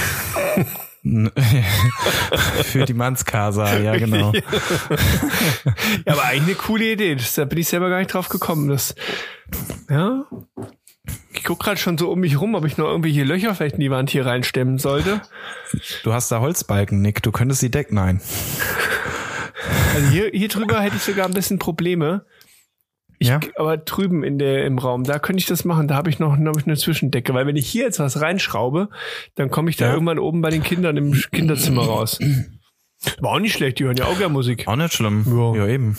Für 2.65 2.85
die 2.85 2.95
Mannskasa, 2.95 3.79
ja 3.79 3.97
genau. 3.97 4.33
Ja, 6.05 6.13
aber 6.15 6.25
eigentlich 6.25 6.43
eine 6.43 6.55
coole 6.57 6.93
Idee. 6.93 7.17
Da 7.37 7.45
bin 7.45 7.59
ich 7.59 7.69
selber 7.69 7.89
gar 7.91 7.99
nicht 7.99 8.13
drauf 8.13 8.29
gekommen. 8.29 8.69
Das, 8.69 8.95
ja. 9.89 10.25
Ich 11.33 11.45
guck 11.45 11.61
gerade 11.61 11.77
schon 11.77 11.97
so 11.97 12.11
um 12.11 12.19
mich 12.19 12.41
rum, 12.41 12.57
ob 12.57 12.65
ich 12.65 12.77
noch 12.77 12.87
irgendwelche 12.87 13.23
Löcher 13.23 13.55
vielleicht 13.55 13.77
in 13.77 13.83
die 13.83 13.91
Wand 13.93 14.11
hier 14.11 14.27
reinstemmen 14.27 14.79
sollte. 14.79 15.23
Du 16.03 16.13
hast 16.13 16.33
da 16.33 16.41
Holzbalken, 16.41 17.01
Nick. 17.03 17.23
Du 17.23 17.31
könntest 17.31 17.63
die 17.63 17.71
decken. 17.71 17.95
Nein. 17.95 18.21
Also 19.97 20.09
hier, 20.11 20.31
hier 20.33 20.49
drüber 20.49 20.81
hätte 20.81 20.97
ich 20.97 21.03
sogar 21.03 21.27
ein 21.27 21.33
bisschen 21.33 21.59
Probleme. 21.59 22.27
Ich, 23.19 23.29
Ja. 23.29 23.41
Aber 23.57 23.79
drüben 23.79 24.23
in 24.25 24.39
der, 24.39 24.67
im 24.67 24.79
Raum, 24.79 25.05
da 25.05 25.19
könnte 25.19 25.41
ich 25.41 25.47
das 25.47 25.65
machen. 25.65 25.89
Da 25.89 25.95
habe 25.97 26.11
ich 26.11 26.19
noch 26.19 26.37
hab 26.37 26.57
ich 26.59 26.67
eine 26.67 26.77
Zwischendecke. 26.77 27.33
Weil 27.33 27.47
wenn 27.47 27.57
ich 27.57 27.67
hier 27.67 27.85
jetzt 27.85 27.99
was 27.99 28.21
reinschraube, 28.21 28.91
dann 29.37 29.51
komme 29.51 29.71
ich 29.71 29.77
da 29.77 29.87
Ja. 29.87 29.93
irgendwann 29.95 30.19
oben 30.19 30.43
bei 30.43 30.51
den 30.51 30.63
Kindern 30.63 30.99
im 30.99 31.13
Kinderzimmer 31.33 31.83
raus. 31.87 32.19
War 33.21 33.33
auch 33.33 33.39
nicht 33.39 33.55
schlecht, 33.55 33.79
die 33.79 33.85
hören 33.85 33.97
ja 33.97 34.05
auch 34.05 34.19
gerne 34.19 34.33
Musik. 34.35 34.69
Auch 34.69 34.77
nicht 34.77 34.93
schlimm. 34.93 35.25
Ja. 35.27 35.55
Ja, 35.65 35.67
eben. 35.67 35.97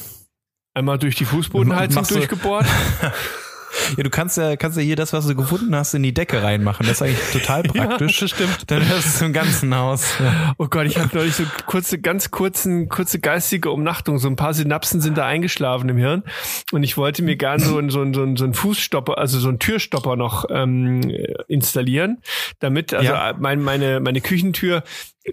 Einmal 0.76 1.00
durch 1.00 1.16
die 1.16 1.26
Fußbodenheizung 1.26 2.04
durchgebohrt. 2.06 2.68
Ja, 3.96 4.04
du 4.04 4.10
kannst 4.10 4.38
ja, 4.38 4.56
kannst 4.56 4.78
ja 4.78 4.84
hier 4.84 4.96
das, 4.96 5.14
was 5.14 5.28
du 5.28 5.36
gefunden 5.36 5.76
hast, 5.76 5.94
in 5.94 6.04
die 6.04 6.14
Decke 6.14 6.44
reinmachen. 6.44 6.86
Das 6.86 6.98
ist 6.98 7.02
eigentlich 7.02 7.32
total 7.32 7.64
praktisch. 7.64 8.22
Ja, 8.22 8.28
das 8.28 8.30
stimmt. 8.36 8.72
Dann 8.72 8.88
hörst 8.88 9.22
du 9.22 9.26
im 9.26 9.34
ganzen 9.34 9.76
Haus. 9.76 10.14
Ja. 10.20 10.54
Oh 10.58 10.68
Gott, 10.68 10.86
ich 10.88 10.98
habe 10.98 11.10
neulich 11.16 11.36
so 11.36 11.44
kurze, 11.66 12.00
ganz 12.00 12.32
kurzen, 12.32 12.90
kurze 12.90 13.20
geistige 13.20 13.72
Umnachtung. 13.72 14.18
So 14.20 14.28
ein 14.28 14.36
paar 14.36 14.54
Synapsen 14.54 15.02
sind 15.02 15.18
da 15.18 15.26
eingeschlafen 15.26 15.90
im 15.90 15.98
Hirn. 15.98 16.24
Und 16.72 16.84
ich 16.84 16.98
wollte 16.98 17.24
mir 17.24 17.36
gern 17.38 17.60
so 17.60 17.78
ein, 17.78 17.90
so 17.90 18.02
ein, 18.02 18.14
so 18.14 18.24
ein, 18.24 18.36
so 18.36 18.46
ein 18.46 18.54
Fußstopper, 18.54 19.18
also 19.18 19.40
so 19.40 19.50
ein 19.50 19.60
Türstopper 19.60 20.16
noch 20.16 20.46
ähm, 20.50 21.02
installieren, 21.48 22.18
damit 22.60 22.94
also 22.94 23.12
Ja. 23.14 23.36
mein, 23.40 23.62
meine, 23.62 24.00
meine 24.00 24.22
Küchentür, 24.22 24.84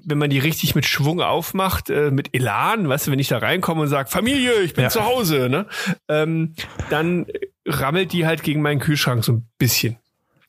wenn 0.04 0.18
man 0.18 0.30
die 0.30 0.38
richtig 0.38 0.74
mit 0.74 0.86
Schwung 0.86 1.20
aufmacht, 1.20 1.88
äh, 1.90 2.10
mit 2.10 2.34
Elan, 2.34 2.88
weißt 2.88 3.06
du, 3.06 3.10
wenn 3.12 3.18
ich 3.18 3.28
da 3.28 3.38
reinkomme 3.38 3.82
und 3.82 3.88
sage, 3.88 4.08
Familie, 4.10 4.54
ich 4.62 4.74
bin 4.74 4.84
Ja. 4.84 4.90
zu 4.90 5.04
Hause, 5.04 5.48
ne? 5.48 5.66
Ähm, 6.08 6.54
dann 6.90 7.26
rammelt 7.66 8.12
die 8.12 8.26
halt 8.26 8.42
gegen 8.42 8.62
meinen 8.62 8.80
Kühlschrank 8.80 9.24
so 9.24 9.32
ein 9.32 9.48
bisschen. 9.58 9.98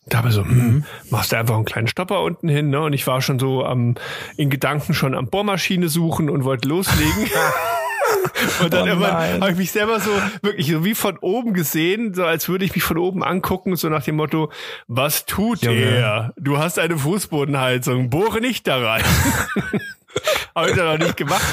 Da 0.07 0.19
habe 0.19 0.29
ich 0.29 0.35
so, 0.35 0.43
hm, 0.43 0.83
machst 1.09 1.31
du 1.31 1.37
einfach 1.37 1.55
einen 1.55 1.65
kleinen 1.65 1.87
Stopper 1.87 2.21
unten 2.21 2.47
hin, 2.47 2.69
ne? 2.69 2.81
Und 2.81 2.93
ich 2.93 3.07
war 3.07 3.21
schon 3.21 3.39
so 3.39 3.65
am, 3.65 3.95
in 4.37 4.51
Gedanken 4.51 4.93
schon 4.93 5.15
am 5.15 5.29
Bohrmaschine 5.29 5.89
suchen 5.89 6.29
und 6.29 6.43
wollte 6.43 6.67
loslegen. 6.67 7.23
und 8.61 8.71
dann 8.71 8.83
Oh 8.83 8.87
irgendwann 8.87 9.41
habe 9.41 9.51
ich 9.51 9.57
mich 9.57 9.71
selber 9.71 9.99
so 9.99 10.11
wirklich 10.43 10.67
so 10.67 10.85
wie 10.85 10.93
von 10.93 11.17
oben 11.17 11.53
gesehen, 11.53 12.13
so 12.13 12.23
als 12.23 12.47
würde 12.47 12.65
ich 12.65 12.75
mich 12.75 12.83
von 12.83 12.99
oben 12.99 13.23
angucken, 13.23 13.75
so 13.75 13.89
nach 13.89 14.03
dem 14.03 14.17
Motto, 14.17 14.51
was 14.87 15.25
tut 15.25 15.63
Junge. 15.63 15.81
er? 15.81 16.33
Du 16.37 16.59
hast 16.59 16.77
eine 16.77 16.97
Fußbodenheizung, 16.97 18.11
bohre 18.11 18.41
nicht 18.41 18.67
da 18.67 18.77
rein. 18.77 19.03
habe 20.55 20.69
ich 20.69 20.75
noch 20.75 20.97
nicht 20.97 21.17
gemacht. 21.17 21.43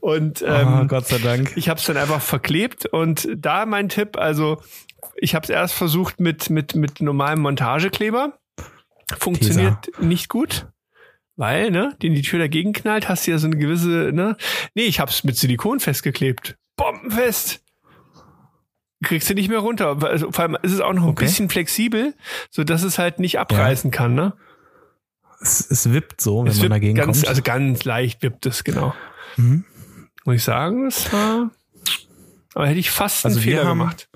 Und 0.00 0.42
ähm, 0.46 0.80
oh, 0.82 0.86
Gott 0.86 1.06
sei 1.08 1.18
Dank. 1.18 1.52
ich 1.56 1.68
habe 1.68 1.78
es 1.80 1.86
dann 1.86 1.96
einfach 1.96 2.20
verklebt 2.20 2.86
und 2.86 3.28
da 3.36 3.66
mein 3.66 3.88
Tipp, 3.88 4.16
also 4.16 4.60
ich 5.16 5.34
habe 5.34 5.44
es 5.44 5.50
erst 5.50 5.74
versucht 5.74 6.20
mit 6.20 6.50
mit 6.50 6.74
mit 6.74 7.00
normalem 7.00 7.40
Montagekleber, 7.40 8.38
funktioniert 9.18 9.90
nicht 10.00 10.28
gut, 10.28 10.66
weil 11.36 11.70
ne, 11.70 11.94
den 12.02 12.14
die 12.14 12.22
Tür 12.22 12.38
dagegen 12.38 12.72
knallt, 12.72 13.08
hast 13.08 13.26
du 13.26 13.30
ja 13.30 13.38
so 13.38 13.46
eine 13.46 13.56
gewisse 13.56 14.10
ne, 14.12 14.36
nee, 14.74 14.82
ich 14.84 15.00
habe 15.00 15.10
es 15.10 15.24
mit 15.24 15.36
Silikon 15.36 15.80
festgeklebt, 15.80 16.56
bombenfest. 16.76 17.62
Kriegst 19.04 19.28
du 19.28 19.34
nicht 19.34 19.50
mehr 19.50 19.58
runter. 19.58 19.98
Also, 20.02 20.32
vor 20.32 20.42
allem 20.42 20.56
ist 20.62 20.72
es 20.72 20.80
auch 20.80 20.94
noch 20.94 21.02
ein 21.02 21.10
Okay. 21.10 21.26
bisschen 21.26 21.50
flexibel, 21.50 22.14
so 22.50 22.64
dass 22.64 22.82
es 22.82 22.98
halt 22.98 23.20
nicht 23.20 23.38
abreißen 23.38 23.90
kann, 23.90 24.14
ne? 24.14 24.32
Es, 25.40 25.70
es 25.70 25.92
wippt 25.92 26.20
so, 26.20 26.40
wenn 26.44 26.50
Es 26.50 26.60
man 26.60 26.70
dagegen 26.70 26.94
ganz, 26.96 27.18
kommt. 27.18 27.28
also 27.28 27.42
ganz 27.42 27.84
leicht 27.84 28.22
wippt 28.22 28.46
es, 28.46 28.64
genau. 28.64 28.94
Mhm. 29.36 29.64
Muss 30.24 30.36
ich 30.36 30.44
sagen, 30.44 30.84
das 30.86 31.12
war. 31.12 31.50
Aber 32.54 32.66
hätte 32.68 32.80
ich 32.80 32.90
fast 32.90 33.24
einen 33.26 33.34
Also 33.34 33.42
Fehler 33.42 33.64
haben- 33.66 33.78
gemacht. 33.78 34.08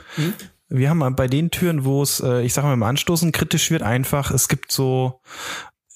Wir 0.69 0.89
haben 0.89 1.17
bei 1.17 1.27
den 1.27 1.51
Türen, 1.51 1.85
wo 1.85 2.03
es, 2.03 2.21
äh, 2.21 2.43
ich 2.43 2.55
sag 2.55 2.65
mal, 2.65 2.73
im 2.75 2.83
Anstoßen 2.83 3.33
kritisch 3.33 3.71
wird, 3.71 3.83
einfach, 3.83 4.31
es 4.31 4.49
gibt 4.49 4.71
so, 4.73 5.21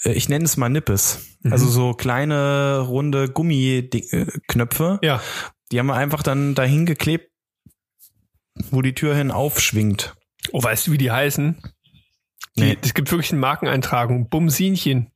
äh, 0.02 0.12
ich 0.12 0.28
nenne 0.28 0.44
es 0.44 0.56
mal 0.56 0.68
Nippes. 0.68 1.20
Mhm. 1.42 1.52
Also 1.52 1.68
so 1.68 1.94
kleine, 1.94 2.80
runde 2.80 3.28
Gummiknöpfe. 3.30 4.98
Ja. 5.02 5.22
Die 5.72 5.78
haben 5.78 5.86
wir 5.86 5.94
einfach 5.94 6.22
dann 6.22 6.54
dahin 6.54 6.86
geklebt, 6.86 7.30
wo 8.70 8.82
die 8.82 8.94
Tür 8.94 9.14
hin 9.14 9.30
aufschwingt. 9.30 10.14
Oh, 10.52 10.62
weißt 10.62 10.86
du, 10.88 10.92
wie 10.92 10.98
die 10.98 11.10
heißen? 11.10 11.56
Die, 12.56 12.60
Nee. 12.62 12.78
Es 12.82 12.94
gibt 12.94 13.10
wirklich 13.10 13.32
eine 13.32 13.40
Markeneintragung. 13.40 14.28
Bumsinchen. 14.28 15.10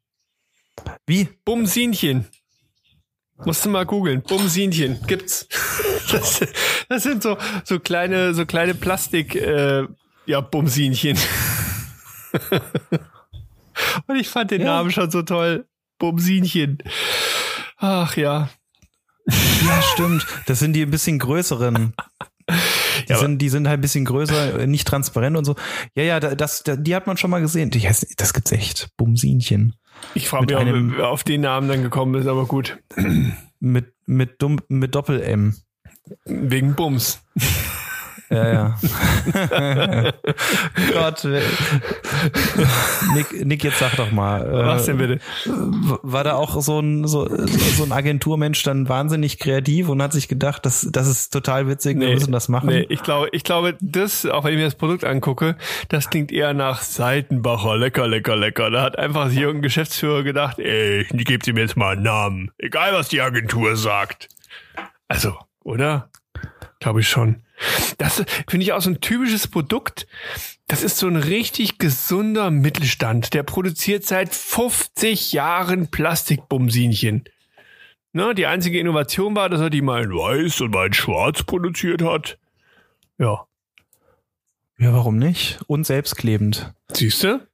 Wie? 1.06 1.24
Bumsinchen. 1.44 2.26
Musst 3.44 3.64
du 3.64 3.68
mal 3.70 3.86
googeln. 3.86 4.22
Bumsinchen. 4.22 4.98
Gibt's. 5.06 5.46
Das, 6.10 6.40
das 6.88 7.02
sind 7.02 7.22
so, 7.22 7.36
so 7.64 7.78
kleine, 7.80 8.32
so 8.32 8.46
kleine 8.46 8.74
Plastik, 8.74 9.34
äh, 9.34 9.84
ja, 10.24 10.40
Bumsinchen. 10.40 11.18
Und 14.06 14.16
ich 14.16 14.26
fand 14.30 14.50
den 14.50 14.62
Ja. 14.62 14.68
Namen 14.68 14.90
schon 14.90 15.10
so 15.10 15.20
toll. 15.20 15.66
Bumsinchen. 15.98 16.78
Ach 17.76 18.16
ja. 18.16 18.48
Ja, 19.26 19.82
stimmt. 19.92 20.26
Das 20.46 20.60
sind 20.60 20.72
die 20.72 20.80
ein 20.82 20.90
bisschen 20.90 21.18
größeren. 21.18 21.92
Die, 22.48 23.12
Ja, 23.12 23.18
sind, 23.18 23.38
die 23.42 23.48
sind 23.48 23.68
halt 23.68 23.78
ein 23.78 23.82
bisschen 23.82 24.04
größer, 24.04 24.60
äh, 24.60 24.66
nicht 24.66 24.86
transparent 24.88 25.36
und 25.36 25.44
so. 25.44 25.54
Ja, 25.94 26.02
ja, 26.02 26.20
da- 26.20 26.34
das, 26.34 26.62
da- 26.62 26.76
die 26.76 26.94
hat 26.94 27.06
man 27.06 27.16
schon 27.16 27.30
mal 27.30 27.40
gesehen. 27.40 27.70
Die 27.70 27.80
heißt, 27.86 28.06
das 28.16 28.32
gibt's 28.32 28.52
echt. 28.52 28.88
Bumsinchen. 28.96 29.74
Ich 30.14 30.28
frage 30.28 30.46
mich, 30.46 30.56
einem- 30.56 30.94
ob 30.98 31.00
auf 31.04 31.24
den 31.24 31.42
Namen 31.42 31.68
dann 31.68 31.82
gekommen 31.82 32.14
ist, 32.14 32.26
aber 32.26 32.46
gut. 32.46 32.78
Mit, 33.60 33.92
mit, 34.06 34.40
dumm, 34.40 34.60
mit 34.68 34.94
Doppel-M. 34.94 35.56
Wegen 36.24 36.74
Bums. 36.74 37.20
Ja, 38.30 38.48
ja. 38.52 40.12
Gott. 40.92 41.26
Nick, 43.14 43.46
Nick, 43.46 43.64
jetzt 43.64 43.78
sag 43.78 43.96
doch 43.96 44.10
mal. 44.10 44.46
äh, 44.46 44.66
Was 44.66 44.84
denn 44.86 44.98
bitte? 44.98 45.18
War 46.02 46.24
da 46.24 46.34
auch 46.34 46.60
so 46.60 46.78
ein, 46.80 47.06
so, 47.06 47.26
so 47.46 47.84
ein 47.84 47.92
Agenturmensch 47.92 48.62
dann 48.62 48.88
wahnsinnig 48.88 49.38
kreativ 49.38 49.88
und 49.88 50.02
hat 50.02 50.12
sich 50.12 50.28
gedacht, 50.28 50.66
das, 50.66 50.88
das 50.90 51.08
ist 51.08 51.32
total 51.32 51.68
witzig, 51.68 51.98
wir 51.98 52.10
müssen 52.10 52.32
das 52.32 52.48
machen? 52.48 52.68
Nee, 52.68 52.86
ich 52.88 53.02
glaube, 53.02 53.28
ich 53.32 53.44
glaube, 53.44 53.76
das, 53.80 54.26
auch 54.26 54.44
wenn 54.44 54.52
ich 54.52 54.58
mir 54.58 54.64
das 54.66 54.74
Produkt 54.74 55.04
angucke, 55.04 55.56
das 55.88 56.10
klingt 56.10 56.30
eher 56.32 56.52
nach 56.54 56.82
Seitenbacher, 56.82 57.76
lecker, 57.78 58.06
lecker, 58.08 58.36
lecker. 58.36 58.70
Da 58.70 58.82
hat 58.82 58.98
einfach 58.98 59.30
hier 59.30 59.48
ein 59.48 59.62
Geschäftsführer 59.62 60.22
gedacht, 60.22 60.58
ey, 60.58 61.06
ich 61.12 61.24
gebe 61.24 61.48
ihm 61.48 61.56
jetzt 61.56 61.76
mal 61.76 61.92
einen 61.94 62.02
Namen. 62.02 62.50
Egal, 62.58 62.92
was 62.92 63.08
die 63.08 63.20
Agentur 63.22 63.76
sagt. 63.76 64.28
Also, 65.08 65.34
oder? 65.64 66.10
Glaube 66.80 67.00
ich 67.00 67.08
schon. 67.08 67.42
Das 67.98 68.24
finde 68.48 68.64
ich 68.64 68.72
auch 68.72 68.80
so 68.80 68.90
ein 68.90 69.00
typisches 69.00 69.48
Produkt. 69.48 70.06
Das 70.66 70.82
ist 70.82 70.98
so 70.98 71.06
ein 71.06 71.16
richtig 71.16 71.78
gesunder 71.78 72.50
Mittelstand. 72.50 73.34
Der 73.34 73.42
produziert 73.42 74.04
seit 74.04 74.34
50 74.34 75.32
Jahren 75.32 75.90
Plastikbumsinchen. 75.90 77.24
Ne, 78.12 78.34
die 78.34 78.46
einzige 78.46 78.78
Innovation 78.78 79.36
war, 79.36 79.48
dass 79.48 79.60
er 79.60 79.70
die 79.70 79.82
mal 79.82 80.04
in 80.04 80.12
weiß 80.12 80.60
und 80.62 80.72
mal 80.72 80.86
in 80.86 80.92
schwarz 80.92 81.42
produziert 81.42 82.02
hat. 82.02 82.38
Ja. 83.18 83.46
Ja, 84.78 84.92
warum 84.92 85.18
nicht? 85.18 85.60
Und 85.66 85.86
selbstklebend. 85.86 86.72
Siehst 86.92 87.24
du? 87.24 87.46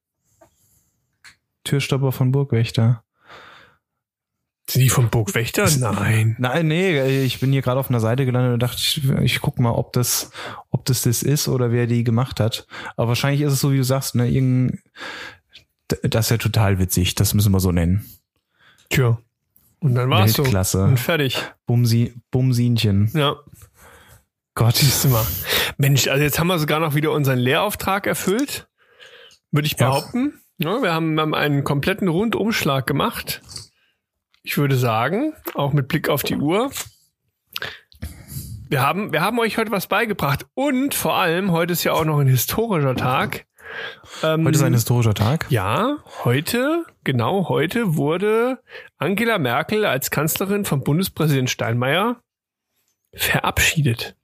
Türstopper 1.64 2.12
von 2.12 2.32
Burgwächter. 2.32 3.03
Sind 4.68 4.80
die 4.82 4.88
vom 4.88 5.10
Burgwächter? 5.10 5.68
Nein. 5.78 6.36
Nein, 6.38 6.68
nee, 6.68 7.22
ich 7.22 7.38
bin 7.40 7.52
hier 7.52 7.60
gerade 7.60 7.78
auf 7.78 7.90
einer 7.90 8.00
Seite 8.00 8.24
gelandet 8.24 8.54
und 8.54 8.62
dachte, 8.62 8.76
ich, 8.78 9.04
ich 9.20 9.40
guck 9.40 9.58
mal, 9.58 9.72
ob 9.72 9.92
das, 9.92 10.30
ob 10.70 10.86
das 10.86 11.02
das 11.02 11.22
ist 11.22 11.48
oder 11.48 11.70
wer 11.70 11.86
die 11.86 12.02
gemacht 12.02 12.40
hat. 12.40 12.66
Aber 12.96 13.08
wahrscheinlich 13.08 13.42
ist 13.42 13.52
es 13.52 13.60
so, 13.60 13.72
wie 13.72 13.76
du 13.76 13.84
sagst, 13.84 14.14
ne, 14.14 14.26
irgend, 14.28 14.78
das 16.02 16.26
ist 16.26 16.30
ja 16.30 16.38
total 16.38 16.78
witzig, 16.78 17.14
das 17.14 17.34
müssen 17.34 17.52
wir 17.52 17.60
so 17.60 17.72
nennen. 17.72 18.06
Tja. 18.88 19.18
Und 19.80 19.94
dann 19.96 20.08
war's 20.08 20.32
so. 20.32 20.42
Weltklasse. 20.44 20.84
Und 20.84 20.98
fertig. 20.98 21.38
Bumsi, 21.66 22.14
Bumsinchen. 22.30 23.10
Ja. 23.12 23.36
Gott. 24.54 24.76
Siehst 24.76 25.04
du 25.04 25.08
mal. 25.08 25.26
Mensch, 25.76 26.08
also 26.08 26.22
jetzt 26.22 26.38
haben 26.38 26.46
wir 26.46 26.58
sogar 26.58 26.80
noch 26.80 26.94
wieder 26.94 27.12
unseren 27.12 27.38
Lehrauftrag 27.38 28.06
erfüllt. 28.06 28.66
Würde 29.50 29.66
ich 29.66 29.72
Ja. 29.78 29.88
behaupten. 29.90 30.40
Ja, 30.56 30.80
wir 30.80 30.94
haben, 30.94 31.14
wir 31.16 31.22
haben 31.22 31.34
einen 31.34 31.64
kompletten 31.64 32.08
Rundumschlag 32.08 32.86
gemacht. 32.86 33.42
Ich 34.46 34.58
würde 34.58 34.76
sagen, 34.76 35.32
auch 35.54 35.72
mit 35.72 35.88
Blick 35.88 36.10
auf 36.10 36.22
die 36.22 36.36
Uhr. 36.36 36.70
Wir 38.68 38.82
haben, 38.82 39.10
wir 39.12 39.22
haben 39.22 39.38
euch 39.38 39.56
heute 39.56 39.70
was 39.70 39.86
beigebracht. 39.86 40.46
Und 40.52 40.94
vor 40.94 41.14
allem, 41.14 41.50
heute 41.50 41.72
ist 41.72 41.82
ja 41.82 41.92
auch 41.94 42.04
noch 42.04 42.18
ein 42.18 42.26
historischer 42.26 42.94
Tag. 42.94 43.46
Ähm, 44.22 44.44
Heute 44.44 44.56
ist 44.56 44.62
ein 44.62 44.74
historischer 44.74 45.14
Tag. 45.14 45.46
Ja, 45.48 45.96
heute, 46.24 46.84
genau 47.04 47.48
heute 47.48 47.96
wurde 47.96 48.62
Angela 48.98 49.38
Merkel 49.38 49.86
als 49.86 50.10
Kanzlerin 50.10 50.66
von 50.66 50.84
Bundespräsident 50.84 51.48
Steinmeier 51.48 52.20
verabschiedet. 53.14 54.14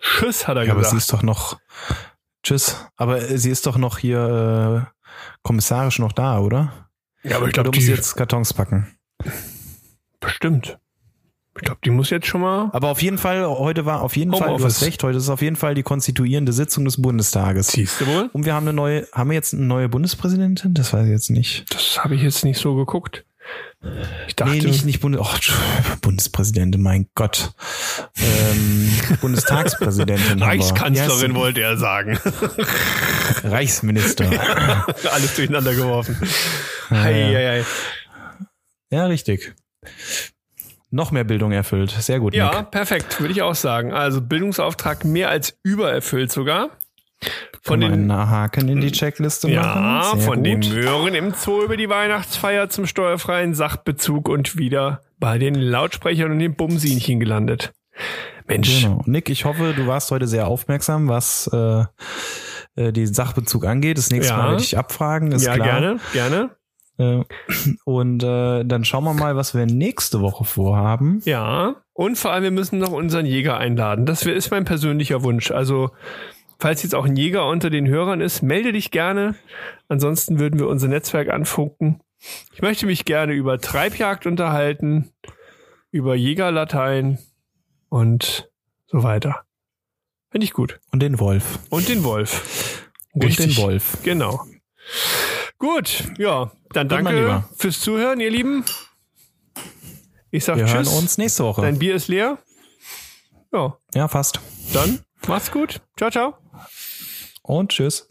Tschüss, 0.00 0.48
hat 0.48 0.56
er 0.56 0.64
Ja, 0.64 0.72
aber 0.72 0.80
gesagt. 0.80 0.92
sie 0.92 0.96
ist 0.96 1.12
doch 1.12 1.22
noch. 1.22 1.60
Tschüss. 2.42 2.86
Aber 2.96 3.20
sie 3.20 3.50
ist 3.50 3.66
doch 3.66 3.76
noch 3.76 3.98
hier 3.98 4.88
äh, 4.88 5.26
kommissarisch 5.42 5.98
noch 5.98 6.12
da, 6.12 6.38
oder? 6.38 6.88
ja, 7.22 7.36
aber 7.36 7.46
ich 7.48 7.52
glaube, 7.52 7.68
muss 7.68 7.76
die 7.76 7.82
sie 7.84 7.92
jetzt 7.92 8.16
Kartons 8.16 8.54
packen? 8.54 8.95
Bestimmt. 10.20 10.78
Ich 11.56 11.62
glaube, 11.62 11.80
die 11.84 11.90
muss 11.90 12.10
jetzt 12.10 12.26
schon 12.26 12.42
mal. 12.42 12.68
Aber 12.72 12.88
auf 12.88 13.00
jeden 13.00 13.16
Fall, 13.16 13.46
heute 13.46 13.86
war 13.86 14.02
auf 14.02 14.16
jeden 14.16 14.30
Fall, 14.30 14.40
du 14.40 14.46
Homeoffice. 14.46 14.76
hast 14.76 14.82
recht, 14.82 15.02
heute 15.02 15.16
ist 15.16 15.30
auf 15.30 15.40
jeden 15.40 15.56
Fall 15.56 15.74
die 15.74 15.82
konstituierende 15.82 16.52
Sitzung 16.52 16.84
des 16.84 17.00
Bundestages. 17.00 17.68
Siehst 17.68 18.00
du 18.02 18.06
wohl? 18.06 18.30
Und 18.34 18.44
wir 18.44 18.52
haben 18.52 18.64
eine 18.64 18.74
neue, 18.74 19.08
haben 19.12 19.30
wir 19.30 19.34
jetzt 19.34 19.54
eine 19.54 19.64
neue 19.64 19.88
Bundespräsidentin? 19.88 20.74
Das 20.74 20.92
weiß 20.92 21.06
ich 21.06 21.12
jetzt 21.12 21.30
nicht. 21.30 21.64
Das 21.74 22.04
habe 22.04 22.14
ich 22.14 22.22
jetzt 22.22 22.44
nicht 22.44 22.60
so 22.60 22.74
geguckt. 22.74 23.24
Ich 24.26 24.34
dachte, 24.34 24.52
nee, 24.52 24.60
nicht, 24.60 24.84
nicht 24.84 25.00
Bundes, 25.00 25.20
oh, 25.22 25.28
Bundespräsidentin, 26.02 26.82
mein 26.82 27.06
Gott. 27.14 27.52
Ähm, 28.18 28.90
Bundestagspräsidentin. 29.20 30.42
Reichskanzlerin 30.42 31.32
Wie 31.32 31.36
wollte 31.36 31.62
er 31.62 31.76
sagen. 31.76 32.18
Reichsminister. 33.44 34.28
Alles 35.12 35.36
durcheinander 35.36 35.74
geworfen. 35.74 36.18
Hei, 36.90 37.32
hei, 37.34 37.62
hei. 37.62 37.64
Ja, 38.90 39.06
richtig. 39.06 39.54
Noch 40.90 41.10
mehr 41.10 41.24
Bildung 41.24 41.52
erfüllt. 41.52 41.90
Sehr 41.90 42.20
gut, 42.20 42.34
Ja, 42.34 42.60
Nick. 42.60 42.70
perfekt, 42.70 43.20
würde 43.20 43.32
ich 43.32 43.42
auch 43.42 43.54
sagen. 43.54 43.92
Also 43.92 44.20
Bildungsauftrag 44.20 45.04
mehr 45.04 45.28
als 45.30 45.58
übererfüllt 45.62 46.30
sogar. 46.32 46.70
Von 47.62 47.80
den 47.80 47.92
einen 47.92 48.12
Haken 48.12 48.68
in 48.68 48.80
die 48.80 48.92
Checkliste 48.92 49.48
Ja, 49.50 49.62
machen? 49.62 50.18
Sehr 50.20 50.26
von 50.28 50.36
gut. 50.36 50.46
den 50.46 50.74
Möhren 50.74 51.14
im 51.14 51.32
Zoo 51.34 51.62
über 51.62 51.76
die 51.76 51.88
Weihnachtsfeier 51.88 52.68
zum 52.68 52.86
steuerfreien 52.86 53.54
Sachbezug 53.54 54.28
und 54.28 54.56
wieder 54.58 55.00
bei 55.18 55.38
den 55.38 55.54
Lautsprechern 55.54 56.30
und 56.30 56.38
den 56.38 56.54
Bumsinchen 56.54 57.18
gelandet. 57.18 57.72
Mensch, 58.46 58.82
Genau. 58.82 59.02
Nick, 59.06 59.28
ich 59.30 59.44
hoffe, 59.44 59.72
du 59.74 59.86
warst 59.86 60.10
heute 60.12 60.28
sehr 60.28 60.46
aufmerksam, 60.46 61.08
was 61.08 61.50
äh, 61.52 61.84
äh, 62.76 62.92
den 62.92 63.12
Sachbezug 63.12 63.64
angeht. 63.64 63.98
Das 63.98 64.10
nächste 64.10 64.34
Ja. 64.34 64.38
Mal 64.38 64.50
werde 64.50 64.62
ich 64.62 64.78
abfragen, 64.78 65.32
ist 65.32 65.44
ja, 65.44 65.54
klar. 65.54 65.66
gerne, 65.80 66.00
gerne. 66.12 66.50
Äh, 66.98 67.22
und 67.84 68.22
äh, 68.22 68.64
dann 68.64 68.84
schauen 68.84 69.04
wir 69.04 69.14
mal, 69.14 69.36
was 69.36 69.54
wir 69.54 69.66
nächste 69.66 70.20
Woche 70.20 70.44
vorhaben. 70.44 71.20
Ja, 71.24 71.76
und 71.92 72.18
vor 72.18 72.32
allem, 72.32 72.44
wir 72.44 72.50
müssen 72.50 72.78
noch 72.78 72.92
unseren 72.92 73.26
Jäger 73.26 73.56
einladen. 73.56 74.06
Das 74.06 74.24
ist 74.24 74.50
mein 74.50 74.64
persönlicher 74.64 75.22
Wunsch. 75.22 75.50
Also 75.50 75.90
falls 76.58 76.82
jetzt 76.82 76.94
auch 76.94 77.06
ein 77.06 77.16
Jäger 77.16 77.48
unter 77.48 77.70
den 77.70 77.88
Hörern 77.88 78.20
ist, 78.20 78.42
melde 78.42 78.72
dich 78.72 78.90
gerne. 78.90 79.34
Ansonsten 79.88 80.38
würden 80.38 80.58
wir 80.58 80.68
unser 80.68 80.88
Netzwerk 80.88 81.30
anfunken. 81.30 82.00
Ich 82.52 82.62
möchte 82.62 82.86
mich 82.86 83.04
gerne 83.04 83.32
über 83.34 83.58
Treibjagd 83.58 84.26
unterhalten, 84.26 85.10
über 85.90 86.14
Jägerlatein 86.14 87.18
und 87.88 88.50
so 88.86 89.02
weiter. 89.02 89.44
Finde 90.30 90.44
ich 90.44 90.52
gut. 90.52 90.80
Und 90.92 91.00
den 91.00 91.18
Wolf. 91.18 91.60
Und 91.70 91.88
den 91.88 92.04
Wolf. 92.04 92.90
Und 93.12 93.24
Richtig. 93.24 93.56
den 93.56 93.64
Wolf. 93.64 93.98
Genau. 94.02 94.44
Gut, 95.58 96.04
ja, 96.18 96.52
dann 96.72 96.88
danke 96.88 97.44
fürs 97.56 97.80
Zuhören, 97.80 98.20
ihr 98.20 98.30
Lieben. 98.30 98.64
Ich 100.30 100.44
sag 100.44 100.56
Wir 100.56 100.66
hören 100.66 100.84
Tschüss. 100.84 100.94
uns 100.98 101.18
nächste 101.18 101.44
Woche. 101.44 101.62
Dein 101.62 101.78
Bier 101.78 101.94
ist 101.94 102.08
leer. 102.08 102.38
Ja, 103.52 103.78
Ja, 103.94 104.08
fast. 104.08 104.40
dann 104.72 105.00
macht's 105.26 105.50
gut. 105.50 105.80
Ciao, 105.96 106.10
ciao. 106.10 106.34
Und 107.42 107.70
tschüss. 107.70 108.08